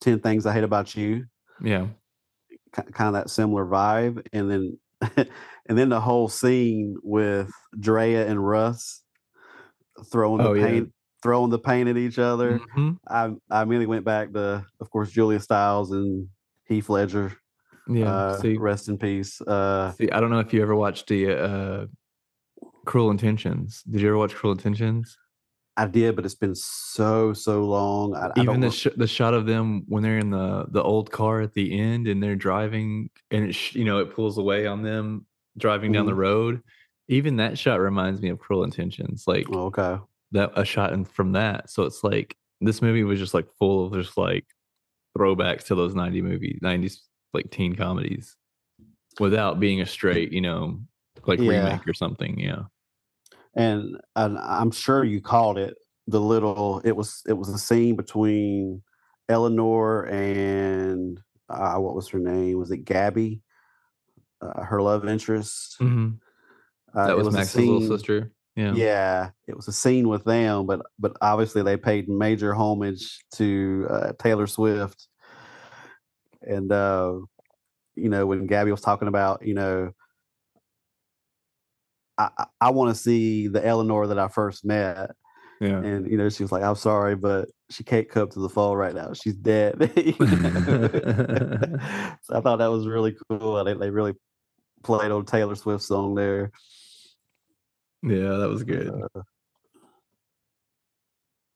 10 0.00 0.20
Things 0.20 0.46
I 0.46 0.52
Hate 0.52 0.64
About 0.64 0.94
You. 0.96 1.26
Yeah. 1.62 1.88
kind 2.72 3.08
of 3.08 3.12
that 3.14 3.30
similar 3.30 3.66
vibe 3.66 4.26
and 4.32 4.50
then 4.50 4.78
and 5.66 5.78
then 5.78 5.88
the 5.88 6.00
whole 6.00 6.28
scene 6.28 6.96
with 7.02 7.50
Drea 7.78 8.26
and 8.26 8.44
Russ 8.46 9.02
throwing 10.10 10.42
the 10.42 10.50
Oh, 10.50 10.54
yeah. 10.54 10.66
paint 10.66 10.92
throwing 11.22 11.50
the 11.50 11.58
paint 11.58 11.88
at 11.88 11.96
each 11.96 12.18
other. 12.18 12.60
Mhm. 12.76 12.96
I 13.08 13.32
I 13.50 13.62
immediately 13.62 13.86
went 13.86 14.04
back 14.04 14.32
to 14.32 14.64
of 14.80 14.90
course 14.90 15.10
Julia 15.10 15.40
Stiles 15.40 15.90
and 15.90 16.28
Heath 16.66 16.88
Ledger. 16.88 17.32
Yeah. 17.88 18.06
uh, 18.06 18.38
see, 18.38 18.56
rest 18.56 18.88
in 18.88 18.98
peace. 18.98 19.40
Uh 19.40 19.92
see, 19.92 20.10
I 20.10 20.20
don't 20.20 20.30
know 20.30 20.40
if 20.40 20.52
you 20.54 20.62
ever 20.62 20.76
watched 20.76 21.08
the 21.08 21.34
uh 21.34 21.86
Cruel 22.90 23.12
Intentions. 23.12 23.82
Did 23.88 24.00
you 24.00 24.08
ever 24.08 24.18
watch 24.18 24.34
Cruel 24.34 24.52
Intentions? 24.52 25.16
I 25.76 25.86
did, 25.86 26.16
but 26.16 26.24
it's 26.24 26.34
been 26.34 26.56
so 26.56 27.32
so 27.32 27.64
long. 27.64 28.16
I, 28.16 28.26
I 28.26 28.32
even 28.42 28.46
don't 28.46 28.60
the 28.62 28.70
sh- 28.72 28.96
the 28.96 29.06
shot 29.06 29.32
of 29.32 29.46
them 29.46 29.84
when 29.86 30.02
they're 30.02 30.18
in 30.18 30.30
the 30.30 30.66
the 30.70 30.82
old 30.82 31.12
car 31.12 31.40
at 31.40 31.54
the 31.54 31.78
end 31.80 32.08
and 32.08 32.20
they're 32.20 32.34
driving 32.34 33.08
and 33.30 33.44
it 33.48 33.54
sh- 33.54 33.76
you 33.76 33.84
know 33.84 34.00
it 34.00 34.12
pulls 34.12 34.38
away 34.38 34.66
on 34.66 34.82
them 34.82 35.24
driving 35.56 35.92
down 35.92 36.06
the 36.06 36.12
Mhm. 36.12 36.16
road 36.16 36.62
even 37.08 37.36
that 37.36 37.56
shot 37.56 37.78
reminds 37.80 38.20
me 38.20 38.28
of 38.28 38.38
cruel 38.40 38.64
intentions 38.64 39.24
like 39.28 39.46
Oh, 39.50 39.66
okay. 39.66 39.98
that 40.32 40.50
a 40.56 40.64
shot 40.64 40.92
in, 40.92 41.04
from 41.04 41.32
that 41.32 41.70
so 41.70 41.84
it's 41.84 42.02
like 42.04 42.36
this 42.60 42.82
movie 42.82 43.04
was 43.04 43.18
just 43.20 43.34
like 43.34 43.46
full 43.58 43.86
of 43.86 43.92
just 43.94 44.16
like 44.16 44.46
throwbacks 45.16 45.64
to 45.66 45.74
those 45.76 45.94
90 45.94 46.22
movies 46.22 46.58
90s 46.62 46.98
like 47.34 47.50
teen 47.50 47.74
comedies 47.76 48.36
without 49.20 49.60
being 49.60 49.80
a 49.80 49.86
straight 49.86 50.32
you 50.32 50.40
know 50.40 50.80
like 51.26 51.38
Yeah. 51.40 51.50
remake 51.50 51.86
or 51.86 51.94
something 51.94 52.38
yeah 52.38 52.62
and 53.54 53.96
and 54.16 54.38
I'm 54.38 54.70
sure 54.70 55.04
you 55.04 55.20
called 55.20 55.58
it 55.58 55.76
the 56.06 56.20
little. 56.20 56.80
It 56.84 56.92
was 56.92 57.22
it 57.26 57.32
was 57.32 57.48
a 57.48 57.58
scene 57.58 57.96
between 57.96 58.82
Eleanor 59.28 60.04
and 60.06 61.20
uh, 61.48 61.76
what 61.76 61.94
was 61.94 62.08
her 62.08 62.18
name? 62.18 62.58
Was 62.58 62.70
it 62.70 62.84
Gabby? 62.84 63.42
Uh, 64.40 64.62
her 64.62 64.80
love 64.80 65.06
interest. 65.06 65.76
Mhm. 65.80 66.18
Uh, 66.94 67.06
that 67.06 67.16
was, 67.16 67.28
a 67.28 67.30
max's 67.30 67.56
little 67.56 67.80
sister 67.80 68.32
yeah 68.56 68.74
Yeah, 68.74 69.30
it 69.46 69.56
was 69.56 69.68
a 69.68 69.72
scene 69.72 70.08
with 70.08 70.24
them, 70.24 70.66
but 70.66 70.80
but 70.98 71.16
obviously 71.20 71.62
they 71.62 71.76
paid 71.76 72.08
major 72.08 72.54
homage 72.54 73.20
to 73.36 73.86
uh, 73.88 74.12
Taylor 74.18 74.46
Swift, 74.46 75.06
and 76.42 76.72
uh, 76.72 77.14
you 77.94 78.08
know 78.08 78.26
when 78.26 78.46
Gabby 78.46 78.70
was 78.70 78.80
talking 78.80 79.08
about 79.08 79.46
you 79.46 79.54
know. 79.54 79.92
I, 82.20 82.28
I- 82.42 82.46
I 82.66 82.70
want 82.70 82.94
to 82.94 83.00
see 83.00 83.48
the 83.48 83.64
Eleanor 83.66 84.06
that 84.08 84.18
I 84.18 84.28
first 84.28 84.64
met, 84.64 85.10
yeah 85.60 85.78
and 85.82 86.08
you 86.10 86.16
know 86.18 86.28
she 86.28 86.42
was 86.44 86.52
like, 86.52 86.62
"I'm 86.62 86.74
sorry, 86.76 87.16
but 87.16 87.48
she 87.70 87.84
can't 87.84 88.08
come 88.08 88.28
to 88.30 88.40
the 88.40 88.48
phone 88.48 88.76
right 88.76 88.94
now. 88.94 89.12
She's 89.12 89.34
dead." 89.36 89.76
So 92.22 92.36
I 92.36 92.40
thought 92.42 92.58
that 92.58 92.70
was 92.70 92.86
really 92.86 93.16
cool. 93.28 93.64
They 93.64 93.74
they 93.74 93.90
really 93.90 94.14
played 94.82 95.10
on 95.10 95.24
Taylor 95.24 95.54
Swift 95.54 95.82
song 95.82 96.14
there. 96.14 96.50
yeah 98.02 98.36
that 98.40 98.48
was 98.48 98.62
good 98.64 98.88
Uh, 98.88 99.22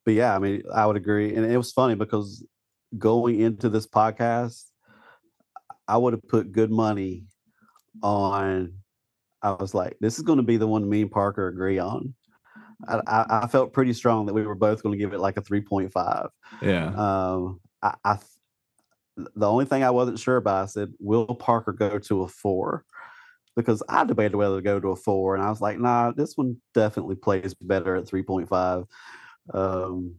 but 0.05 0.15
yeah, 0.15 0.35
I 0.35 0.39
mean, 0.39 0.63
I 0.75 0.87
would 0.87 0.97
agree, 0.97 1.35
and 1.35 1.47
it 1.51 1.57
was 1.57 1.73
funny 1.73 1.95
because 1.95 2.45
going 2.99 3.41
into 3.41 3.69
this 3.71 3.87
podcast, 3.87 4.65
I 5.89 5.97
would 5.97 6.13
have 6.13 6.29
put 6.29 6.53
good 6.53 6.71
money 6.71 7.25
on. 8.03 8.75
I 9.45 9.53
was 9.53 9.75
like, 9.75 9.97
this 10.01 10.17
is 10.17 10.23
going 10.23 10.39
to 10.39 10.43
be 10.43 10.57
the 10.57 10.67
one 10.67 10.89
me 10.89 11.03
and 11.03 11.11
Parker 11.11 11.49
agree 11.49 11.79
on. 11.79 12.15
I, 12.89 13.01
I, 13.07 13.41
I 13.43 13.47
felt 13.47 13.73
pretty 13.73 13.93
strong 13.93 14.27
that 14.27 14.35
we 14.35 14.47
were 14.47 14.55
both 14.55 14.83
going 14.83 14.99
to 14.99 14.99
give 14.99 15.13
it 15.13 15.21
like 15.21 15.37
a 15.37 15.43
three 15.43 15.61
point 15.61 15.93
five. 15.93 16.31
yeah 16.63 16.87
Um, 16.89 17.61
I, 17.83 17.95
I 18.05 18.19
the 19.17 19.49
only 19.49 19.65
thing 19.65 19.85
I 19.85 19.91
wasn't 19.91 20.19
sure 20.19 20.37
about, 20.37 20.65
I 20.65 20.67
said, 20.67 20.93
will 20.99 21.27
Parker 21.27 21.73
go 21.73 21.99
to 21.99 22.23
a 22.23 22.29
four? 22.29 22.85
Because 23.55 23.83
I 23.89 24.05
debated 24.05 24.35
whether 24.37 24.57
to 24.57 24.63
go 24.63 24.81
to 24.81 24.89
a 24.89 24.97
four, 24.97 25.37
and 25.37 25.45
I 25.45 25.51
was 25.51 25.61
like, 25.61 25.79
nah, 25.79 26.11
this 26.11 26.37
one 26.37 26.57
definitely 26.73 27.15
plays 27.15 27.55
better 27.55 27.95
at 27.95 28.07
3.5. 28.07 28.87
Um, 29.53 30.17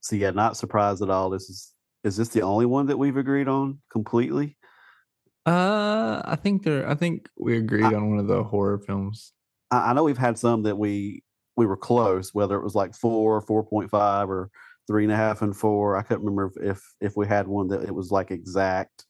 so 0.00 0.16
yeah, 0.16 0.30
not 0.30 0.56
surprised 0.56 1.02
at 1.02 1.10
all. 1.10 1.28
This 1.28 1.50
is 1.50 1.72
is 2.04 2.16
this 2.16 2.28
the 2.28 2.42
only 2.42 2.66
one 2.66 2.86
that 2.86 2.98
we've 2.98 3.16
agreed 3.16 3.48
on 3.48 3.78
completely? 3.90 4.56
Uh, 5.44 6.22
I 6.24 6.36
think 6.36 6.62
there. 6.62 6.88
I 6.88 6.94
think 6.94 7.28
we 7.36 7.56
agreed 7.56 7.84
on 7.84 8.10
one 8.10 8.18
of 8.18 8.28
the 8.28 8.44
horror 8.44 8.78
films. 8.78 9.32
I, 9.70 9.90
I 9.90 9.92
know 9.92 10.04
we've 10.04 10.18
had 10.18 10.38
some 10.38 10.62
that 10.64 10.78
we 10.78 11.22
we 11.56 11.66
were 11.66 11.76
close, 11.76 12.32
whether 12.32 12.56
it 12.56 12.62
was 12.64 12.74
like 12.74 12.94
four, 12.94 13.40
four 13.40 13.64
point 13.64 13.90
five, 13.90 14.30
or 14.30 14.50
three 14.86 15.04
and 15.04 15.12
a 15.12 15.16
half 15.16 15.42
and 15.42 15.56
four. 15.56 15.96
I 15.96 16.02
couldn't 16.02 16.24
remember 16.24 16.52
if 16.56 16.76
if, 16.76 16.82
if 17.00 17.16
we 17.16 17.26
had 17.26 17.48
one 17.48 17.68
that 17.68 17.82
it 17.82 17.94
was 17.94 18.10
like 18.10 18.30
exact. 18.30 19.04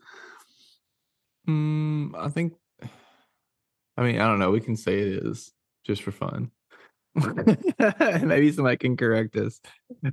Mm, 1.48 2.12
I 2.16 2.28
think. 2.28 2.54
I 3.96 4.02
mean, 4.02 4.18
I 4.18 4.26
don't 4.26 4.38
know. 4.38 4.50
We 4.50 4.60
can 4.60 4.76
say 4.76 5.00
it 5.00 5.24
is 5.26 5.52
just 5.84 6.02
for 6.02 6.12
fun. 6.12 6.50
Maybe 7.14 8.50
somebody 8.52 8.78
can 8.78 8.96
correct 8.96 9.36
us. 9.36 9.60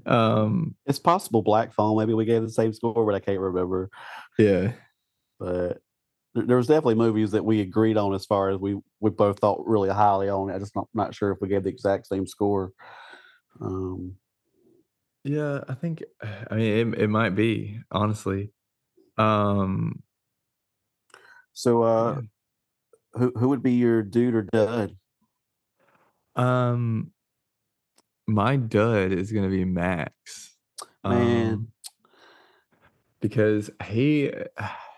Um, 0.05 0.75
It's 0.85 0.99
possible 0.99 1.41
Black 1.41 1.73
Phone. 1.73 1.97
Maybe 1.97 2.13
we 2.13 2.25
gave 2.25 2.41
the 2.41 2.49
same 2.49 2.73
score, 2.73 3.05
but 3.05 3.15
I 3.15 3.19
can't 3.21 3.39
remember. 3.39 3.89
yeah, 4.37 4.73
But 5.39 5.77
there, 6.35 6.57
was 6.57 6.67
definitely 6.67 6.95
movies 6.95 7.31
that 7.31 7.43
we 7.43 7.61
agreed 7.61 7.97
on 7.97 8.13
as 8.13 8.25
far 8.25 8.49
as 8.49 8.59
we 8.59 8.77
we 8.99 9.09
both 9.09 9.39
thought 9.39 9.65
really 9.65 9.89
highly 9.89 10.29
on. 10.29 10.51
I 10.51 10.59
just 10.59 10.75
not 10.75 10.87
not 10.93 11.15
sure 11.15 11.31
if 11.31 11.39
we 11.41 11.47
gave 11.47 11.63
the 11.63 11.69
exact 11.69 12.07
same 12.07 12.27
score. 12.27 12.71
Um, 13.61 14.15
yeah. 15.23 15.61
I 15.67 15.73
think. 15.73 16.03
I 16.51 16.55
mean, 16.55 16.93
it, 16.93 17.01
it 17.01 17.07
might 17.09 17.35
be 17.35 17.79
honestly. 17.91 18.51
Um, 19.17 20.03
so, 21.53 21.83
uh, 21.83 22.15
yeah. 22.15 22.21
who 23.13 23.33
who 23.35 23.49
would 23.49 23.63
be 23.63 23.73
your 23.73 24.03
dude 24.03 24.35
or 24.35 24.43
dud? 24.43 24.95
um, 26.35 27.11
my 28.27 28.55
dud 28.55 29.11
is 29.11 29.31
gonna 29.31 29.49
be 29.49 29.65
Max. 29.65 30.55
Man. 31.03 31.53
Um, 31.53 31.71
because 33.19 33.69
he 33.85 34.31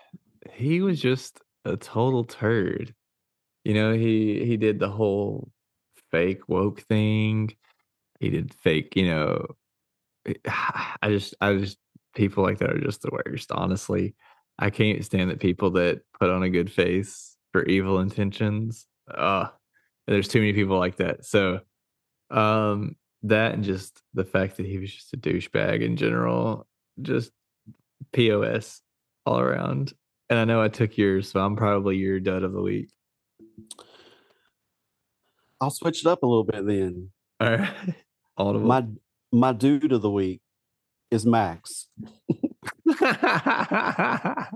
he 0.52 0.80
was 0.80 1.00
just 1.00 1.40
a 1.64 1.76
total 1.76 2.24
turd. 2.24 2.94
You 3.64 3.74
know, 3.74 3.92
he 3.92 4.44
he 4.44 4.56
did 4.56 4.78
the 4.78 4.90
whole 4.90 5.50
fake 6.10 6.48
woke 6.48 6.80
thing. 6.82 7.56
He 8.20 8.30
did 8.30 8.54
fake, 8.54 8.94
you 8.96 9.06
know. 9.06 9.46
I 10.46 11.08
just 11.08 11.34
I 11.40 11.54
just 11.56 11.78
people 12.14 12.42
like 12.42 12.58
that 12.58 12.70
are 12.70 12.80
just 12.80 13.02
the 13.02 13.10
worst, 13.26 13.50
honestly. 13.52 14.14
I 14.58 14.70
can't 14.70 15.04
stand 15.04 15.30
that 15.30 15.40
people 15.40 15.70
that 15.72 16.02
put 16.18 16.30
on 16.30 16.42
a 16.42 16.50
good 16.50 16.70
face 16.70 17.36
for 17.52 17.64
evil 17.64 18.00
intentions. 18.00 18.86
Uh 19.12 19.48
there's 20.06 20.28
too 20.28 20.40
many 20.40 20.52
people 20.52 20.78
like 20.78 20.96
that. 20.96 21.24
So 21.24 21.60
um 22.30 22.96
that 23.24 23.54
and 23.54 23.64
just 23.64 24.02
the 24.14 24.24
fact 24.24 24.56
that 24.56 24.66
he 24.66 24.78
was 24.78 24.92
just 24.92 25.14
a 25.14 25.16
douchebag 25.16 25.82
in 25.82 25.96
general, 25.96 26.66
just 27.00 27.30
POS 28.12 28.82
all 29.24 29.38
around. 29.38 29.92
And 30.32 30.40
I 30.40 30.44
know 30.46 30.62
I 30.62 30.68
took 30.68 30.96
yours, 30.96 31.30
so 31.30 31.40
I'm 31.40 31.56
probably 31.56 31.98
your 31.98 32.18
dud 32.18 32.42
of 32.42 32.54
the 32.54 32.62
week. 32.62 32.88
I'll 35.60 35.68
switch 35.68 36.00
it 36.00 36.06
up 36.06 36.22
a 36.22 36.26
little 36.26 36.44
bit 36.44 36.66
then. 36.66 37.10
All 37.38 37.50
right. 37.50 37.70
Audible. 38.38 38.66
My 38.66 38.86
my 39.30 39.52
dude 39.52 39.92
of 39.92 40.00
the 40.00 40.10
week 40.10 40.40
is 41.10 41.26
Max. 41.26 41.90
now, 42.86 44.48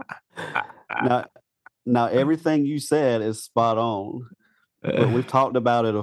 now 1.85 2.07
everything 2.11 2.65
you 2.65 2.79
said 2.79 3.21
is 3.21 3.45
spot 3.45 3.77
on. 3.77 4.31
But 4.81 5.11
we've 5.11 5.27
talked 5.29 5.57
about 5.57 5.85
it 5.85 5.95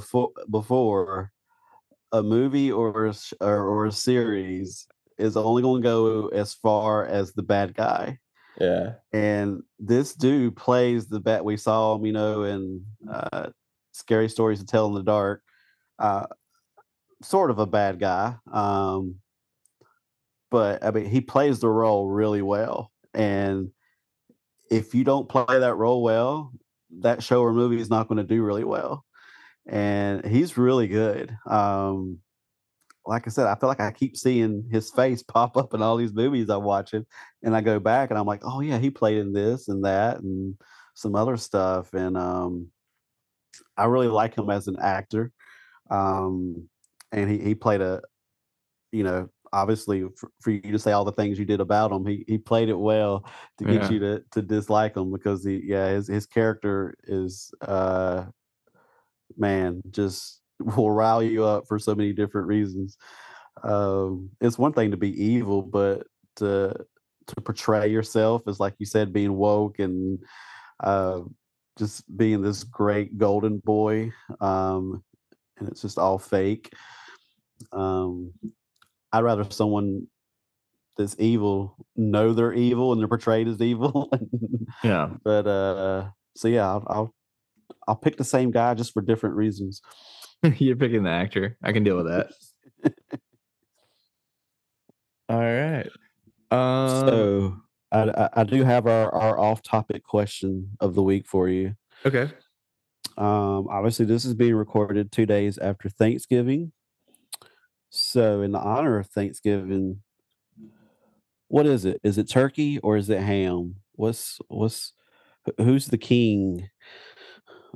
before. 0.52 1.32
A 2.12 2.22
movie 2.22 2.72
or 2.72 3.08
a, 3.08 3.16
or, 3.42 3.68
or 3.68 3.88
a 3.88 3.92
series 3.92 4.86
is 5.18 5.36
only 5.36 5.64
going 5.64 5.82
to 5.82 5.90
go 5.90 6.28
as 6.28 6.54
far 6.54 7.08
as 7.08 7.34
the 7.34 7.42
bad 7.42 7.74
guy. 7.74 8.20
Yeah. 8.60 8.94
And 9.12 9.64
this 9.80 10.14
dude 10.14 10.56
plays 10.56 11.08
the 11.08 11.20
bat. 11.20 11.44
We 11.44 11.58
saw 11.58 11.96
him, 11.96 12.06
you 12.06 12.14
know, 12.14 12.44
in 12.44 12.86
uh, 13.10 13.50
Scary 13.94 14.30
Stories 14.30 14.60
to 14.60 14.66
Tell 14.66 14.88
in 14.88 14.94
the 14.94 15.04
Dark. 15.04 15.42
Uh, 16.00 16.28
sort 17.22 17.52
of 17.52 17.60
a 17.60 17.66
bad 17.66 18.00
guy. 18.00 18.36
Um, 18.52 19.16
but 20.52 20.84
I 20.84 20.92
mean, 20.92 21.06
he 21.06 21.22
plays 21.22 21.60
the 21.60 21.70
role 21.70 22.10
really 22.10 22.42
well. 22.42 22.92
And 23.14 23.72
if 24.70 24.94
you 24.94 25.04
don't 25.04 25.30
play 25.30 25.46
that 25.48 25.76
role 25.76 26.04
well, 26.04 26.52
that 27.00 27.24
show 27.24 27.42
or 27.42 27.54
movie 27.54 27.82
is 27.82 27.90
not 27.90 28.08
going 28.08 28.18
to 28.18 28.24
do 28.24 28.44
really 28.44 28.64
well. 28.64 29.04
And 29.66 30.26
he's 30.26 30.58
really 30.58 30.88
good. 30.88 31.36
Um, 31.48 32.20
like 33.06 33.28
I 33.28 33.30
said, 33.30 33.48
I 33.48 33.56
feel 33.56 33.70
like 33.70 33.80
I 33.80 33.92
keep 33.92 34.16
seeing 34.16 34.68
his 34.72 34.90
face 34.92 35.24
pop 35.28 35.58
up 35.58 35.74
in 35.74 35.82
all 35.82 35.98
these 35.98 36.14
movies 36.14 36.50
I'm 36.50 36.64
watching, 36.64 37.06
and 37.44 37.56
I 37.56 37.62
go 37.62 37.80
back 37.80 38.10
and 38.10 38.20
I'm 38.20 38.26
like, 38.26 38.42
oh 38.44 38.62
yeah, 38.62 38.78
he 38.78 38.90
played 38.90 39.18
in 39.18 39.34
this 39.34 39.68
and 39.68 39.84
that 39.86 40.20
and 40.20 40.56
some 40.96 41.16
other 41.16 41.38
stuff, 41.38 41.94
and 41.94 42.18
um, 42.18 42.68
I 43.78 43.86
really 43.86 44.08
like 44.08 44.38
him 44.38 44.50
as 44.50 44.68
an 44.68 44.78
actor. 44.82 45.32
Um, 45.90 46.70
and 47.12 47.30
he 47.30 47.40
he 47.40 47.56
played 47.56 47.82
a, 47.82 48.02
you 48.92 49.04
know, 49.04 49.30
obviously 49.52 50.04
for, 50.18 50.32
for, 50.42 50.52
you 50.52 50.72
to 50.72 50.80
say 50.80 50.92
all 50.92 51.06
the 51.06 51.12
things 51.12 51.38
you 51.38 51.46
did 51.46 51.62
about 51.62 51.92
him, 51.92 52.06
he 52.06 52.26
he 52.28 52.38
played 52.38 52.70
it 52.70 52.78
well 52.78 53.26
to 53.60 53.66
get 53.66 53.84
yeah. 53.84 53.90
you 53.90 54.00
to 54.00 54.24
to 54.32 54.42
dislike 54.42 54.98
him 54.98 55.12
because 55.12 55.46
he 55.46 55.62
yeah 55.64 55.90
his 55.90 56.08
his 56.08 56.26
character 56.26 56.96
is 57.04 57.54
uh 57.62 58.26
man 59.38 59.82
just 59.92 60.43
will 60.60 60.92
rile 60.92 61.24
you 61.24 61.44
up 61.44 61.66
for 61.68 61.80
so 61.80 61.96
many 61.96 62.14
different 62.14 62.48
reasons. 62.48 62.98
Um, 63.64 64.30
it's 64.42 64.58
one 64.58 64.74
thing 64.74 64.92
to 64.92 64.98
be 64.98 65.24
evil, 65.24 65.62
but 65.62 66.08
to 66.38 66.74
to 67.28 67.42
portray 67.42 67.88
yourself 67.88 68.42
as 68.48 68.60
like 68.60 68.74
you 68.80 68.86
said, 68.86 69.14
being 69.14 69.34
woke 69.34 69.80
and 69.80 70.20
uh, 70.82 71.22
just 71.78 72.04
being 72.18 72.42
this 72.42 72.64
great 72.64 73.18
golden 73.18 73.60
boy, 73.60 74.12
um, 74.42 75.04
and 75.58 75.70
it's 75.70 75.82
just 75.82 75.98
all 75.98 76.18
fake. 76.18 76.74
Um, 77.72 78.32
I'd 79.12 79.24
rather 79.24 79.46
someone 79.50 80.08
that's 80.98 81.16
evil 81.20 81.76
know 81.96 82.34
they're 82.34 82.54
evil 82.54 82.92
and 82.92 83.02
they're 83.02 83.08
portrayed 83.08 83.48
as 83.48 83.62
evil. 83.62 84.12
yeah. 84.84 85.10
But 85.24 85.48
uh 85.48 86.10
so 86.36 86.48
yeah, 86.48 86.68
I'll, 86.68 86.84
I'll 86.88 87.16
I'll 87.88 87.96
pick 87.96 88.18
the 88.18 88.24
same 88.24 88.52
guy 88.52 88.74
just 88.74 88.94
for 88.94 89.02
different 89.02 89.36
reasons. 89.36 89.82
You're 90.58 90.76
picking 90.76 91.04
the 91.04 91.10
actor. 91.10 91.58
I 91.64 91.72
can 91.72 91.84
deal 91.84 91.98
with 91.98 92.08
that. 92.08 92.32
All 95.30 95.40
right. 95.40 95.88
Um, 96.52 97.08
so 97.08 97.56
I, 97.92 98.30
I 98.34 98.44
do 98.44 98.64
have 98.64 98.88
our, 98.88 99.14
our 99.14 99.40
off 99.40 99.62
topic 99.64 100.04
question 100.04 100.78
of 100.80 100.96
the 100.96 101.04
week 101.04 101.28
for 101.28 101.48
you. 101.48 101.76
Okay. 102.06 102.30
Um, 103.18 103.68
obviously, 103.70 104.06
this 104.06 104.26
is 104.26 104.34
being 104.34 104.56
recorded 104.56 105.12
two 105.12 105.26
days 105.26 105.58
after 105.58 105.88
Thanksgiving. 105.88 106.72
So, 107.90 108.42
in 108.42 108.52
the 108.52 108.60
honor 108.60 108.98
of 108.98 109.08
Thanksgiving, 109.08 110.02
what 111.48 111.66
is 111.66 111.86
it? 111.86 112.02
Is 112.04 112.18
it 112.18 112.30
turkey 112.30 112.80
or 112.80 112.98
is 112.98 113.10
it 113.10 113.22
ham? 113.22 113.76
What's 113.94 114.40
what's 114.48 114.94
who's 115.58 115.88
the 115.88 116.00
king 116.00 116.70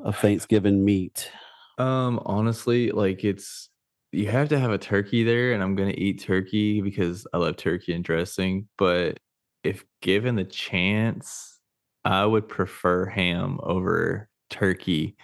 of 0.03 0.17
Thanksgiving 0.17 0.83
meat? 0.83 1.31
Um, 1.77 2.19
honestly, 2.25 2.91
like 2.91 3.23
it's 3.23 3.69
you 4.11 4.27
have 4.29 4.49
to 4.49 4.59
have 4.59 4.71
a 4.71 4.77
turkey 4.77 5.23
there, 5.23 5.53
and 5.53 5.61
I'm 5.63 5.75
gonna 5.75 5.93
eat 5.97 6.21
turkey 6.21 6.81
because 6.81 7.27
I 7.33 7.37
love 7.37 7.57
turkey 7.57 7.93
and 7.93 8.03
dressing. 8.03 8.67
But 8.77 9.19
if 9.63 9.85
given 10.01 10.35
the 10.35 10.45
chance, 10.45 11.59
I 12.05 12.25
would 12.25 12.47
prefer 12.47 13.05
ham 13.05 13.59
over 13.63 14.29
turkey. 14.49 15.15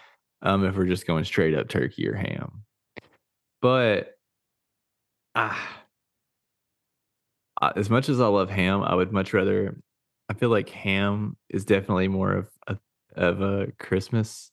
Um, 0.41 0.65
if 0.65 0.75
we're 0.75 0.85
just 0.85 1.07
going 1.07 1.23
straight 1.25 1.55
up 1.55 1.69
turkey 1.69 2.07
or 2.07 2.15
ham. 2.15 2.63
But 3.61 4.17
ah, 5.35 5.83
as 7.75 7.89
much 7.89 8.09
as 8.09 8.19
I 8.19 8.27
love 8.27 8.49
ham, 8.49 8.83
I 8.83 8.95
would 8.95 9.11
much 9.11 9.33
rather. 9.33 9.77
I 10.29 10.33
feel 10.33 10.49
like 10.49 10.69
ham 10.69 11.37
is 11.49 11.65
definitely 11.65 12.07
more 12.07 12.33
of 12.33 12.49
a 12.67 12.77
of 13.15 13.41
a 13.41 13.71
Christmas. 13.79 14.51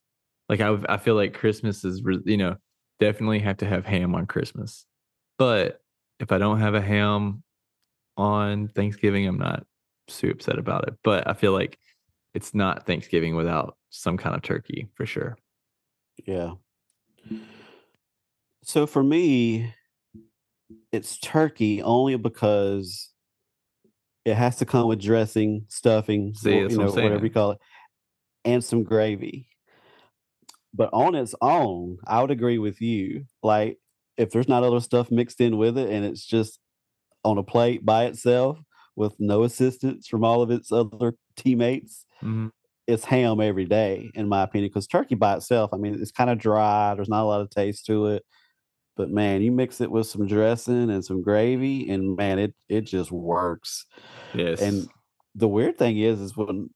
Like 0.50 0.60
I, 0.60 0.76
I 0.88 0.96
feel 0.96 1.14
like 1.14 1.32
Christmas 1.32 1.84
is, 1.84 2.02
you 2.24 2.36
know, 2.36 2.56
definitely 2.98 3.38
have 3.38 3.58
to 3.58 3.66
have 3.66 3.86
ham 3.86 4.16
on 4.16 4.26
Christmas. 4.26 4.84
But 5.38 5.80
if 6.18 6.32
I 6.32 6.38
don't 6.38 6.58
have 6.58 6.74
a 6.74 6.80
ham 6.80 7.44
on 8.16 8.66
Thanksgiving, 8.66 9.28
I'm 9.28 9.38
not 9.38 9.64
too 10.08 10.30
upset 10.30 10.58
about 10.58 10.88
it. 10.88 10.94
But 11.04 11.28
I 11.28 11.34
feel 11.34 11.52
like 11.52 11.78
it's 12.34 12.52
not 12.52 12.84
Thanksgiving 12.84 13.36
without 13.36 13.76
some 13.90 14.16
kind 14.16 14.34
of 14.34 14.42
turkey 14.42 14.88
for 14.94 15.06
sure. 15.06 15.38
Yeah. 16.26 16.54
So 18.64 18.88
for 18.88 19.04
me, 19.04 19.72
it's 20.90 21.16
turkey 21.18 21.80
only 21.80 22.16
because 22.16 23.10
it 24.24 24.34
has 24.34 24.56
to 24.56 24.64
come 24.66 24.88
with 24.88 25.00
dressing, 25.00 25.66
stuffing, 25.68 26.34
See, 26.34 26.58
you 26.58 26.68
know, 26.70 26.90
whatever 26.90 27.24
you 27.24 27.30
call 27.30 27.52
it, 27.52 27.58
and 28.44 28.64
some 28.64 28.82
gravy. 28.82 29.46
But 30.72 30.90
on 30.92 31.14
its 31.14 31.34
own, 31.40 31.98
I 32.06 32.20
would 32.20 32.30
agree 32.30 32.58
with 32.58 32.80
you. 32.80 33.24
Like 33.42 33.78
if 34.16 34.30
there's 34.30 34.48
not 34.48 34.62
other 34.62 34.80
stuff 34.80 35.10
mixed 35.10 35.40
in 35.40 35.56
with 35.56 35.78
it 35.78 35.88
and 35.90 36.04
it's 36.04 36.24
just 36.24 36.58
on 37.24 37.38
a 37.38 37.42
plate 37.42 37.84
by 37.84 38.04
itself 38.04 38.58
with 38.96 39.14
no 39.18 39.44
assistance 39.44 40.06
from 40.06 40.24
all 40.24 40.42
of 40.42 40.50
its 40.50 40.70
other 40.70 41.14
teammates, 41.36 42.04
mm-hmm. 42.22 42.48
it's 42.86 43.04
ham 43.04 43.40
every 43.40 43.64
day, 43.64 44.10
in 44.14 44.28
my 44.28 44.42
opinion. 44.42 44.68
Because 44.68 44.86
turkey 44.86 45.14
by 45.14 45.36
itself, 45.36 45.70
I 45.72 45.76
mean, 45.76 45.94
it's 46.00 46.12
kind 46.12 46.30
of 46.30 46.38
dry. 46.38 46.94
There's 46.94 47.08
not 47.08 47.22
a 47.22 47.26
lot 47.26 47.40
of 47.40 47.50
taste 47.50 47.86
to 47.86 48.06
it. 48.06 48.24
But 48.96 49.08
man, 49.10 49.40
you 49.40 49.50
mix 49.50 49.80
it 49.80 49.90
with 49.90 50.06
some 50.06 50.26
dressing 50.26 50.90
and 50.90 51.02
some 51.02 51.22
gravy, 51.22 51.88
and 51.88 52.16
man, 52.16 52.38
it 52.38 52.54
it 52.68 52.82
just 52.82 53.10
works. 53.10 53.86
Yes. 54.34 54.60
And 54.60 54.88
the 55.34 55.48
weird 55.48 55.78
thing 55.78 55.96
is, 55.96 56.20
is 56.20 56.36
when 56.36 56.68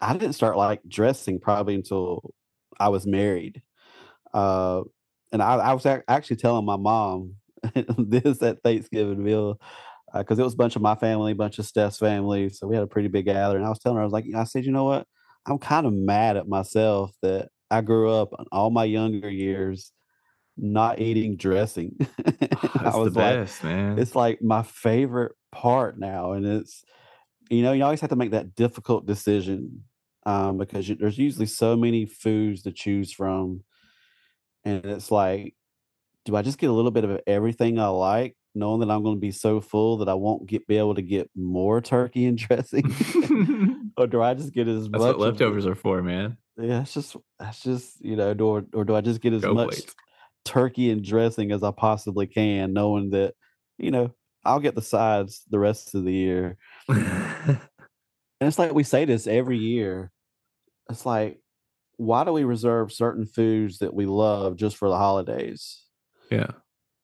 I 0.00 0.14
didn't 0.14 0.32
start 0.32 0.56
like 0.56 0.80
dressing 0.88 1.38
probably 1.38 1.74
until 1.74 2.32
I 2.78 2.88
was 2.88 3.06
married. 3.06 3.62
Uh, 4.32 4.82
and 5.32 5.42
I, 5.42 5.56
I 5.56 5.72
was 5.72 5.86
actually 5.86 6.36
telling 6.36 6.64
my 6.64 6.76
mom 6.76 7.36
this 7.98 8.42
at 8.42 8.62
Thanksgiving 8.62 9.22
meal 9.22 9.60
because 10.14 10.38
uh, 10.38 10.42
it 10.42 10.44
was 10.44 10.54
a 10.54 10.58
bunch 10.58 10.76
of 10.76 10.82
my 10.82 10.94
family, 10.94 11.32
a 11.32 11.36
bunch 11.36 11.58
of 11.58 11.66
Steph's 11.66 11.98
family. 11.98 12.48
So 12.50 12.66
we 12.66 12.74
had 12.74 12.84
a 12.84 12.88
pretty 12.88 13.08
big 13.08 13.26
gathering. 13.26 13.64
I 13.64 13.68
was 13.68 13.78
telling 13.78 13.96
her, 13.96 14.02
I 14.02 14.06
was 14.06 14.12
like, 14.12 14.26
I 14.34 14.44
said, 14.44 14.64
you 14.64 14.72
know 14.72 14.84
what? 14.84 15.06
I'm 15.46 15.58
kind 15.58 15.86
of 15.86 15.92
mad 15.92 16.36
at 16.36 16.48
myself 16.48 17.12
that 17.22 17.48
I 17.70 17.80
grew 17.80 18.10
up 18.10 18.30
all 18.52 18.70
my 18.70 18.84
younger 18.84 19.30
years 19.30 19.92
not 20.56 21.00
eating 21.00 21.36
dressing. 21.36 21.96
I 22.80 22.96
was 22.96 23.14
like, 23.14 23.36
best, 23.36 23.64
man. 23.64 23.98
It's 23.98 24.14
like 24.14 24.40
my 24.42 24.62
favorite 24.62 25.32
part 25.52 25.98
now, 25.98 26.32
and 26.32 26.46
it's 26.46 26.84
you 27.50 27.62
know 27.62 27.72
you 27.72 27.84
always 27.84 28.00
have 28.00 28.10
to 28.10 28.16
make 28.16 28.30
that 28.30 28.54
difficult 28.54 29.06
decision 29.06 29.84
um, 30.26 30.58
because 30.58 30.88
you, 30.88 30.96
there's 30.96 31.16
usually 31.16 31.46
so 31.46 31.76
many 31.76 32.04
foods 32.04 32.64
to 32.64 32.72
choose 32.72 33.12
from, 33.12 33.62
and 34.64 34.84
it's 34.84 35.10
like, 35.10 35.54
do 36.24 36.34
I 36.34 36.42
just 36.42 36.58
get 36.58 36.68
a 36.68 36.72
little 36.72 36.90
bit 36.90 37.04
of 37.04 37.20
everything 37.28 37.78
I 37.78 37.86
like, 37.86 38.36
knowing 38.52 38.80
that 38.80 38.90
I'm 38.90 39.04
going 39.04 39.16
to 39.16 39.20
be 39.20 39.30
so 39.30 39.60
full 39.60 39.98
that 39.98 40.08
I 40.08 40.14
won't 40.14 40.46
get 40.46 40.66
be 40.66 40.78
able 40.78 40.96
to 40.96 41.02
get 41.02 41.30
more 41.36 41.80
turkey 41.80 42.26
and 42.26 42.36
dressing, 42.38 42.92
or 43.96 44.08
do 44.08 44.20
I 44.20 44.34
just 44.34 44.52
get 44.52 44.66
as 44.66 44.88
That's 44.88 44.90
much 44.90 45.00
what 45.00 45.14
of 45.14 45.20
leftovers 45.20 45.64
are 45.64 45.76
for, 45.76 46.02
man. 46.02 46.36
Yeah, 46.58 46.82
it's 46.82 46.92
just 46.92 47.16
that's 47.38 47.62
just 47.62 48.04
you 48.04 48.16
know, 48.16 48.34
do 48.34 48.46
or, 48.48 48.64
or 48.74 48.84
do 48.84 48.96
I 48.96 49.02
just 49.02 49.20
get 49.20 49.32
as 49.32 49.42
Go 49.42 49.54
much 49.54 49.82
turkey 50.44 50.90
and 50.90 51.04
dressing 51.04 51.52
as 51.52 51.62
I 51.62 51.70
possibly 51.70 52.26
can, 52.26 52.72
knowing 52.72 53.10
that 53.10 53.34
you 53.78 53.92
know 53.92 54.12
I'll 54.44 54.60
get 54.60 54.74
the 54.74 54.82
sides 54.82 55.42
the 55.48 55.60
rest 55.60 55.94
of 55.94 56.04
the 56.04 56.12
year. 56.12 56.58
And 58.40 58.48
it's 58.48 58.58
like 58.58 58.74
we 58.74 58.82
say 58.82 59.04
this 59.04 59.26
every 59.26 59.58
year. 59.58 60.10
It's 60.90 61.06
like, 61.06 61.40
why 61.96 62.24
do 62.24 62.32
we 62.32 62.44
reserve 62.44 62.92
certain 62.92 63.26
foods 63.26 63.78
that 63.78 63.94
we 63.94 64.06
love 64.06 64.56
just 64.56 64.76
for 64.76 64.88
the 64.88 64.98
holidays? 64.98 65.84
yeah. 66.30 66.52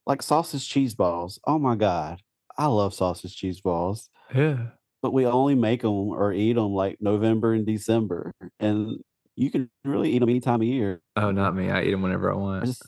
Like 0.05 0.21
sausage 0.21 0.67
cheese 0.67 0.95
balls. 0.95 1.39
Oh 1.47 1.57
my 1.59 1.75
god, 1.75 2.21
I 2.57 2.67
love 2.67 2.93
sausage 2.93 3.35
cheese 3.37 3.61
balls, 3.61 4.09
Yeah. 4.35 4.71
but 5.01 5.13
we 5.13 5.25
only 5.25 5.55
make 5.55 5.81
them 5.81 5.91
or 6.09 6.33
eat 6.33 6.53
them 6.53 6.73
like 6.73 6.97
November 6.99 7.53
and 7.53 7.65
December, 7.65 8.33
and 8.59 8.97
you 9.35 9.49
can 9.49 9.69
really 9.85 10.11
eat 10.11 10.19
them 10.19 10.29
any 10.29 10.41
time 10.41 10.61
of 10.61 10.67
year. 10.67 11.01
Oh, 11.15 11.31
not 11.31 11.55
me. 11.55 11.69
I 11.71 11.83
eat 11.83 11.91
them 11.91 12.01
whenever 12.01 12.31
I 12.31 12.35
I 12.35 12.37
want. 12.37 12.65
just 12.65 12.83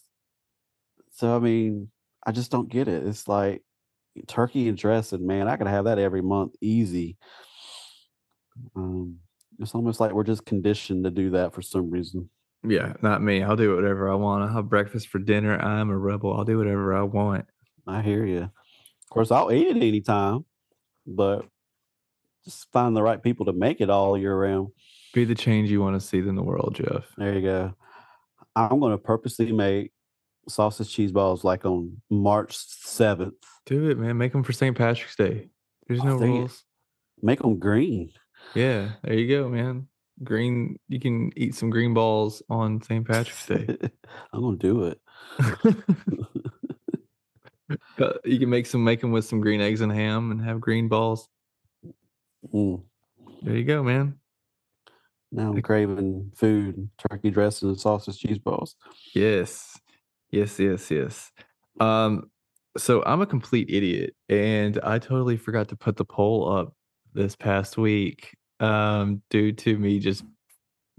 so 1.11 1.35
I 1.35 1.39
mean, 1.39 1.91
I 2.25 2.31
just 2.31 2.51
don't 2.51 2.69
get 2.69 2.87
it. 2.87 3.05
It's 3.05 3.27
like 3.27 3.63
turkey 4.27 4.67
and 4.67 4.77
dressing, 4.77 5.25
man. 5.25 5.47
I 5.47 5.57
could 5.57 5.67
have 5.67 5.85
that 5.85 5.99
every 5.99 6.21
month, 6.21 6.55
easy. 6.61 7.17
Um, 8.75 9.19
it's 9.59 9.75
almost 9.75 9.99
like 9.99 10.11
we're 10.11 10.23
just 10.23 10.45
conditioned 10.45 11.03
to 11.03 11.11
do 11.11 11.31
that 11.31 11.53
for 11.53 11.61
some 11.61 11.89
reason. 11.89 12.29
Yeah, 12.63 12.93
not 13.01 13.21
me. 13.21 13.43
I'll 13.43 13.55
do 13.55 13.75
whatever 13.75 14.09
I 14.09 14.15
want. 14.15 14.43
I'll 14.43 14.53
have 14.53 14.69
breakfast 14.69 15.07
for 15.07 15.19
dinner. 15.19 15.57
I'm 15.57 15.89
a 15.89 15.97
rebel. 15.97 16.35
I'll 16.35 16.45
do 16.45 16.57
whatever 16.57 16.95
I 16.95 17.03
want. 17.03 17.45
I 17.87 18.01
hear 18.01 18.25
you. 18.25 18.41
Of 18.41 19.09
course, 19.09 19.31
I'll 19.31 19.51
eat 19.51 19.67
it 19.67 19.77
anytime, 19.77 20.45
but 21.05 21.45
just 22.43 22.71
find 22.71 22.95
the 22.95 23.03
right 23.03 23.21
people 23.21 23.45
to 23.45 23.53
make 23.53 23.81
it 23.81 23.89
all 23.89 24.17
year 24.17 24.35
round. 24.35 24.69
Be 25.13 25.25
the 25.25 25.35
change 25.35 25.69
you 25.69 25.81
want 25.81 25.99
to 25.99 26.05
see 26.05 26.19
in 26.19 26.35
the 26.35 26.43
world, 26.43 26.75
Jeff. 26.75 27.05
There 27.17 27.33
you 27.33 27.41
go. 27.41 27.73
I'm 28.55 28.79
going 28.79 28.91
to 28.91 28.97
purposely 28.97 29.51
make 29.51 29.91
sausage 30.47 30.91
cheese 30.91 31.11
balls 31.11 31.43
like 31.43 31.65
on 31.65 32.01
March 32.09 32.57
7th. 32.57 33.33
Do 33.65 33.89
it, 33.89 33.97
man. 33.97 34.17
Make 34.17 34.31
them 34.31 34.43
for 34.43 34.53
St. 34.53 34.77
Patrick's 34.77 35.15
Day. 35.15 35.49
There's 35.87 36.03
no 36.03 36.17
it. 36.17 36.25
rules. 36.25 36.63
Make 37.21 37.41
them 37.41 37.59
green. 37.59 38.11
Yeah, 38.53 38.91
there 39.03 39.13
you 39.13 39.27
go, 39.27 39.49
man. 39.49 39.87
Green. 40.23 40.77
You 40.87 40.99
can 40.99 41.31
eat 41.35 41.55
some 41.55 41.69
green 41.69 41.93
balls 41.93 42.41
on 42.49 42.81
St. 42.81 43.05
Patrick's 43.05 43.45
Day. 43.45 43.67
I'm 44.33 44.57
to 44.57 44.67
do 44.67 44.83
it. 44.85 44.99
Uh, 47.99 48.13
you 48.23 48.37
can 48.37 48.49
make 48.49 48.67
some, 48.67 48.83
make 48.83 49.01
them 49.01 49.11
with 49.11 49.25
some 49.25 49.41
green 49.41 49.59
eggs 49.59 49.81
and 49.81 49.91
ham, 49.91 50.29
and 50.29 50.39
have 50.39 50.61
green 50.61 50.87
balls. 50.87 51.27
Mm. 52.53 52.83
There 53.41 53.55
you 53.55 53.63
go, 53.63 53.81
man. 53.81 54.19
Now 55.31 55.51
I'm 55.51 55.61
craving 55.61 56.31
food, 56.35 56.89
turkey 56.97 57.31
dressing 57.31 57.69
and 57.69 57.79
sausage 57.79 58.19
cheese 58.19 58.37
balls. 58.37 58.75
Yes. 59.13 59.79
Yes, 60.31 60.59
yes, 60.59 60.91
yes. 60.91 61.31
Um, 61.79 62.29
so 62.77 63.03
I'm 63.03 63.21
a 63.21 63.25
complete 63.25 63.69
idiot 63.69 64.15
and 64.29 64.79
I 64.83 64.99
totally 64.99 65.37
forgot 65.37 65.69
to 65.69 65.75
put 65.75 65.97
the 65.97 66.05
poll 66.05 66.51
up 66.51 66.74
this 67.15 67.35
past 67.35 67.77
week 67.77 68.35
um 68.59 69.21
due 69.29 69.51
to 69.51 69.77
me 69.77 69.99
just 69.99 70.23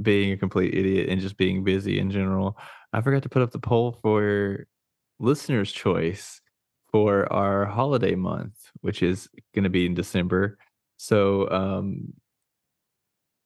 being 0.03 0.33
a 0.33 0.37
complete 0.37 0.75
idiot 0.75 1.09
and 1.09 1.21
just 1.21 1.37
being 1.39 1.65
busy 1.65 1.99
in 1.99 2.11
general. 2.11 2.59
I 2.93 3.01
forgot 3.01 3.23
to 3.23 3.29
put 3.29 3.43
up 3.43 3.51
the 3.51 3.59
poll 3.59 3.99
for 4.03 4.67
listeners' 5.19 5.73
choice 5.73 6.41
for 6.93 7.33
our 7.33 7.65
holiday 7.65 8.15
month, 8.15 8.55
which 8.83 9.03
is 9.03 9.29
going 9.55 9.65
to 9.65 9.71
be 9.71 9.87
in 9.87 9.95
December. 9.95 10.59
So 10.99 11.49
um 11.51 12.13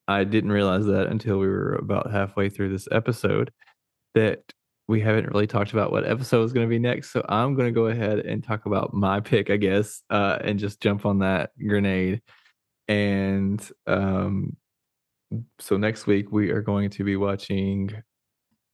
I 0.09 0.25
didn't 0.25 0.51
realize 0.51 0.87
that 0.87 1.07
until 1.07 1.39
we 1.39 1.47
were 1.47 1.75
about 1.75 2.11
halfway 2.11 2.49
through 2.49 2.71
this 2.71 2.89
episode 2.91 3.53
that 4.15 4.41
we 4.89 5.01
haven't 5.01 5.29
really 5.29 5.47
talked 5.47 5.73
about 5.73 5.93
what 5.93 6.05
episode 6.05 6.43
is 6.43 6.53
going 6.53 6.67
to 6.67 6.71
be 6.71 6.81
next. 6.81 7.13
So 7.13 7.25
I'm 7.29 7.55
going 7.55 7.69
to 7.69 7.73
go 7.73 7.87
ahead 7.87 8.19
and 8.19 8.43
talk 8.43 8.67
about 8.67 8.93
my 8.93 9.21
pick, 9.21 9.49
I 9.49 9.57
guess, 9.57 10.03
uh, 10.11 10.39
and 10.43 10.59
just 10.59 10.81
jump 10.81 11.07
on 11.07 11.21
that 11.21 11.53
grenade. 11.65 12.23
And 12.91 13.71
um, 13.87 14.57
so 15.61 15.77
next 15.77 16.07
week 16.09 16.33
we 16.33 16.51
are 16.51 16.61
going 16.61 16.91
to 16.91 17.05
be 17.05 17.15
watching 17.17 17.91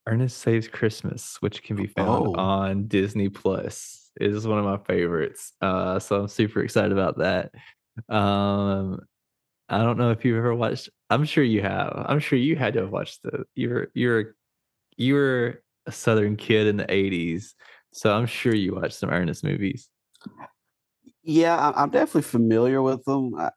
Ernest 0.07 0.39
Saves 0.39 0.69
Christmas, 0.69 1.37
which 1.41 1.63
can 1.63 1.77
be 1.77 1.87
found 1.87 2.29
Oh. 2.29 2.35
on 2.35 2.87
Disney 2.87 3.29
Plus. 3.29 4.11
It 4.19 4.31
is 4.33 4.47
one 4.47 4.59
of 4.59 4.65
my 4.65 4.79
favorites. 4.79 5.53
Uh, 5.61 5.99
so 5.99 6.23
I'm 6.23 6.29
super 6.29 6.63
excited 6.63 6.93
about 6.93 7.19
that. 7.19 7.51
Um, 8.09 9.01
I 9.69 9.83
don't 9.83 9.99
know 9.99 10.13
if 10.13 10.25
you've 10.25 10.39
ever 10.39 10.55
watched. 10.55 10.89
I'm 11.11 11.25
sure 11.27 11.45
you 11.45 11.61
have. 11.61 11.93
I'm 12.09 12.19
sure 12.21 12.39
you 12.39 12.57
had 12.57 12.73
to 12.75 12.81
have 12.81 12.91
watched 12.91 13.23
the. 13.23 13.45
You're 13.55 13.89
you're 13.95 14.35
you're 14.97 15.61
a 15.87 15.93
Southern 15.93 16.37
kid 16.37 16.69
in 16.69 16.77
the 16.79 16.85
'80s, 16.87 17.49
so 17.93 18.15
I'm 18.17 18.27
sure 18.27 18.55
you 18.55 18.77
watched 18.77 18.95
some 18.95 19.11
Ernest 19.11 19.45
movies. 19.45 19.89
Yeah, 21.23 21.73
I'm 21.77 21.91
definitely 21.91 22.23
familiar 22.23 22.81
with 22.81 23.05
them. 23.05 23.35
I, 23.35 23.51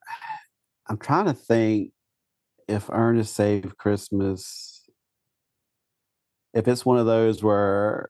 I'm 0.90 0.98
trying 0.98 1.26
to 1.26 1.34
think 1.34 1.92
if 2.68 2.90
Ernest 2.92 3.36
Saved 3.36 3.78
Christmas, 3.78 4.88
if 6.54 6.68
it's 6.68 6.86
one 6.86 6.98
of 6.98 7.06
those 7.06 7.44
where 7.44 8.10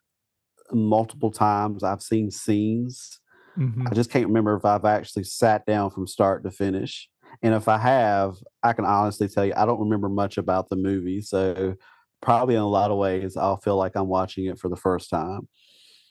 multiple 0.72 1.32
times 1.32 1.84
I've 1.84 2.02
seen 2.02 2.32
scenes. 2.32 3.20
Mhm. 3.58 3.88
I 3.90 3.94
just 3.94 4.10
can't 4.10 4.28
remember 4.28 4.56
if 4.56 4.66
I've 4.66 4.86
actually 4.86 5.24
sat 5.24 5.66
down 5.66 5.90
from 5.90 6.08
start 6.08 6.44
to 6.44 6.52
finish. 6.52 7.10
And 7.42 7.54
if 7.54 7.68
I 7.68 7.78
have, 7.78 8.38
I 8.64 8.74
can 8.74 8.86
honestly 8.86 9.28
tell 9.28 9.46
you 9.46 9.54
I 9.56 9.66
don't 9.66 9.80
remember 9.80 10.10
much 10.10 10.38
about 10.38 10.70
the 10.70 10.76
movie. 10.76 11.22
So 11.22 11.76
probably 12.22 12.56
in 12.56 12.62
a 12.62 12.68
lot 12.68 12.92
of 12.92 12.98
ways 12.98 13.36
I'll 13.36 13.58
feel 13.58 13.78
like 13.78 13.94
I'm 13.96 14.08
watching 14.08 14.46
it 14.46 14.60
for 14.60 14.70
the 14.70 14.76
first 14.76 15.10
time. 15.10 15.48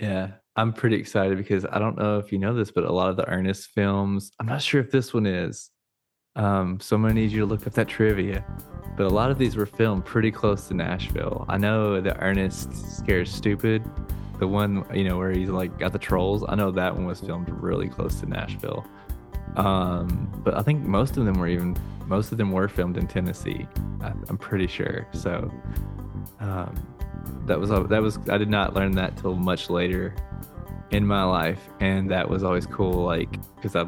Yeah, 0.00 0.32
I'm 0.56 0.72
pretty 0.72 0.96
excited 0.96 1.38
because 1.38 1.64
I 1.64 1.78
don't 1.78 1.98
know 1.98 2.18
if 2.18 2.30
you 2.30 2.38
know 2.38 2.54
this, 2.54 2.70
but 2.70 2.84
a 2.84 2.92
lot 2.92 3.10
of 3.10 3.16
the 3.16 3.28
Ernest 3.28 3.70
films, 3.74 4.30
I'm 4.38 4.46
not 4.46 4.62
sure 4.62 4.80
if 4.80 4.90
this 4.90 5.12
one 5.12 5.26
is. 5.26 5.70
Um, 6.36 6.78
so 6.80 6.96
I'm 6.96 7.02
gonna 7.02 7.14
need 7.14 7.32
you 7.32 7.40
to 7.40 7.46
look 7.46 7.66
up 7.66 7.74
that 7.74 7.88
trivia. 7.88 8.44
But 8.96 9.06
a 9.06 9.10
lot 9.14 9.30
of 9.30 9.38
these 9.38 9.56
were 9.56 9.66
filmed 9.66 10.04
pretty 10.04 10.32
close 10.32 10.68
to 10.68 10.74
Nashville. 10.74 11.44
I 11.48 11.56
know 11.56 12.00
the 12.00 12.16
Ernest 12.20 12.96
Scared 12.96 13.28
Stupid, 13.28 13.84
the 14.38 14.48
one 14.48 14.84
you 14.94 15.04
know 15.04 15.16
where 15.16 15.30
he's 15.30 15.50
like 15.50 15.78
got 15.78 15.92
the 15.92 15.98
trolls. 15.98 16.44
I 16.48 16.54
know 16.54 16.70
that 16.72 16.94
one 16.94 17.06
was 17.06 17.20
filmed 17.20 17.48
really 17.50 17.88
close 17.88 18.20
to 18.20 18.26
Nashville. 18.26 18.86
Um, 19.56 20.30
but 20.44 20.54
I 20.54 20.62
think 20.62 20.84
most 20.84 21.16
of 21.16 21.24
them 21.24 21.38
were 21.38 21.48
even 21.48 21.76
most 22.06 22.32
of 22.32 22.38
them 22.38 22.52
were 22.52 22.68
filmed 22.68 22.96
in 22.96 23.06
Tennessee. 23.06 23.66
I, 24.00 24.12
I'm 24.28 24.38
pretty 24.38 24.66
sure. 24.66 25.06
So 25.12 25.52
um, 26.40 26.74
that 27.46 27.58
was 27.58 27.70
that 27.70 28.02
was 28.02 28.18
I 28.28 28.38
did 28.38 28.48
not 28.48 28.74
learn 28.74 28.92
that 28.92 29.16
till 29.16 29.34
much 29.34 29.70
later 29.70 30.14
in 30.90 31.06
my 31.06 31.24
life, 31.24 31.60
and 31.80 32.10
that 32.10 32.28
was 32.28 32.42
always 32.42 32.66
cool. 32.66 33.04
Like 33.04 33.30
because 33.56 33.76
I 33.76 33.86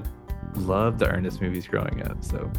loved 0.57 0.99
the 0.99 1.09
Ernest 1.09 1.41
movies 1.41 1.67
growing 1.67 2.03
up. 2.07 2.23
So 2.25 2.51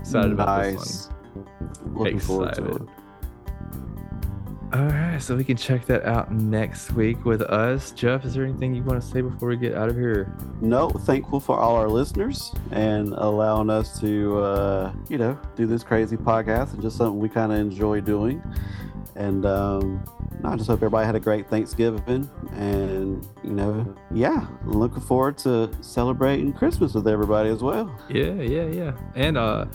excited 0.00 0.32
about 0.32 0.64
this 0.64 1.08
one. 1.34 1.94
Looking 1.94 2.18
forward 2.18 2.54
to 2.54 2.66
it. 2.66 2.82
All 4.70 4.84
right, 4.84 5.16
so 5.16 5.34
we 5.34 5.44
can 5.44 5.56
check 5.56 5.86
that 5.86 6.04
out 6.04 6.30
next 6.30 6.92
week 6.92 7.24
with 7.24 7.40
us. 7.40 7.90
Jeff, 7.92 8.26
is 8.26 8.34
there 8.34 8.44
anything 8.44 8.74
you 8.74 8.82
want 8.82 9.02
to 9.02 9.08
say 9.08 9.22
before 9.22 9.48
we 9.48 9.56
get 9.56 9.74
out 9.74 9.88
of 9.88 9.96
here? 9.96 10.36
No, 10.60 10.90
thankful 10.90 11.40
for 11.40 11.58
all 11.58 11.74
our 11.74 11.88
listeners 11.88 12.52
and 12.70 13.14
allowing 13.14 13.70
us 13.70 13.98
to, 14.00 14.38
uh, 14.38 14.92
you 15.08 15.16
know, 15.16 15.38
do 15.56 15.66
this 15.66 15.82
crazy 15.82 16.18
podcast 16.18 16.74
and 16.74 16.82
just 16.82 16.98
something 16.98 17.18
we 17.18 17.30
kind 17.30 17.50
of 17.50 17.58
enjoy 17.58 18.02
doing. 18.02 18.42
And 19.18 19.44
um, 19.44 20.04
I 20.44 20.54
just 20.54 20.68
hope 20.68 20.78
everybody 20.78 21.04
had 21.04 21.16
a 21.16 21.20
great 21.20 21.50
Thanksgiving. 21.50 22.30
And, 22.52 23.26
you 23.42 23.50
know, 23.50 23.94
yeah, 24.14 24.46
looking 24.64 25.00
forward 25.00 25.36
to 25.38 25.70
celebrating 25.80 26.52
Christmas 26.52 26.94
with 26.94 27.08
everybody 27.08 27.50
as 27.50 27.60
well. 27.60 27.92
Yeah, 28.08 28.34
yeah, 28.34 28.66
yeah. 28.66 28.92
And 29.16 29.36
uh 29.36 29.66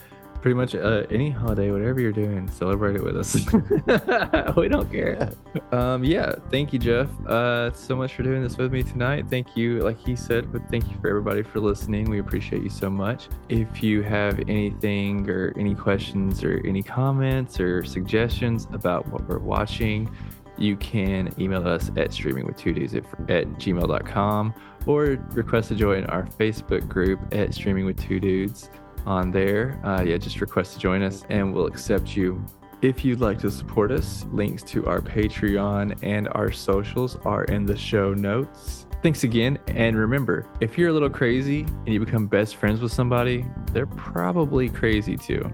pretty 0.44 0.56
much 0.56 0.76
uh, 0.76 1.06
any 1.10 1.30
holiday, 1.30 1.72
whatever 1.72 2.02
you're 2.02 2.12
doing, 2.12 2.50
celebrate 2.52 2.98
it 2.98 3.02
with 3.02 3.16
us. 3.16 3.34
we 4.58 4.68
don't 4.68 4.92
care. 4.92 5.32
Um 5.72 6.04
yeah, 6.04 6.34
thank 6.52 6.74
you, 6.74 6.78
Jeff. 6.78 7.08
Uh 7.26 7.72
so 7.74 7.96
much 7.96 8.14
for 8.14 8.22
doing 8.22 8.44
this 8.44 8.58
with 8.58 8.72
me 8.72 8.84
tonight. 8.84 9.26
Thank 9.30 9.56
you, 9.56 9.80
like 9.80 9.98
he 9.98 10.16
said, 10.16 10.52
but 10.52 10.62
thank 10.70 10.88
you 10.90 10.98
for 11.00 11.10
everybody 11.10 11.42
for 11.42 11.60
listening. 11.60 12.10
We 12.10 12.20
appreciate 12.20 12.62
you 12.62 12.70
so 12.70 12.90
much. 12.90 13.28
If 13.50 13.82
you 13.82 14.04
have 14.04 14.40
anything 14.42 15.28
or 15.30 15.54
any 15.58 15.74
questions 15.74 16.44
or 16.44 16.62
any 16.66 16.84
comments 16.84 17.60
or 17.60 17.84
suggestions 17.84 18.68
about 18.72 19.08
what 19.08 19.28
we're 19.28 19.40
watching, 19.40 20.16
you 20.58 20.76
can 20.76 21.34
email 21.40 21.68
us 21.68 21.90
at 21.90 22.10
streamingwith2dudes 22.10 22.96
at, 22.96 23.30
at 23.32 23.48
gmail.com 23.54 24.54
or 24.86 25.04
request 25.32 25.70
to 25.70 25.76
join 25.76 26.04
our 26.06 26.24
Facebook 26.24 26.88
group 26.88 27.20
at 27.32 27.54
Streaming 27.54 27.86
with 27.86 28.00
Two 28.00 28.20
Dudes 28.20 28.70
on 29.06 29.32
there. 29.32 29.80
Uh, 29.84 30.04
yeah, 30.06 30.18
just 30.18 30.42
request 30.42 30.74
to 30.74 30.80
join 30.80 31.02
us 31.02 31.24
and 31.30 31.54
we'll 31.54 31.68
accept 31.68 32.16
you. 32.16 32.44
If 32.82 33.06
you'd 33.06 33.22
like 33.22 33.40
to 33.40 33.50
support 33.50 33.92
us, 33.92 34.26
links 34.34 34.62
to 34.64 34.86
our 34.88 35.00
Patreon 35.00 35.98
and 36.02 36.28
our 36.34 36.52
socials 36.52 37.18
are 37.24 37.46
in 37.46 37.66
the 37.66 37.78
show 37.78 38.14
notes. 38.14 38.86
Thanks 39.02 39.24
again. 39.24 39.58
And 39.68 39.98
remember, 39.98 40.46
if 40.60 40.78
you're 40.78 40.90
a 40.90 40.94
little 40.94 41.10
crazy 41.10 41.62
and 41.62 41.90
you 41.90 42.00
become 42.00 42.28
best 42.28 42.56
friends 42.56 42.82
with 42.82 42.92
somebody, 42.92 43.46
they're 43.72 43.86
probably 43.86 44.70
crazy 44.70 45.18
too. 45.18 45.50